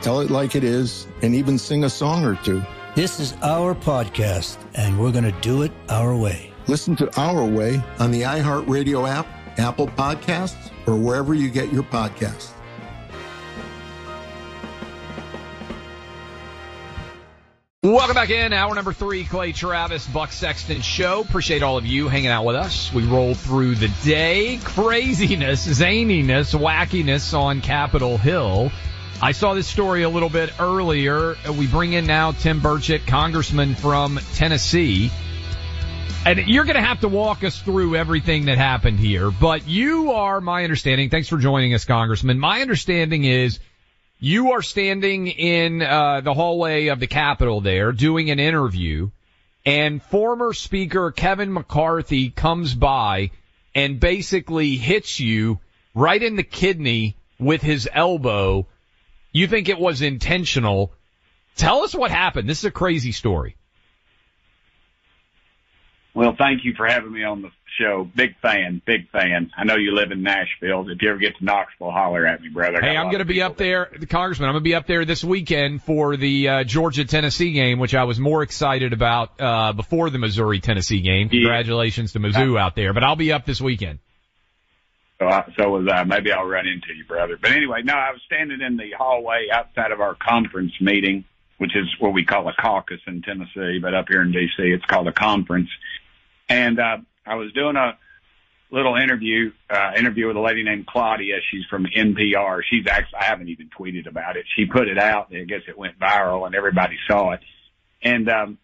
tell 0.00 0.20
it 0.20 0.30
like 0.30 0.54
it 0.54 0.64
is, 0.64 1.06
and 1.22 1.34
even 1.34 1.58
sing 1.58 1.84
a 1.84 1.90
song 1.90 2.24
or 2.24 2.36
two. 2.36 2.62
This 2.94 3.20
is 3.20 3.34
our 3.42 3.74
podcast, 3.74 4.58
and 4.74 4.98
we're 4.98 5.12
going 5.12 5.24
to 5.24 5.40
do 5.40 5.62
it 5.62 5.72
our 5.88 6.16
way. 6.16 6.52
Listen 6.66 6.96
to 6.96 7.20
Our 7.20 7.44
Way 7.44 7.82
on 7.98 8.10
the 8.10 8.22
iHeartRadio 8.22 9.08
app, 9.08 9.26
Apple 9.58 9.86
Podcasts, 9.86 10.70
or 10.86 10.96
wherever 10.96 11.32
you 11.32 11.48
get 11.48 11.72
your 11.72 11.82
podcasts. 11.82 12.50
Welcome 17.84 18.14
back 18.16 18.30
in. 18.30 18.52
Hour 18.52 18.74
number 18.74 18.92
three, 18.92 19.24
Clay 19.24 19.52
Travis, 19.52 20.06
Buck 20.08 20.32
Sexton 20.32 20.80
Show. 20.80 21.20
Appreciate 21.20 21.62
all 21.62 21.78
of 21.78 21.86
you 21.86 22.08
hanging 22.08 22.28
out 22.28 22.44
with 22.44 22.56
us. 22.56 22.92
We 22.92 23.06
roll 23.06 23.34
through 23.34 23.76
the 23.76 23.88
day. 24.04 24.58
Craziness, 24.64 25.64
zaniness, 25.66 26.58
wackiness 26.58 27.38
on 27.38 27.60
Capitol 27.60 28.18
Hill. 28.18 28.72
I 29.20 29.32
saw 29.32 29.54
this 29.54 29.66
story 29.66 30.04
a 30.04 30.08
little 30.08 30.28
bit 30.28 30.52
earlier. 30.60 31.34
We 31.52 31.66
bring 31.66 31.92
in 31.92 32.06
now 32.06 32.30
Tim 32.30 32.60
Burchett, 32.60 33.04
congressman 33.04 33.74
from 33.74 34.20
Tennessee. 34.34 35.10
And 36.24 36.46
you're 36.46 36.62
going 36.62 36.76
to 36.76 36.82
have 36.82 37.00
to 37.00 37.08
walk 37.08 37.42
us 37.42 37.60
through 37.60 37.96
everything 37.96 38.44
that 38.44 38.58
happened 38.58 39.00
here. 39.00 39.32
But 39.32 39.66
you 39.66 40.12
are, 40.12 40.40
my 40.40 40.62
understanding, 40.62 41.10
thanks 41.10 41.26
for 41.26 41.36
joining 41.36 41.74
us, 41.74 41.84
Congressman. 41.84 42.38
My 42.38 42.60
understanding 42.60 43.24
is 43.24 43.58
you 44.20 44.52
are 44.52 44.62
standing 44.62 45.26
in 45.26 45.82
uh, 45.82 46.20
the 46.20 46.32
hallway 46.32 46.86
of 46.86 47.00
the 47.00 47.08
Capitol 47.08 47.60
there 47.60 47.90
doing 47.90 48.30
an 48.30 48.38
interview, 48.38 49.10
and 49.66 50.00
former 50.00 50.52
Speaker 50.52 51.10
Kevin 51.10 51.52
McCarthy 51.52 52.30
comes 52.30 52.72
by 52.72 53.32
and 53.74 53.98
basically 53.98 54.76
hits 54.76 55.18
you 55.18 55.58
right 55.92 56.22
in 56.22 56.36
the 56.36 56.44
kidney 56.44 57.16
with 57.40 57.62
his 57.62 57.88
elbow. 57.92 58.68
You 59.32 59.46
think 59.46 59.68
it 59.68 59.78
was 59.78 60.02
intentional. 60.02 60.92
Tell 61.56 61.82
us 61.82 61.94
what 61.94 62.10
happened. 62.10 62.48
This 62.48 62.58
is 62.58 62.64
a 62.64 62.70
crazy 62.70 63.12
story. 63.12 63.56
Well, 66.14 66.34
thank 66.36 66.64
you 66.64 66.74
for 66.76 66.86
having 66.86 67.12
me 67.12 67.22
on 67.22 67.42
the 67.42 67.50
show. 67.78 68.10
Big 68.16 68.36
fan, 68.40 68.82
big 68.84 69.08
fan. 69.10 69.50
I 69.56 69.64
know 69.64 69.76
you 69.76 69.94
live 69.94 70.10
in 70.10 70.22
Nashville. 70.22 70.88
If 70.88 71.00
you 71.00 71.10
ever 71.10 71.18
get 71.18 71.36
to 71.38 71.44
Knoxville, 71.44 71.90
holler 71.90 72.26
at 72.26 72.40
me, 72.40 72.48
brother. 72.48 72.80
Hey, 72.80 72.96
I'm 72.96 73.06
going 73.06 73.20
to 73.20 73.24
be 73.24 73.42
up 73.42 73.56
there, 73.56 73.90
the 73.96 74.06
Congressman. 74.06 74.48
I'm 74.48 74.54
going 74.54 74.64
to 74.64 74.68
be 74.68 74.74
up 74.74 74.86
there 74.86 75.04
this 75.04 75.22
weekend 75.22 75.82
for 75.82 76.16
the 76.16 76.48
uh, 76.48 76.64
Georgia 76.64 77.04
Tennessee 77.04 77.52
game, 77.52 77.78
which 77.78 77.94
I 77.94 78.04
was 78.04 78.18
more 78.18 78.42
excited 78.42 78.92
about 78.92 79.40
uh, 79.40 79.72
before 79.74 80.10
the 80.10 80.18
Missouri 80.18 80.60
Tennessee 80.60 81.00
game. 81.00 81.28
Congratulations 81.28 82.12
to 82.12 82.20
Mizzou 82.20 82.58
out 82.58 82.74
there, 82.74 82.92
but 82.92 83.04
I'll 83.04 83.16
be 83.16 83.32
up 83.32 83.44
this 83.46 83.60
weekend. 83.60 84.00
So, 85.18 85.26
I, 85.26 85.52
so 85.58 85.70
was 85.70 85.88
I. 85.92 86.04
Maybe 86.04 86.30
I'll 86.30 86.44
run 86.44 86.66
into 86.66 86.94
you, 86.94 87.04
brother. 87.04 87.38
But 87.40 87.50
anyway, 87.50 87.82
no, 87.82 87.94
I 87.94 88.12
was 88.12 88.20
standing 88.26 88.60
in 88.60 88.76
the 88.76 88.92
hallway 88.96 89.48
outside 89.52 89.90
of 89.90 90.00
our 90.00 90.14
conference 90.14 90.72
meeting, 90.80 91.24
which 91.58 91.74
is 91.74 91.86
what 91.98 92.12
we 92.12 92.24
call 92.24 92.48
a 92.48 92.54
caucus 92.54 93.00
in 93.06 93.22
Tennessee, 93.22 93.78
but 93.82 93.94
up 93.94 94.06
here 94.08 94.22
in 94.22 94.30
D.C. 94.30 94.62
it's 94.62 94.84
called 94.84 95.08
a 95.08 95.12
conference. 95.12 95.70
And 96.48 96.78
uh, 96.78 96.98
I 97.26 97.34
was 97.34 97.52
doing 97.52 97.76
a 97.76 97.98
little 98.70 98.96
interview 98.96 99.50
uh, 99.70 99.92
interview 99.96 100.28
with 100.28 100.36
a 100.36 100.40
lady 100.40 100.62
named 100.62 100.86
Claudia. 100.86 101.36
She's 101.50 101.64
from 101.68 101.86
NPR. 101.86 102.60
She's 102.68 102.86
actually 102.86 103.18
I 103.18 103.24
haven't 103.24 103.48
even 103.48 103.70
tweeted 103.76 104.06
about 104.06 104.36
it. 104.36 104.46
She 104.56 104.66
put 104.66 104.88
it 104.88 104.98
out. 104.98 105.34
I 105.34 105.44
guess 105.44 105.62
it 105.66 105.76
went 105.76 105.98
viral 105.98 106.46
and 106.46 106.54
everybody 106.54 106.96
saw 107.08 107.32
it. 107.32 107.40
And 108.02 108.28
um, 108.28 108.58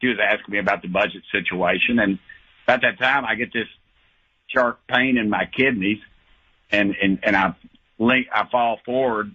she 0.00 0.08
was 0.08 0.18
asking 0.22 0.52
me 0.52 0.58
about 0.58 0.82
the 0.82 0.88
budget 0.88 1.22
situation. 1.32 1.98
And 1.98 2.18
at 2.68 2.82
that 2.82 2.98
time, 2.98 3.24
I 3.24 3.36
get 3.36 3.52
this 3.52 3.68
sharp 4.48 4.80
pain 4.88 5.18
in 5.18 5.30
my 5.30 5.46
kidneys, 5.46 6.00
and 6.70 6.94
and 7.00 7.18
and 7.22 7.36
I 7.36 7.54
link 7.98 8.26
I 8.32 8.46
fall 8.50 8.80
forward 8.84 9.34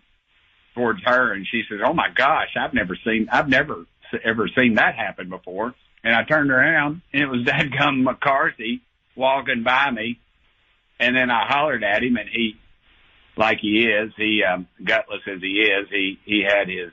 towards 0.75 1.01
her, 1.03 1.33
and 1.33 1.45
she 1.49 1.63
says, 1.69 1.79
"Oh 1.83 1.93
my 1.93 2.09
gosh, 2.13 2.55
I've 2.59 2.73
never 2.73 2.97
seen 3.03 3.29
I've 3.31 3.49
never 3.49 3.85
ever 4.23 4.47
seen 4.55 4.75
that 4.75 4.95
happen 4.95 5.29
before." 5.29 5.73
And 6.03 6.15
I 6.15 6.23
turned 6.23 6.51
around 6.51 7.01
and 7.13 7.21
it 7.21 7.27
was 7.27 7.41
Dadgum 7.45 8.03
McCarthy 8.03 8.81
walking 9.15 9.63
by 9.63 9.91
me. 9.91 10.19
And 10.99 11.15
then 11.15 11.29
I 11.29 11.45
hollered 11.47 11.83
at 11.83 12.03
him 12.03 12.17
and 12.17 12.29
he, 12.29 12.55
like 13.37 13.59
he 13.59 13.85
is, 13.85 14.11
he, 14.17 14.43
um, 14.43 14.67
gutless 14.83 15.21
as 15.27 15.41
he 15.41 15.61
is, 15.61 15.87
he, 15.89 16.19
he 16.25 16.43
had 16.43 16.67
his 16.67 16.91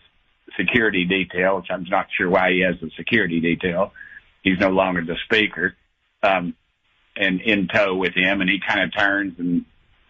security 0.56 1.04
detail, 1.04 1.56
which 1.56 1.66
I'm 1.70 1.84
not 1.84 2.06
sure 2.16 2.30
why 2.30 2.52
he 2.52 2.60
has 2.60 2.76
the 2.80 2.90
security 2.96 3.40
detail. 3.40 3.92
He's 4.42 4.60
no 4.60 4.70
longer 4.70 5.04
the 5.04 5.16
speaker. 5.24 5.74
Um, 6.22 6.54
and 7.16 7.40
in 7.40 7.68
tow 7.68 7.94
with 7.94 8.14
him, 8.14 8.40
and 8.40 8.50
he 8.50 8.58
kind 8.66 8.80
of 8.80 8.96
turns 8.96 9.38
and 9.38 9.64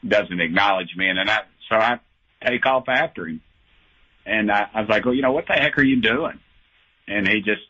doesn't 0.07 0.40
acknowledge 0.40 0.94
me, 0.96 1.09
and 1.09 1.18
then 1.18 1.28
I 1.28 1.40
so 1.68 1.76
I 1.76 2.00
take 2.44 2.66
off 2.66 2.88
after 2.88 3.26
him, 3.26 3.40
and 4.24 4.50
I, 4.50 4.68
I 4.74 4.80
was 4.80 4.90
like, 4.90 5.04
well, 5.04 5.14
you 5.14 5.22
know, 5.22 5.32
what 5.32 5.46
the 5.46 5.54
heck 5.54 5.78
are 5.78 5.84
you 5.84 6.00
doing? 6.00 6.38
And 7.09 7.26
he 7.26 7.40
just 7.40 7.62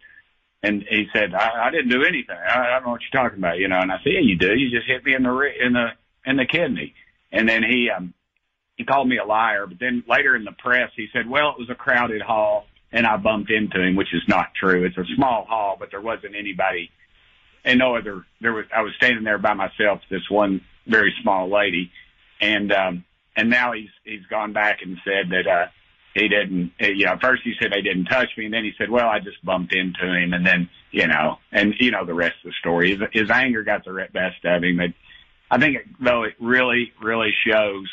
and 0.62 0.84
he 0.89 1.07
said, 1.12 1.34
I, 1.34 1.68
I 1.68 1.70
didn't 1.70 1.91
do 1.91 2.03
anything. 2.03 2.37
I, 2.37 2.59
I 2.59 2.70
don't 2.74 2.84
know 2.84 2.91
what 2.93 3.01
you're 3.03 3.22
talking 3.22 3.39
about, 3.39 3.59
you 3.59 3.68
know. 3.68 3.78
And 3.78 3.93
I 3.93 3.97
said, 3.99 4.12
Yeah, 4.14 4.20
you 4.20 4.37
do. 4.37 4.55
You 4.55 4.70
just 4.70 4.89
hit 4.89 5.05
me 5.05 5.14
in 5.14 5.22
the 5.22 5.51
in 5.64 5.72
the 5.72 5.89
in 6.24 6.37
the 6.37 6.47
kidney. 6.47 6.95
And 7.32 7.49
then 7.49 7.62
he 7.62 7.89
um 7.95 8.14
he 8.76 8.84
called 8.84 9.09
me 9.09 9.18
a 9.18 9.24
liar. 9.24 9.66
But 9.66 9.78
then 9.78 10.05
later 10.09 10.34
in 10.34 10.45
the 10.45 10.53
press, 10.53 10.91
he 10.97 11.09
said, 11.12 11.28
Well, 11.28 11.51
it 11.51 11.59
was 11.59 11.70
a 11.70 11.74
crowded 11.74 12.22
hall, 12.22 12.66
and 12.93 13.07
I 13.07 13.16
bumped 13.16 13.51
into 13.51 13.80
him, 13.80 13.97
which 13.97 14.12
is 14.12 14.22
not 14.28 14.55
true. 14.59 14.84
It's 14.84 14.99
a 14.99 15.05
small 15.14 15.45
hall, 15.45 15.76
but 15.78 15.91
there 15.91 16.01
wasn't 16.01 16.34
anybody, 16.37 16.91
and 17.67 17.79
no 17.79 17.97
other. 17.97 18.25
There 18.41 18.55
was 18.55 18.64
I 18.75 18.81
was 18.81 18.95
standing 18.97 19.25
there 19.25 19.39
by 19.39 19.53
myself. 19.53 20.01
This 20.09 20.31
one 20.31 20.62
very 20.87 21.12
small 21.23 21.53
lady, 21.53 21.91
and 22.41 22.73
um 22.73 23.05
and 23.37 23.51
now 23.51 23.73
he's 23.73 23.91
he's 24.05 24.25
gone 24.31 24.55
back 24.55 24.79
and 24.83 24.97
said 25.05 25.31
that 25.31 25.47
uh 25.47 25.67
he 26.14 26.29
didn't, 26.29 26.73
you 26.81 27.05
know, 27.05 27.19
first 27.21 27.43
he 27.43 27.53
said 27.61 27.71
they 27.71 27.83
didn't 27.83 28.07
touch 28.07 28.31
me 28.39 28.47
and 28.47 28.55
then 28.55 28.64
he 28.64 28.73
said, 28.79 28.91
well, 28.91 29.07
I 29.07 29.19
just 29.19 29.45
bumped 29.45 29.75
into 29.75 30.03
him 30.03 30.33
and 30.33 30.47
then, 30.47 30.71
you 30.91 31.07
know, 31.07 31.37
and 31.53 31.75
you 31.79 31.91
know, 31.91 32.07
the 32.07 32.14
rest 32.14 32.37
of 32.43 32.53
the 32.53 32.55
story. 32.59 32.97
His, 32.97 33.01
his 33.12 33.31
anger 33.31 33.62
got 33.62 33.85
the 33.85 33.93
best 34.14 34.43
of 34.45 34.64
him. 34.64 34.79
But 34.79 34.95
I 35.51 35.59
think 35.61 35.77
though 36.01 36.23
it 36.23 36.33
really, 36.41 36.93
really 37.03 37.35
shows, 37.47 37.87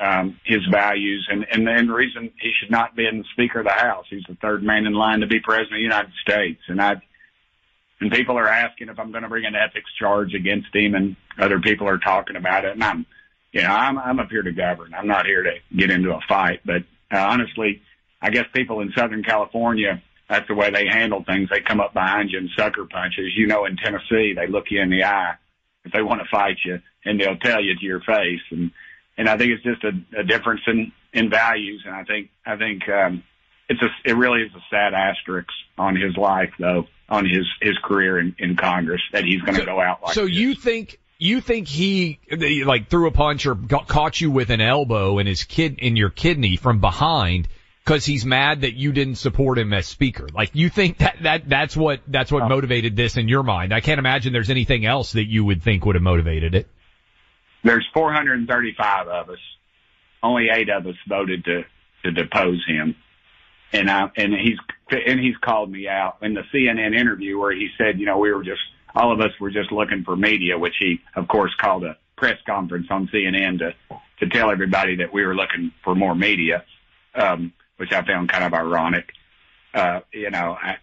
um, 0.00 0.40
his 0.44 0.58
values 0.72 1.28
and, 1.30 1.46
and, 1.52 1.68
and 1.68 1.88
the 1.88 1.94
reason 1.94 2.32
he 2.40 2.50
should 2.58 2.72
not 2.72 2.96
be 2.96 3.06
in 3.06 3.18
the 3.18 3.24
Speaker 3.32 3.60
of 3.60 3.66
the 3.66 3.70
House. 3.70 4.06
He's 4.10 4.24
the 4.28 4.36
third 4.42 4.64
man 4.64 4.84
in 4.86 4.92
line 4.92 5.20
to 5.20 5.28
be 5.28 5.38
President 5.38 5.74
of 5.74 5.78
the 5.78 5.82
United 5.82 6.12
States. 6.20 6.60
And 6.66 6.82
I, 6.82 6.96
and 8.04 8.12
people 8.12 8.36
are 8.38 8.46
asking 8.46 8.90
if 8.90 8.98
I'm 8.98 9.12
going 9.12 9.22
to 9.22 9.30
bring 9.30 9.46
an 9.46 9.54
ethics 9.54 9.90
charge 9.98 10.34
against 10.34 10.74
him 10.74 10.94
and 10.94 11.16
other 11.38 11.58
people 11.58 11.88
are 11.88 11.96
talking 11.96 12.36
about 12.36 12.66
it. 12.66 12.72
And 12.72 12.84
I'm, 12.84 13.06
you 13.50 13.62
know, 13.62 13.68
I'm, 13.70 13.98
I'm 13.98 14.20
up 14.20 14.28
here 14.28 14.42
to 14.42 14.52
govern. 14.52 14.92
I'm 14.92 15.06
not 15.06 15.24
here 15.24 15.42
to 15.42 15.54
get 15.74 15.90
into 15.90 16.14
a 16.14 16.20
fight, 16.28 16.60
but 16.66 16.82
uh, 17.10 17.18
honestly, 17.18 17.80
I 18.20 18.28
guess 18.28 18.44
people 18.52 18.80
in 18.80 18.92
Southern 18.94 19.22
California, 19.22 20.02
that's 20.28 20.46
the 20.48 20.54
way 20.54 20.70
they 20.70 20.86
handle 20.86 21.24
things. 21.24 21.48
They 21.48 21.60
come 21.60 21.80
up 21.80 21.94
behind 21.94 22.30
you 22.30 22.40
and 22.40 22.50
sucker 22.58 22.84
punch. 22.84 23.14
As 23.18 23.34
you 23.34 23.46
know, 23.46 23.64
in 23.64 23.78
Tennessee, 23.78 24.34
they 24.36 24.48
look 24.48 24.66
you 24.70 24.82
in 24.82 24.90
the 24.90 25.04
eye 25.04 25.36
if 25.86 25.92
they 25.92 26.02
want 26.02 26.20
to 26.20 26.28
fight 26.30 26.58
you, 26.62 26.82
and 27.06 27.18
they'll 27.18 27.38
tell 27.38 27.62
you 27.62 27.74
to 27.74 27.84
your 27.84 28.00
face. 28.00 28.42
And 28.50 28.70
and 29.16 29.30
I 29.30 29.38
think 29.38 29.52
it's 29.52 29.62
just 29.62 29.82
a, 29.84 30.20
a 30.20 30.24
difference 30.24 30.62
in 30.66 30.92
in 31.14 31.30
values. 31.30 31.84
And 31.86 31.94
I 31.94 32.04
think 32.04 32.28
I 32.44 32.56
think 32.56 32.86
um, 32.88 33.22
it's 33.68 33.80
a 33.82 33.88
it 34.04 34.16
really 34.16 34.42
is 34.42 34.52
a 34.54 34.62
sad 34.70 34.94
asterisk 34.94 35.48
on 35.78 35.96
his 35.96 36.16
life, 36.16 36.52
though, 36.58 36.86
on 37.08 37.24
his 37.24 37.46
his 37.60 37.76
career 37.82 38.18
in, 38.18 38.34
in 38.38 38.56
Congress 38.56 39.00
that 39.12 39.24
he's 39.24 39.40
going 39.40 39.54
to 39.54 39.60
So- 39.60 39.66
go 39.66 39.80
out 39.80 40.02
like. 40.02 40.14
So 40.14 40.24
you 40.24 40.54
think 40.54 40.98
you 41.18 41.40
think 41.40 41.68
he 41.68 42.18
like 42.64 42.88
threw 42.88 43.06
a 43.06 43.12
punch 43.12 43.46
or 43.46 43.54
got, 43.54 43.88
caught 43.88 44.20
you 44.20 44.30
with 44.30 44.50
an 44.50 44.60
elbow 44.60 45.18
in 45.18 45.26
his 45.26 45.44
kid 45.44 45.78
in 45.78 45.96
your 45.96 46.10
kidney 46.10 46.56
from 46.56 46.80
behind 46.80 47.48
because 47.84 48.04
he's 48.04 48.24
mad 48.24 48.62
that 48.62 48.74
you 48.74 48.92
didn't 48.92 49.16
support 49.16 49.58
him 49.58 49.72
as 49.72 49.86
speaker? 49.86 50.26
Like 50.32 50.50
you 50.54 50.68
think 50.68 50.98
that 50.98 51.16
that 51.22 51.48
that's 51.48 51.76
what 51.76 52.00
that's 52.08 52.32
what 52.32 52.42
oh. 52.42 52.48
motivated 52.48 52.96
this 52.96 53.16
in 53.16 53.28
your 53.28 53.42
mind? 53.42 53.72
I 53.72 53.80
can't 53.80 53.98
imagine 53.98 54.32
there's 54.32 54.50
anything 54.50 54.84
else 54.84 55.12
that 55.12 55.26
you 55.26 55.44
would 55.44 55.62
think 55.62 55.86
would 55.86 55.94
have 55.94 56.02
motivated 56.02 56.54
it. 56.54 56.68
There's 57.62 57.86
435 57.94 59.08
of 59.08 59.30
us. 59.30 59.38
Only 60.22 60.48
eight 60.52 60.68
of 60.68 60.86
us 60.86 60.96
voted 61.08 61.44
to 61.44 61.64
to 62.04 62.10
depose 62.10 62.62
him, 62.66 62.96
and 63.74 63.90
I 63.90 64.10
and 64.16 64.32
he's 64.32 64.58
and 64.90 65.20
he's 65.20 65.36
called 65.38 65.70
me 65.70 65.88
out 65.88 66.18
in 66.22 66.34
the 66.34 66.42
CNN 66.54 66.98
interview 66.98 67.38
where 67.38 67.52
he 67.52 67.68
said, 67.76 67.98
you 67.98 68.06
know, 68.06 68.18
we 68.18 68.32
were 68.32 68.44
just 68.44 68.62
all 68.94 69.12
of 69.12 69.20
us 69.20 69.32
were 69.40 69.50
just 69.50 69.72
looking 69.72 70.04
for 70.04 70.16
media, 70.16 70.56
which 70.56 70.74
he 70.78 71.00
of 71.16 71.28
course 71.28 71.52
called 71.60 71.84
a 71.84 71.98
press 72.16 72.38
conference 72.46 72.86
on 72.90 73.08
CNN 73.08 73.58
to 73.58 73.74
to 74.20 74.28
tell 74.28 74.50
everybody 74.50 74.96
that 74.96 75.12
we 75.12 75.24
were 75.26 75.34
looking 75.34 75.72
for 75.82 75.94
more 75.94 76.14
media, 76.14 76.64
um, 77.16 77.52
which 77.76 77.92
I 77.92 78.04
found 78.04 78.28
kind 78.28 78.44
of 78.44 78.54
ironic. 78.54 79.10
Uh, 79.74 80.00
you 80.12 80.30
know, 80.30 80.56
I, 80.60 80.76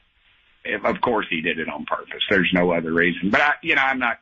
if, 0.66 0.84
of 0.84 1.00
course 1.00 1.28
he 1.30 1.40
did 1.42 1.60
it 1.60 1.70
on 1.70 1.86
purpose. 1.86 2.22
There's 2.30 2.52
no 2.54 2.74
other 2.74 2.92
reason. 2.92 3.30
But 3.30 3.40
I, 3.42 3.54
you 3.64 3.76
know, 3.76 3.82
I'm 3.82 4.00
not. 4.00 4.20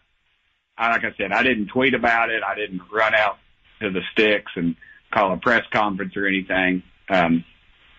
I, 0.77 0.91
like 0.91 1.03
I 1.03 1.13
said, 1.17 1.31
I 1.31 1.41
didn't 1.41 1.67
tweet 1.67 1.95
about 1.95 2.29
it. 2.29 2.43
I 2.43 2.53
didn't 2.53 2.81
run 2.93 3.15
out 3.15 3.39
to 3.81 3.89
the 3.89 4.01
sticks 4.11 4.51
and 4.55 4.75
call 5.11 5.33
a 5.33 5.37
press 5.37 5.63
conference 5.73 6.15
or 6.15 6.27
anything. 6.27 6.83
Um, 7.09 7.43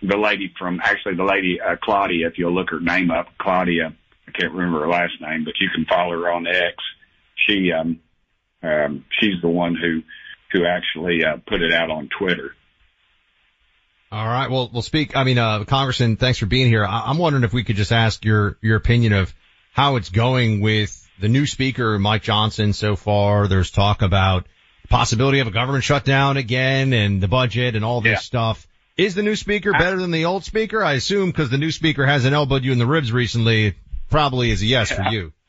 the 0.03 0.17
lady 0.17 0.53
from 0.59 0.81
actually 0.83 1.15
the 1.17 1.25
lady 1.25 1.61
uh, 1.61 1.77
Claudia, 1.83 2.27
if 2.27 2.39
you'll 2.39 2.55
look 2.55 2.71
her 2.71 2.81
name 2.81 3.11
up, 3.11 3.27
Claudia. 3.39 3.95
I 4.27 4.31
can't 4.33 4.53
remember 4.53 4.81
her 4.81 4.89
last 4.89 5.15
name, 5.21 5.45
but 5.45 5.55
you 5.61 5.69
can 5.75 5.85
follow 5.87 6.13
her 6.13 6.33
on 6.33 6.47
X. 6.47 6.77
She 7.47 7.73
um, 7.73 8.01
um, 8.63 9.05
she's 9.21 9.41
the 9.43 9.49
one 9.49 9.75
who 9.75 10.03
who 10.53 10.67
actually 10.67 11.25
uh, 11.25 11.39
put 11.47 11.63
it 11.63 11.73
out 11.73 11.91
on 11.91 12.09
Twitter. 12.19 12.55
All 14.13 14.27
right. 14.27 14.51
Well, 14.51 14.69
we'll 14.73 14.83
speak. 14.83 15.17
I 15.17 15.23
mean, 15.23 15.39
uh, 15.39 15.65
Congressman, 15.65 16.17
thanks 16.17 16.39
for 16.41 16.47
being 16.47 16.67
here. 16.67 16.85
I- 16.85 17.05
I'm 17.07 17.19
wondering 17.19 17.45
if 17.45 17.53
we 17.53 17.63
could 17.63 17.77
just 17.77 17.93
ask 17.93 18.25
your, 18.25 18.59
your 18.61 18.77
opinion 18.77 19.13
of 19.13 19.33
how 19.73 19.97
it's 19.97 20.09
going 20.09 20.61
with 20.61 21.09
the 21.21 21.29
new 21.29 21.47
speaker, 21.47 21.97
Mike 21.97 22.23
Johnson, 22.23 22.73
so 22.73 22.97
far. 22.97 23.47
There's 23.47 23.71
talk 23.71 24.03
about 24.03 24.47
possibility 24.89 25.39
of 25.39 25.47
a 25.47 25.53
government 25.53 25.85
shutdown 25.85 26.37
again 26.37 26.93
and 26.93 27.21
the 27.21 27.29
budget 27.29 27.77
and 27.77 27.85
all 27.85 28.01
this 28.01 28.25
stuff. 28.25 28.67
Is 28.97 29.15
the 29.15 29.23
new 29.23 29.37
speaker 29.37 29.73
better 29.73 29.99
than 29.99 30.11
the 30.11 30.27
old 30.27 30.45
speaker? 30.45 30.85
I 30.85 30.95
assume 30.95 31.31
because 31.31 31.49
the 31.51 31.59
new 31.59 31.71
speaker 31.71 32.05
hasn't 32.05 32.35
elbowed 32.35 32.65
you 32.65 32.73
in 32.73 32.79
the 32.79 32.87
ribs 32.87 33.13
recently, 33.13 33.77
probably 34.11 34.51
is 34.51 34.63
a 34.63 34.67
yes 34.67 34.91
for 34.91 35.05
you. 35.05 35.33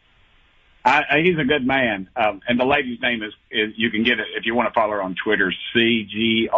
I, 0.83 1.01
I, 1.11 1.21
he's 1.21 1.37
a 1.37 1.43
good 1.43 1.65
man. 1.65 2.09
Um, 2.15 2.41
and 2.47 2.59
the 2.59 2.65
lady's 2.65 2.99
name 3.01 3.21
is, 3.21 3.33
is, 3.51 3.73
you 3.77 3.91
can 3.91 4.03
get 4.03 4.19
it 4.19 4.27
if 4.35 4.45
you 4.45 4.55
want 4.55 4.67
to 4.69 4.73
follow 4.73 4.91
her 4.93 5.01
on 5.01 5.15
Twitter, 5.23 5.53
C-G-R-I-S-A-L-E-S, 5.73 6.51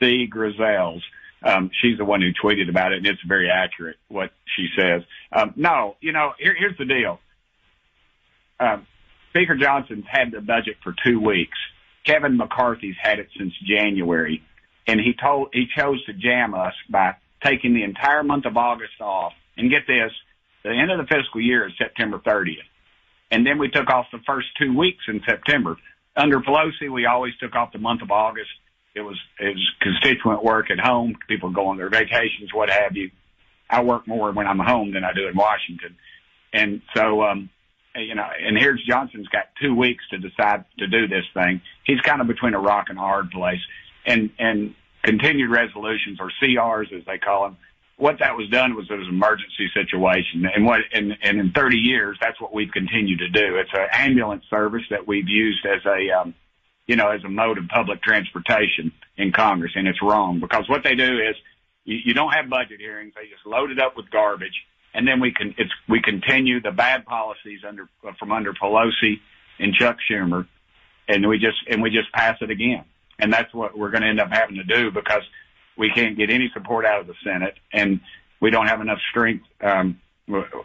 C 0.00 0.28
Grisales. 0.32 1.02
Um, 1.40 1.70
she's 1.80 1.98
the 1.98 2.04
one 2.04 2.20
who 2.20 2.32
tweeted 2.32 2.68
about 2.68 2.92
it 2.92 2.98
and 2.98 3.06
it's 3.06 3.22
very 3.22 3.48
accurate 3.48 3.96
what 4.08 4.32
she 4.56 4.66
says. 4.76 5.02
Um, 5.30 5.52
no, 5.54 5.94
you 6.00 6.12
know, 6.12 6.32
here, 6.38 6.56
here's 6.58 6.76
the 6.76 6.84
deal. 6.84 7.20
Um, 8.58 8.86
Speaker 9.30 9.54
Johnson's 9.56 10.04
had 10.10 10.32
the 10.32 10.40
budget 10.40 10.78
for 10.82 10.94
two 11.04 11.20
weeks. 11.20 11.58
Kevin 12.08 12.36
McCarthy's 12.36 12.96
had 13.00 13.18
it 13.18 13.28
since 13.36 13.52
January 13.68 14.42
and 14.88 14.98
he 14.98 15.12
told, 15.12 15.50
he 15.52 15.66
chose 15.76 16.02
to 16.06 16.14
jam 16.14 16.54
us 16.54 16.72
by 16.88 17.14
taking 17.44 17.74
the 17.74 17.84
entire 17.84 18.24
month 18.24 18.46
of 18.46 18.56
August 18.56 19.00
off 19.00 19.34
and 19.56 19.70
get 19.70 19.86
this, 19.86 20.10
the 20.64 20.70
end 20.70 20.90
of 20.90 20.98
the 20.98 21.14
fiscal 21.14 21.40
year 21.40 21.66
is 21.66 21.72
September 21.76 22.18
30th. 22.18 22.64
And 23.30 23.46
then 23.46 23.58
we 23.58 23.68
took 23.68 23.90
off 23.90 24.06
the 24.10 24.20
first 24.26 24.48
two 24.58 24.76
weeks 24.76 25.04
in 25.06 25.20
September. 25.28 25.76
Under 26.16 26.40
Pelosi, 26.40 26.90
we 26.90 27.04
always 27.04 27.34
took 27.38 27.54
off 27.54 27.72
the 27.72 27.78
month 27.78 28.00
of 28.00 28.10
August. 28.10 28.48
It 28.94 29.02
was, 29.02 29.18
it 29.38 29.54
was 29.54 29.70
constituent 29.82 30.42
work 30.42 30.70
at 30.70 30.80
home. 30.80 31.14
People 31.28 31.50
go 31.50 31.68
on 31.68 31.76
their 31.76 31.90
vacations, 31.90 32.52
what 32.54 32.70
have 32.70 32.96
you. 32.96 33.10
I 33.68 33.82
work 33.82 34.08
more 34.08 34.32
when 34.32 34.46
I'm 34.46 34.58
home 34.58 34.94
than 34.94 35.04
I 35.04 35.12
do 35.12 35.28
in 35.28 35.36
Washington. 35.36 35.96
And 36.54 36.80
so, 36.96 37.22
um, 37.22 37.50
you 38.04 38.14
know, 38.14 38.28
and 38.40 38.56
here's 38.56 38.82
Johnson's 38.84 39.28
got 39.28 39.46
two 39.60 39.74
weeks 39.74 40.04
to 40.10 40.18
decide 40.18 40.64
to 40.78 40.86
do 40.86 41.06
this 41.06 41.24
thing. 41.34 41.60
He's 41.84 42.00
kind 42.00 42.20
of 42.20 42.26
between 42.26 42.54
a 42.54 42.60
rock 42.60 42.86
and 42.88 42.98
a 42.98 43.02
hard 43.02 43.30
place. 43.30 43.60
And, 44.06 44.30
and 44.38 44.74
continued 45.02 45.50
resolutions 45.50 46.18
or 46.20 46.30
CRs 46.42 46.92
as 46.92 47.04
they 47.06 47.18
call 47.18 47.44
them, 47.44 47.56
what 47.96 48.20
that 48.20 48.36
was 48.36 48.48
done 48.48 48.76
was 48.76 48.86
it 48.90 48.94
was 48.94 49.08
an 49.08 49.14
emergency 49.14 49.68
situation. 49.74 50.46
And 50.54 50.64
what, 50.64 50.80
and, 50.92 51.16
and 51.22 51.40
in 51.40 51.52
30 51.52 51.78
years, 51.78 52.16
that's 52.20 52.40
what 52.40 52.54
we've 52.54 52.70
continued 52.70 53.18
to 53.18 53.28
do. 53.28 53.56
It's 53.56 53.70
an 53.72 53.88
ambulance 53.92 54.44
service 54.48 54.84
that 54.90 55.06
we've 55.06 55.28
used 55.28 55.66
as 55.66 55.84
a, 55.84 56.10
um, 56.20 56.34
you 56.86 56.96
know, 56.96 57.10
as 57.10 57.24
a 57.24 57.28
mode 57.28 57.58
of 57.58 57.66
public 57.68 58.02
transportation 58.02 58.92
in 59.16 59.32
Congress. 59.32 59.72
And 59.74 59.88
it's 59.88 60.00
wrong 60.00 60.38
because 60.40 60.68
what 60.68 60.84
they 60.84 60.94
do 60.94 61.18
is 61.18 61.34
you, 61.84 61.98
you 62.04 62.14
don't 62.14 62.32
have 62.32 62.48
budget 62.48 62.80
hearings. 62.80 63.14
They 63.16 63.28
just 63.28 63.44
load 63.44 63.70
it 63.70 63.80
up 63.80 63.96
with 63.96 64.10
garbage. 64.10 64.64
And 64.94 65.06
then 65.06 65.20
we 65.20 65.32
can, 65.32 65.54
it's, 65.58 65.70
we 65.88 66.00
continue 66.00 66.60
the 66.60 66.70
bad 66.70 67.04
policies 67.04 67.60
under, 67.66 67.88
from 68.18 68.32
under 68.32 68.52
Pelosi 68.52 69.20
and 69.58 69.74
Chuck 69.74 69.98
Schumer. 70.10 70.46
And 71.08 71.28
we 71.28 71.38
just, 71.38 71.58
and 71.70 71.82
we 71.82 71.90
just 71.90 72.12
pass 72.12 72.36
it 72.40 72.50
again. 72.50 72.84
And 73.18 73.32
that's 73.32 73.52
what 73.52 73.76
we're 73.76 73.90
going 73.90 74.02
to 74.02 74.08
end 74.08 74.20
up 74.20 74.30
having 74.30 74.56
to 74.56 74.64
do 74.64 74.90
because 74.90 75.22
we 75.76 75.90
can't 75.90 76.16
get 76.16 76.30
any 76.30 76.50
support 76.52 76.84
out 76.84 77.00
of 77.00 77.06
the 77.06 77.14
Senate 77.24 77.54
and 77.72 78.00
we 78.40 78.50
don't 78.50 78.66
have 78.66 78.80
enough 78.80 78.98
strength. 79.10 79.44
Um, 79.60 80.00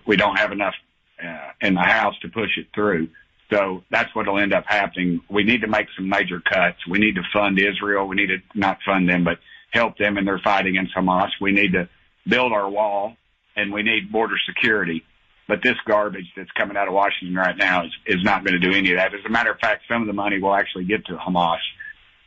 we 0.05 0.17
don't 0.17 0.35
have 0.37 0.51
enough 0.51 0.75
uh, 1.23 1.51
in 1.61 1.73
the 1.75 1.81
House 1.81 2.15
to 2.21 2.29
push 2.29 2.57
it 2.57 2.67
through. 2.73 3.09
So 3.51 3.83
that's 3.91 4.13
what 4.15 4.27
will 4.27 4.39
end 4.39 4.53
up 4.53 4.65
happening. 4.67 5.21
We 5.29 5.43
need 5.43 5.61
to 5.61 5.67
make 5.67 5.87
some 5.95 6.09
major 6.09 6.41
cuts. 6.41 6.77
We 6.89 6.99
need 6.99 7.15
to 7.15 7.21
fund 7.31 7.59
Israel. 7.59 8.07
We 8.07 8.15
need 8.15 8.27
to 8.27 8.37
not 8.55 8.79
fund 8.85 9.07
them, 9.07 9.23
but 9.23 9.39
help 9.71 9.97
them 9.97 10.17
in 10.17 10.25
their 10.25 10.39
fight 10.39 10.65
against 10.65 10.95
Hamas. 10.95 11.29
We 11.39 11.51
need 11.51 11.73
to 11.73 11.87
build 12.27 12.51
our 12.51 12.69
wall 12.69 13.15
and 13.55 13.71
we 13.71 13.83
need 13.83 14.11
border 14.11 14.35
security. 14.47 15.03
But 15.47 15.59
this 15.61 15.75
garbage 15.85 16.31
that's 16.37 16.51
coming 16.51 16.77
out 16.77 16.87
of 16.87 16.93
Washington 16.93 17.35
right 17.35 17.57
now 17.57 17.85
is, 17.85 17.91
is 18.05 18.23
not 18.23 18.45
going 18.45 18.59
to 18.59 18.59
do 18.59 18.75
any 18.75 18.91
of 18.91 18.97
that. 18.97 19.13
As 19.13 19.19
a 19.25 19.29
matter 19.29 19.51
of 19.51 19.59
fact, 19.59 19.83
some 19.89 20.01
of 20.01 20.07
the 20.07 20.13
money 20.13 20.39
will 20.39 20.55
actually 20.55 20.85
get 20.85 21.05
to 21.07 21.17
Hamas 21.17 21.57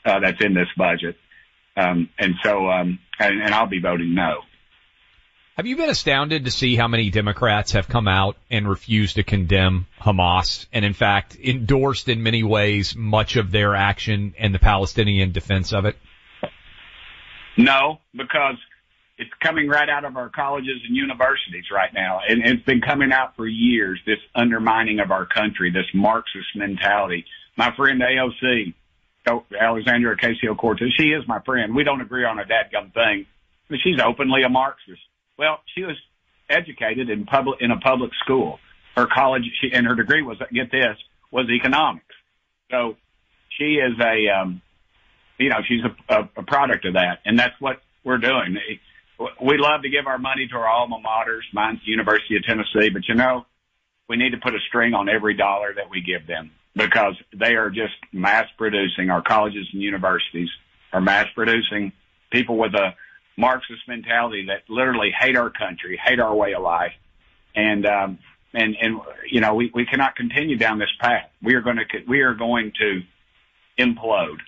uh, 0.05 0.21
that's 0.21 0.45
in 0.45 0.53
this 0.55 0.69
budget. 0.77 1.17
Um, 1.77 2.11
and 2.19 2.35
so, 2.43 2.69
um, 2.69 2.99
and, 3.19 3.43
and 3.43 3.55
I'll 3.55 3.69
be 3.69 3.81
voting 3.81 4.15
no. 4.15 4.43
Have 5.57 5.67
you 5.67 5.77
been 5.77 5.89
astounded 5.89 6.45
to 6.45 6.51
see 6.51 6.77
how 6.77 6.87
many 6.87 7.09
Democrats 7.09 7.73
have 7.73 7.89
come 7.89 8.07
out 8.07 8.37
and 8.51 8.69
refused 8.69 9.17
to 9.17 9.23
condemn 9.23 9.87
Hamas 9.99 10.67
and 10.71 10.85
in 10.85 10.93
fact 10.93 11.35
endorsed 11.43 12.11
in 12.11 12.23
many 12.23 12.43
ways 12.43 12.95
much 12.95 13.37
of 13.37 13.51
their 13.51 13.75
action 13.75 14.35
and 14.39 14.55
the 14.55 14.59
Palestinian 14.59 15.33
defense 15.33 15.73
of 15.73 15.87
it? 15.87 15.97
No, 17.57 18.01
because 18.13 18.57
it's 19.19 19.31
coming 19.41 19.69
right 19.69 19.89
out 19.89 20.05
of 20.05 20.17
our 20.17 20.29
colleges 20.29 20.83
and 20.87 20.95
universities 20.95 21.65
right 21.73 21.93
now. 21.95 22.21
And 22.29 22.45
it's 22.45 22.63
been 22.65 22.83
coming 22.83 23.13
out 23.13 23.35
for 23.37 23.47
years, 23.47 23.99
this 24.05 24.19
undermining 24.35 25.01
of 25.01 25.11
our 25.11 25.25
country, 25.25 25.71
this 25.71 25.87
Marxist 25.95 26.49
mentality. 26.55 27.25
My 27.57 27.75
friend 27.75 28.03
AOC, 28.03 28.75
Alexandria 29.59 30.17
Ocasio-Cortez, 30.17 30.89
she 30.99 31.05
is 31.05 31.27
my 31.27 31.41
friend. 31.41 31.75
We 31.75 31.83
don't 31.83 32.03
agree 32.03 32.25
on 32.25 32.39
a 32.39 32.45
dadgum 32.45 32.93
thing, 32.93 33.27
but 33.71 33.79
she's 33.83 33.99
openly 34.05 34.43
a 34.43 34.51
Marxist. 34.51 35.01
Well, 35.39 35.61
she 35.75 35.83
was 35.83 35.97
educated 36.51 37.09
in 37.09 37.25
public, 37.25 37.61
in 37.61 37.71
a 37.71 37.81
public 37.81 38.11
school. 38.23 38.59
Her 38.95 39.07
college, 39.07 39.45
she, 39.61 39.73
and 39.73 39.87
her 39.87 39.95
degree 39.95 40.23
was, 40.23 40.37
get 40.53 40.71
this, 40.71 40.97
was 41.31 41.47
economics. 41.51 42.05
So 42.71 42.97
she 43.59 43.77
is 43.77 43.99
a, 43.99 44.29
um, 44.29 44.61
you 45.39 45.49
know, 45.49 45.59
she's 45.67 45.83
a, 45.85 46.15
a, 46.15 46.29
a 46.37 46.43
product 46.43 46.85
of 46.85 46.95
that. 46.95 47.21
And 47.25 47.39
that's 47.39 47.59
what 47.61 47.81
we're 48.05 48.19
doing. 48.19 48.57
We 49.19 49.57
love 49.59 49.83
to 49.83 49.89
give 49.89 50.07
our 50.07 50.19
money 50.19 50.47
to 50.49 50.57
our 50.57 50.69
alma 50.69 50.99
maters. 51.05 51.43
Mine's 51.53 51.81
the 51.85 51.91
University 51.91 52.37
of 52.37 52.45
Tennessee, 52.45 52.91
but 52.91 53.09
you 53.09 53.15
know, 53.15 53.47
we 54.09 54.17
need 54.17 54.31
to 54.31 54.39
put 54.39 54.55
a 54.55 54.59
string 54.69 54.95
on 54.95 55.09
every 55.09 55.35
dollar 55.35 55.73
that 55.75 55.91
we 55.91 56.01
give 56.01 56.27
them 56.27 56.51
because 56.75 57.15
they 57.35 57.55
are 57.55 57.71
just 57.71 57.95
mass 58.13 58.47
producing. 58.59 59.11
Our 59.11 59.23
colleges 59.23 59.67
and 59.73 59.83
universities 59.83 60.51
are 60.93 61.01
mass 61.01 61.27
producing 61.35 61.93
people 62.31 62.59
with 62.59 62.75
a 62.75 62.95
Marxist 63.37 63.89
mentality 63.89 64.47
that 64.49 64.63
literally 64.69 65.11
hate 65.19 65.37
our 65.37 65.51
country, 65.51 66.01
hate 66.03 66.21
our 66.21 66.35
way 66.35 66.55
of 66.55 66.63
life. 66.63 66.93
And, 67.55 67.87
um, 67.87 68.19
and, 68.53 68.77
and, 68.81 69.01
you 69.31 69.41
know, 69.41 69.55
we, 69.55 69.71
we 69.75 69.87
cannot 69.87 70.17
continue 70.17 70.57
down 70.57 70.79
this 70.79 70.93
path. 71.01 71.31
We 71.43 71.55
are 71.55 71.61
going 71.63 71.77
to, 71.77 71.85
we 72.07 72.21
are 72.21 72.35
going 72.35 72.73
to 72.81 73.03
implode 73.79 74.39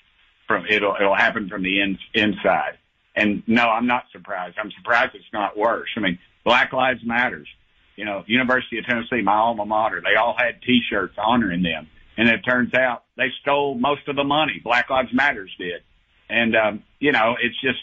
from, 0.47 0.66
it'll, 0.66 0.95
it'll 0.99 1.16
happen 1.16 1.49
from 1.49 1.62
the 1.62 1.81
in, 1.81 1.99
inside. 2.14 2.79
And 3.19 3.43
no, 3.49 3.62
I'm 3.62 3.89
not 3.89 4.05
surprised. 4.12 4.57
I'm 4.62 4.71
surprised 4.79 5.16
it's 5.16 5.33
not 5.33 5.59
worse. 5.59 5.89
I 5.97 6.01
mean, 6.01 6.21
Black 6.45 6.73
Lives 6.73 7.01
Matters, 7.05 7.49
you 7.97 8.05
know, 8.05 8.23
University 8.29 8.79
of 8.79 8.87
Tennessee, 8.87 9.23
my 9.23 9.35
alma 9.35 9.66
mater, 9.66 10.01
they 10.01 10.14
all 10.14 10.37
had 10.39 10.62
t-shirts 10.62 11.14
honoring 11.19 11.64
them. 11.64 11.89
And 12.16 12.29
it 12.29 12.43
turns 12.43 12.73
out 12.75 13.03
they 13.16 13.31
stole 13.43 13.75
most 13.75 14.07
of 14.07 14.14
the 14.14 14.23
money. 14.23 14.61
Black 14.62 14.89
Lives 14.89 15.09
Matters 15.12 15.51
did. 15.59 15.83
And, 16.29 16.55
um, 16.55 16.85
you 17.01 17.11
know, 17.11 17.35
it's 17.43 17.61
just, 17.61 17.81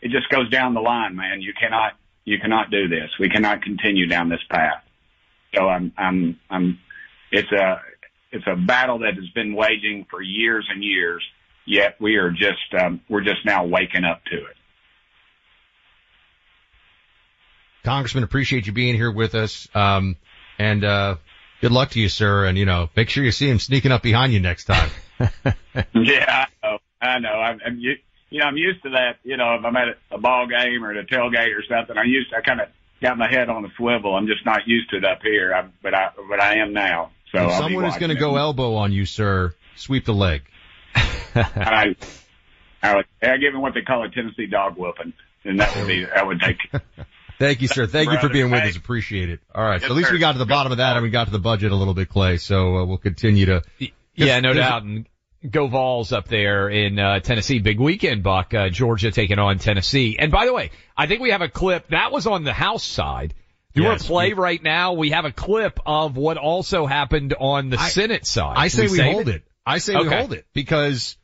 it 0.00 0.10
just 0.10 0.28
goes 0.30 0.50
down 0.50 0.74
the 0.74 0.80
line, 0.80 1.14
man. 1.14 1.42
You 1.42 1.52
cannot, 1.54 1.92
you 2.24 2.40
cannot 2.40 2.72
do 2.72 2.88
this. 2.88 3.10
We 3.20 3.28
cannot 3.28 3.62
continue 3.62 4.08
down 4.08 4.30
this 4.30 4.42
path. 4.50 4.82
So 5.54 5.68
I'm, 5.68 5.92
I'm, 5.96 6.40
I'm, 6.50 6.80
it's 7.30 7.52
a, 7.52 7.80
it's 8.32 8.46
a 8.48 8.56
battle 8.56 8.98
that 9.00 9.14
has 9.14 9.28
been 9.32 9.54
waging 9.54 10.06
for 10.10 10.20
years 10.20 10.66
and 10.72 10.82
years, 10.82 11.22
yet 11.66 12.00
we 12.00 12.16
are 12.16 12.30
just, 12.30 12.74
um, 12.80 13.00
we're 13.08 13.22
just 13.22 13.44
now 13.44 13.64
waking 13.64 14.04
up 14.04 14.24
to 14.24 14.36
it. 14.38 14.56
Congressman, 17.84 18.24
appreciate 18.24 18.66
you 18.66 18.72
being 18.72 18.94
here 18.94 19.10
with 19.10 19.34
us. 19.34 19.68
Um, 19.74 20.16
and, 20.58 20.84
uh, 20.84 21.16
good 21.60 21.72
luck 21.72 21.90
to 21.90 22.00
you, 22.00 22.08
sir. 22.08 22.46
And, 22.46 22.56
you 22.56 22.64
know, 22.64 22.90
make 22.96 23.08
sure 23.08 23.24
you 23.24 23.32
see 23.32 23.48
him 23.48 23.58
sneaking 23.58 23.92
up 23.92 24.02
behind 24.02 24.32
you 24.32 24.40
next 24.40 24.64
time. 24.64 24.90
yeah, 25.94 26.46
I 26.46 26.46
know. 26.62 26.78
I 27.00 27.18
know. 27.18 27.28
I'm, 27.28 27.60
I'm, 27.64 27.78
you 27.78 27.96
know, 28.32 28.44
I'm 28.46 28.56
used 28.56 28.82
to 28.84 28.90
that. 28.90 29.18
You 29.24 29.36
know, 29.36 29.54
if 29.54 29.64
I'm 29.64 29.76
at 29.76 29.98
a 30.10 30.18
ball 30.18 30.46
game 30.46 30.84
or 30.84 30.92
at 30.92 30.96
a 30.96 31.04
tailgate 31.04 31.56
or 31.56 31.62
something, 31.68 31.96
I 31.96 32.04
used, 32.04 32.30
to, 32.30 32.36
I 32.36 32.40
kind 32.40 32.60
of 32.60 32.68
got 33.00 33.18
my 33.18 33.28
head 33.28 33.48
on 33.48 33.64
a 33.64 33.68
swivel. 33.76 34.14
I'm 34.14 34.26
just 34.26 34.46
not 34.46 34.66
used 34.66 34.90
to 34.90 34.98
it 34.98 35.04
up 35.04 35.20
here, 35.22 35.52
I, 35.54 35.68
but 35.82 35.94
I, 35.94 36.10
but 36.28 36.40
I 36.40 36.58
am 36.58 36.72
now. 36.72 37.10
So 37.32 37.46
if 37.46 37.52
someone 37.54 37.84
is 37.86 37.96
going 37.96 38.10
to 38.10 38.14
go 38.14 38.36
elbow 38.36 38.74
on 38.76 38.92
you, 38.92 39.06
sir, 39.06 39.54
sweep 39.76 40.04
the 40.04 40.14
leg. 40.14 40.42
I, 41.34 41.96
I 42.82 42.96
would, 42.96 43.06
I 43.22 43.36
give 43.38 43.54
him 43.54 43.62
what 43.62 43.74
they 43.74 43.82
call 43.82 44.04
a 44.04 44.10
Tennessee 44.10 44.46
dog 44.46 44.76
whooping, 44.76 45.14
and 45.44 45.60
that 45.60 45.74
would 45.76 45.86
be, 45.86 46.04
that 46.04 46.26
would 46.26 46.40
take. 46.40 46.58
Thank 47.42 47.60
you, 47.60 47.66
sir. 47.66 47.86
Thank 47.88 48.12
you 48.12 48.18
for 48.18 48.28
being 48.28 48.52
with 48.52 48.62
us. 48.62 48.76
Appreciate 48.76 49.28
it. 49.28 49.40
All 49.52 49.64
right. 49.64 49.80
Yes, 49.80 49.88
so 49.88 49.94
at 49.94 49.96
least 49.96 50.10
sir. 50.10 50.14
we 50.14 50.20
got 50.20 50.32
to 50.32 50.38
the 50.38 50.46
bottom 50.46 50.70
of 50.70 50.78
that 50.78 50.96
and 50.96 51.02
we 51.02 51.10
got 51.10 51.24
to 51.24 51.32
the 51.32 51.40
budget 51.40 51.72
a 51.72 51.74
little 51.74 51.92
bit, 51.92 52.08
Clay. 52.08 52.36
So 52.36 52.76
uh, 52.76 52.84
we'll 52.84 52.98
continue 52.98 53.46
to. 53.46 53.62
Yeah, 54.14 54.38
no 54.38 54.52
doubt. 54.52 54.84
And 54.84 55.06
go 55.50 55.66
Vols 55.66 56.12
up 56.12 56.28
there 56.28 56.68
in 56.68 57.00
uh, 57.00 57.18
Tennessee. 57.18 57.58
Big 57.58 57.80
weekend, 57.80 58.22
Buck. 58.22 58.54
Uh, 58.54 58.68
Georgia 58.68 59.10
taking 59.10 59.40
on 59.40 59.58
Tennessee. 59.58 60.16
And 60.20 60.30
by 60.30 60.46
the 60.46 60.52
way, 60.52 60.70
I 60.96 61.06
think 61.06 61.20
we 61.20 61.30
have 61.30 61.42
a 61.42 61.48
clip 61.48 61.88
that 61.88 62.12
was 62.12 62.28
on 62.28 62.44
the 62.44 62.52
House 62.52 62.84
side. 62.84 63.34
Do 63.74 63.82
you 63.82 63.88
want 63.88 64.02
to 64.02 64.06
play 64.06 64.34
right 64.34 64.62
now? 64.62 64.92
We 64.92 65.10
have 65.10 65.24
a 65.24 65.32
clip 65.32 65.80
of 65.84 66.16
what 66.16 66.36
also 66.36 66.86
happened 66.86 67.34
on 67.40 67.70
the 67.70 67.78
Senate 67.78 68.24
side. 68.24 68.54
I 68.56 68.68
say 68.68 68.86
Can 68.86 68.92
we, 68.92 69.00
hold 69.00 69.28
it. 69.28 69.42
I 69.66 69.78
say 69.78 69.96
we 69.96 70.06
hold 70.06 70.32
it 70.32 70.46
because 70.52 71.16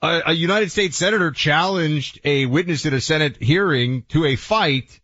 a, 0.00 0.22
a 0.26 0.32
United 0.32 0.70
States 0.70 0.96
senator 0.96 1.32
challenged 1.32 2.20
a 2.24 2.46
witness 2.46 2.86
at 2.86 2.92
a 2.92 3.00
Senate 3.00 3.42
hearing 3.42 4.04
to 4.10 4.24
a 4.24 4.36
fight 4.36 4.99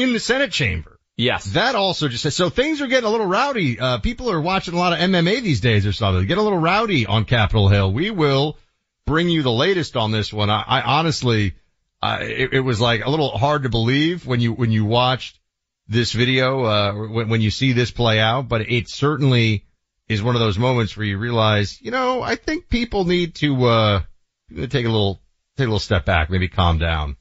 in 0.00 0.12
the 0.12 0.20
Senate 0.20 0.52
chamber. 0.52 0.98
Yes. 1.16 1.44
That 1.52 1.74
also 1.74 2.08
just 2.08 2.22
says, 2.22 2.34
so 2.34 2.48
things 2.50 2.80
are 2.80 2.86
getting 2.86 3.06
a 3.06 3.10
little 3.10 3.26
rowdy. 3.26 3.78
Uh, 3.78 3.98
people 3.98 4.30
are 4.30 4.40
watching 4.40 4.74
a 4.74 4.78
lot 4.78 4.92
of 4.92 4.98
MMA 4.98 5.42
these 5.42 5.60
days 5.60 5.86
or 5.86 5.92
something. 5.92 6.26
Get 6.26 6.38
a 6.38 6.42
little 6.42 6.58
rowdy 6.58 7.06
on 7.06 7.24
Capitol 7.24 7.68
Hill. 7.68 7.92
We 7.92 8.10
will 8.10 8.58
bring 9.06 9.28
you 9.28 9.42
the 9.42 9.52
latest 9.52 9.96
on 9.96 10.10
this 10.10 10.32
one. 10.32 10.48
I, 10.48 10.62
I 10.62 10.80
honestly, 10.80 11.54
uh, 12.02 12.18
it, 12.22 12.54
it 12.54 12.60
was 12.60 12.80
like 12.80 13.04
a 13.04 13.10
little 13.10 13.36
hard 13.36 13.64
to 13.64 13.68
believe 13.68 14.26
when 14.26 14.40
you, 14.40 14.52
when 14.52 14.72
you 14.72 14.84
watched 14.84 15.38
this 15.86 16.12
video, 16.12 16.64
uh, 16.64 16.92
when, 16.92 17.28
when 17.28 17.40
you 17.40 17.50
see 17.50 17.72
this 17.72 17.90
play 17.90 18.18
out, 18.18 18.48
but 18.48 18.62
it 18.62 18.88
certainly 18.88 19.66
is 20.08 20.22
one 20.22 20.34
of 20.34 20.40
those 20.40 20.58
moments 20.58 20.96
where 20.96 21.06
you 21.06 21.18
realize, 21.18 21.80
you 21.80 21.90
know, 21.90 22.22
I 22.22 22.36
think 22.36 22.68
people 22.68 23.04
need 23.04 23.34
to, 23.36 23.64
uh, 23.66 24.02
take 24.50 24.86
a 24.86 24.88
little, 24.88 25.20
take 25.56 25.66
a 25.66 25.68
little 25.68 25.78
step 25.78 26.06
back, 26.06 26.30
maybe 26.30 26.48
calm 26.48 26.78
down. 26.78 27.16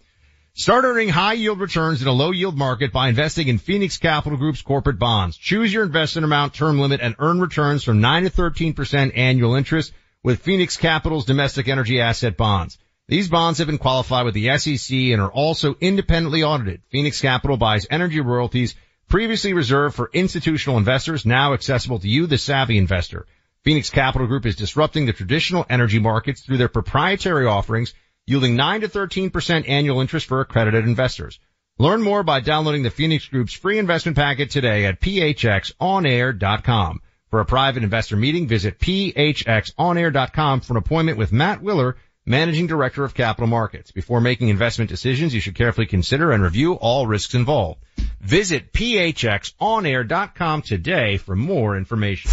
Start 0.62 0.86
earning 0.86 1.09
high 1.09 1.34
yield 1.34 1.59
returns 1.59 2.03
in 2.03 2.07
a 2.07 2.12
low 2.12 2.30
yield 2.30 2.55
market 2.55 2.91
by 2.91 3.09
investing 3.09 3.47
in 3.47 3.57
Phoenix 3.57 3.97
Capital 3.97 4.38
Group's 4.38 4.62
corporate 4.62 4.99
bonds. 4.99 5.36
Choose 5.36 5.74
your 5.74 5.82
investment 5.82 6.24
amount, 6.24 6.53
term 6.53 6.78
limit, 6.78 7.01
and 7.01 7.16
earn 7.18 7.41
returns 7.41 7.84
from 7.84 7.99
9 7.99 8.26
to 8.26 8.30
13% 8.30 9.18
annual 9.18 9.55
interest 9.55 9.91
with 10.22 10.43
Phoenix 10.43 10.78
Capital's 10.78 11.26
domestic 11.26 11.68
energy 11.68 11.99
asset 11.99 12.38
bonds. 12.38 12.78
These 13.07 13.28
bonds 13.28 13.57
have 13.57 13.66
been 13.66 13.80
qualified 13.80 14.24
with 14.24 14.36
the 14.36 14.55
SEC 14.59 14.95
and 14.95 15.20
are 15.20 15.32
also 15.32 15.78
independently 15.82 16.43
audited. 16.43 16.84
Phoenix 16.91 17.20
Capital 17.20 17.57
buys 17.57 17.88
energy 17.89 18.20
royalties 18.20 18.76
previously 19.09 19.53
reserved 19.53 19.95
for 19.95 20.12
institutional 20.14 20.78
investors, 20.78 21.26
now 21.26 21.53
accessible 21.53 21.97
to 21.97 22.07
you, 22.07 22.28
the 22.28 22.38
savvy 22.38 22.78
investor. 22.78 23.26
Phoenix 23.64 23.89
Capital 23.89 24.28
Group 24.28 24.45
is 24.45 24.55
disrupting 24.57 25.07
the 25.07 25.14
traditional 25.14 25.66
energy 25.72 25.97
markets 25.97 26.41
through 26.41 26.57
their 26.57 26.68
proprietary 26.68 27.47
offerings, 27.47 27.95
yielding 28.28 28.55
9 28.55 28.82
to 28.82 28.88
13% 28.88 29.67
annual 29.67 30.01
interest 30.01 30.28
for 30.28 30.41
accredited 30.41 30.86
investors. 30.86 31.39
Learn 31.78 32.01
more 32.01 32.24
by 32.24 32.41
downloading 32.41 32.84
the 32.84 32.89
Phoenix 32.89 33.28
Group's 33.28 33.53
free 33.53 33.80
investment 33.80 34.17
packet 34.17 34.51
today 34.51 34.86
at 34.86 35.01
phxonair.com. 35.01 37.01
For 37.30 37.39
a 37.39 37.45
private 37.45 37.84
investor 37.84 38.17
meeting, 38.17 38.47
visit 38.47 38.80
phxonair.com 38.80 40.61
for 40.61 40.74
an 40.74 40.78
appointment 40.78 41.17
with 41.17 41.32
Matt 41.32 41.61
Willer, 41.61 41.95
Managing 42.26 42.67
Director 42.67 43.03
of 43.03 43.13
Capital 43.13 43.47
Markets. 43.47 43.91
Before 43.91 44.22
making 44.22 44.49
investment 44.49 44.89
decisions, 44.89 45.34
you 45.34 45.39
should 45.39 45.55
carefully 45.55 45.88
consider 45.88 46.32
and 46.32 46.43
review 46.43 46.74
all 46.74 47.07
risks 47.07 47.34
involved. 47.34 47.82
Visit 48.19 48.74
phxonair.com 48.74 50.61
today 50.61 51.17
for 51.17 51.36
more 51.36 51.78
information. 51.78 52.32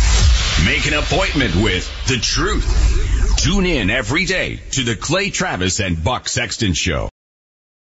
Make 0.66 0.86
an 0.86 0.94
appointment 0.94 1.54
with 1.56 1.88
the 2.08 2.16
truth. 2.16 2.97
Tune 3.38 3.66
in 3.66 3.88
every 3.88 4.24
day 4.24 4.56
to 4.72 4.82
the 4.82 4.96
Clay 4.96 5.30
Travis 5.30 5.78
and 5.78 6.02
Buck 6.02 6.26
Sexton 6.26 6.74
Show. 6.74 7.08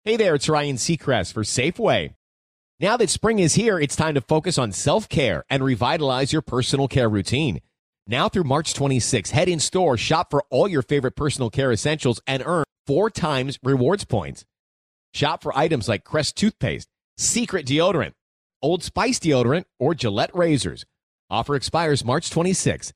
Hey 0.04 0.16
there, 0.16 0.34
it's 0.34 0.50
Ryan 0.50 0.76
Seacrest 0.76 1.32
for 1.32 1.44
Safeway. 1.44 2.14
Now 2.78 2.98
that 2.98 3.08
spring 3.08 3.38
is 3.38 3.54
here, 3.54 3.78
it's 3.78 3.96
time 3.96 4.16
to 4.16 4.20
focus 4.20 4.58
on 4.58 4.70
self-care 4.72 5.44
and 5.48 5.64
revitalize 5.64 6.30
your 6.30 6.42
personal 6.42 6.88
care 6.88 7.08
routine. 7.08 7.62
Now 8.06 8.28
through 8.28 8.44
March 8.44 8.74
26, 8.74 9.30
head 9.30 9.48
in 9.48 9.58
store, 9.58 9.96
shop 9.96 10.30
for 10.30 10.44
all 10.50 10.68
your 10.68 10.82
favorite 10.82 11.16
personal 11.16 11.48
care 11.48 11.72
essentials 11.72 12.20
and 12.26 12.42
earn 12.44 12.64
four 12.86 13.08
times 13.08 13.58
rewards 13.62 14.04
points. 14.04 14.44
Shop 15.14 15.42
for 15.42 15.56
items 15.56 15.88
like 15.88 16.04
Crest 16.04 16.36
toothpaste, 16.36 16.86
Secret 17.16 17.64
deodorant, 17.64 18.12
Old 18.60 18.82
Spice 18.82 19.18
deodorant, 19.18 19.64
or 19.78 19.94
Gillette 19.94 20.36
razors. 20.36 20.84
Offer 21.30 21.56
expires 21.56 22.04
March 22.04 22.28
26. 22.28 22.92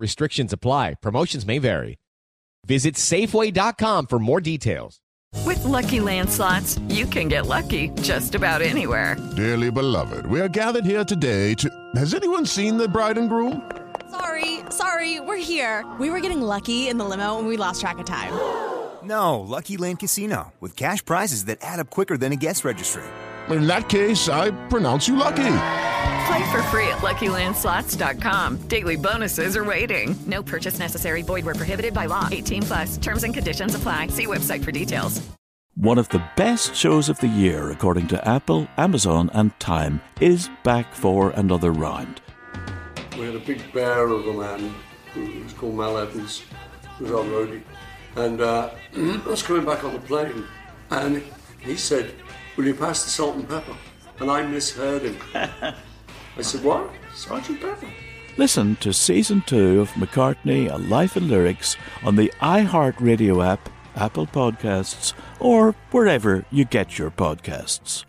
Restrictions 0.00 0.52
apply. 0.54 0.94
Promotions 1.02 1.46
may 1.46 1.58
vary. 1.58 1.98
Visit 2.66 2.94
Safeway.com 2.94 4.06
for 4.06 4.18
more 4.18 4.40
details. 4.40 4.98
With 5.44 5.62
Lucky 5.64 6.00
Land 6.00 6.30
slots, 6.30 6.78
you 6.88 7.06
can 7.06 7.28
get 7.28 7.46
lucky 7.46 7.90
just 8.00 8.34
about 8.34 8.62
anywhere. 8.62 9.16
Dearly 9.36 9.70
beloved, 9.70 10.26
we 10.26 10.40
are 10.40 10.48
gathered 10.48 10.86
here 10.86 11.04
today 11.04 11.54
to. 11.54 11.68
Has 11.94 12.14
anyone 12.14 12.46
seen 12.46 12.78
the 12.78 12.88
bride 12.88 13.18
and 13.18 13.28
groom? 13.28 13.70
Sorry, 14.10 14.60
sorry, 14.70 15.20
we're 15.20 15.36
here. 15.36 15.84
We 16.00 16.08
were 16.10 16.20
getting 16.20 16.40
lucky 16.40 16.88
in 16.88 16.96
the 16.96 17.04
limo 17.04 17.38
and 17.38 17.46
we 17.46 17.56
lost 17.58 17.80
track 17.82 17.98
of 17.98 18.06
time. 18.06 18.32
No, 19.02 19.40
Lucky 19.40 19.76
Land 19.76 19.98
Casino, 19.98 20.52
with 20.60 20.76
cash 20.76 21.04
prizes 21.04 21.44
that 21.46 21.58
add 21.60 21.78
up 21.80 21.90
quicker 21.90 22.16
than 22.16 22.32
a 22.32 22.36
guest 22.36 22.64
registry. 22.64 23.04
In 23.52 23.66
that 23.66 23.88
case, 23.88 24.28
I 24.28 24.50
pronounce 24.68 25.08
you 25.08 25.16
lucky. 25.16 25.56
Play 26.26 26.50
for 26.52 26.62
free 26.64 26.86
at 26.88 26.98
LuckyLandSlots.com. 26.98 28.58
Daily 28.68 28.96
bonuses 28.96 29.56
are 29.56 29.64
waiting. 29.64 30.16
No 30.26 30.42
purchase 30.42 30.78
necessary. 30.78 31.22
Void 31.22 31.44
were 31.44 31.54
prohibited 31.54 31.94
by 31.94 32.06
law. 32.06 32.28
18 32.30 32.62
plus. 32.62 32.96
Terms 32.98 33.24
and 33.24 33.34
conditions 33.34 33.74
apply. 33.74 34.08
See 34.08 34.26
website 34.26 34.62
for 34.62 34.72
details. 34.72 35.20
One 35.76 35.98
of 35.98 36.08
the 36.10 36.22
best 36.36 36.74
shows 36.74 37.08
of 37.08 37.18
the 37.20 37.28
year, 37.28 37.70
according 37.70 38.08
to 38.08 38.28
Apple, 38.28 38.68
Amazon, 38.76 39.30
and 39.32 39.58
Time, 39.60 40.00
is 40.20 40.50
back 40.62 40.92
for 40.92 41.30
another 41.30 41.70
round. 41.72 42.20
We 43.16 43.24
had 43.24 43.36
a 43.36 43.40
big 43.40 43.72
bear 43.72 44.08
of 44.08 44.26
a 44.26 44.32
man 44.32 44.74
who 45.14 45.42
was 45.42 45.52
called 45.54 45.76
Mal 45.76 45.96
Evans, 45.96 46.42
who 46.98 47.04
was 47.04 47.12
our 47.12 47.24
roadie. 47.24 47.62
And 48.16 48.40
uh, 48.40 48.70
I 48.96 49.22
was 49.26 49.42
coming 49.42 49.64
back 49.64 49.82
on 49.82 49.94
the 49.94 50.00
plane, 50.00 50.44
and 50.90 51.22
he 51.60 51.76
said, 51.76 52.14
Will 52.56 52.66
you 52.66 52.74
pass 52.74 53.04
the 53.04 53.10
salt 53.10 53.36
and 53.36 53.48
pepper? 53.48 53.76
And 54.18 54.30
I 54.30 54.42
misheard 54.42 55.02
him. 55.02 55.16
I 55.34 56.42
said, 56.42 56.62
What? 56.62 56.90
Sergeant 57.14 57.60
Pepper? 57.60 57.88
Listen 58.36 58.76
to 58.76 58.92
season 58.92 59.42
two 59.46 59.80
of 59.80 59.90
McCartney, 59.92 60.70
A 60.70 60.76
Life 60.76 61.16
in 61.16 61.28
Lyrics 61.28 61.76
on 62.02 62.16
the 62.16 62.32
iHeartRadio 62.40 63.44
app, 63.44 63.68
Apple 63.96 64.26
Podcasts, 64.26 65.12
or 65.38 65.74
wherever 65.90 66.44
you 66.50 66.64
get 66.64 66.98
your 66.98 67.10
podcasts. 67.10 68.04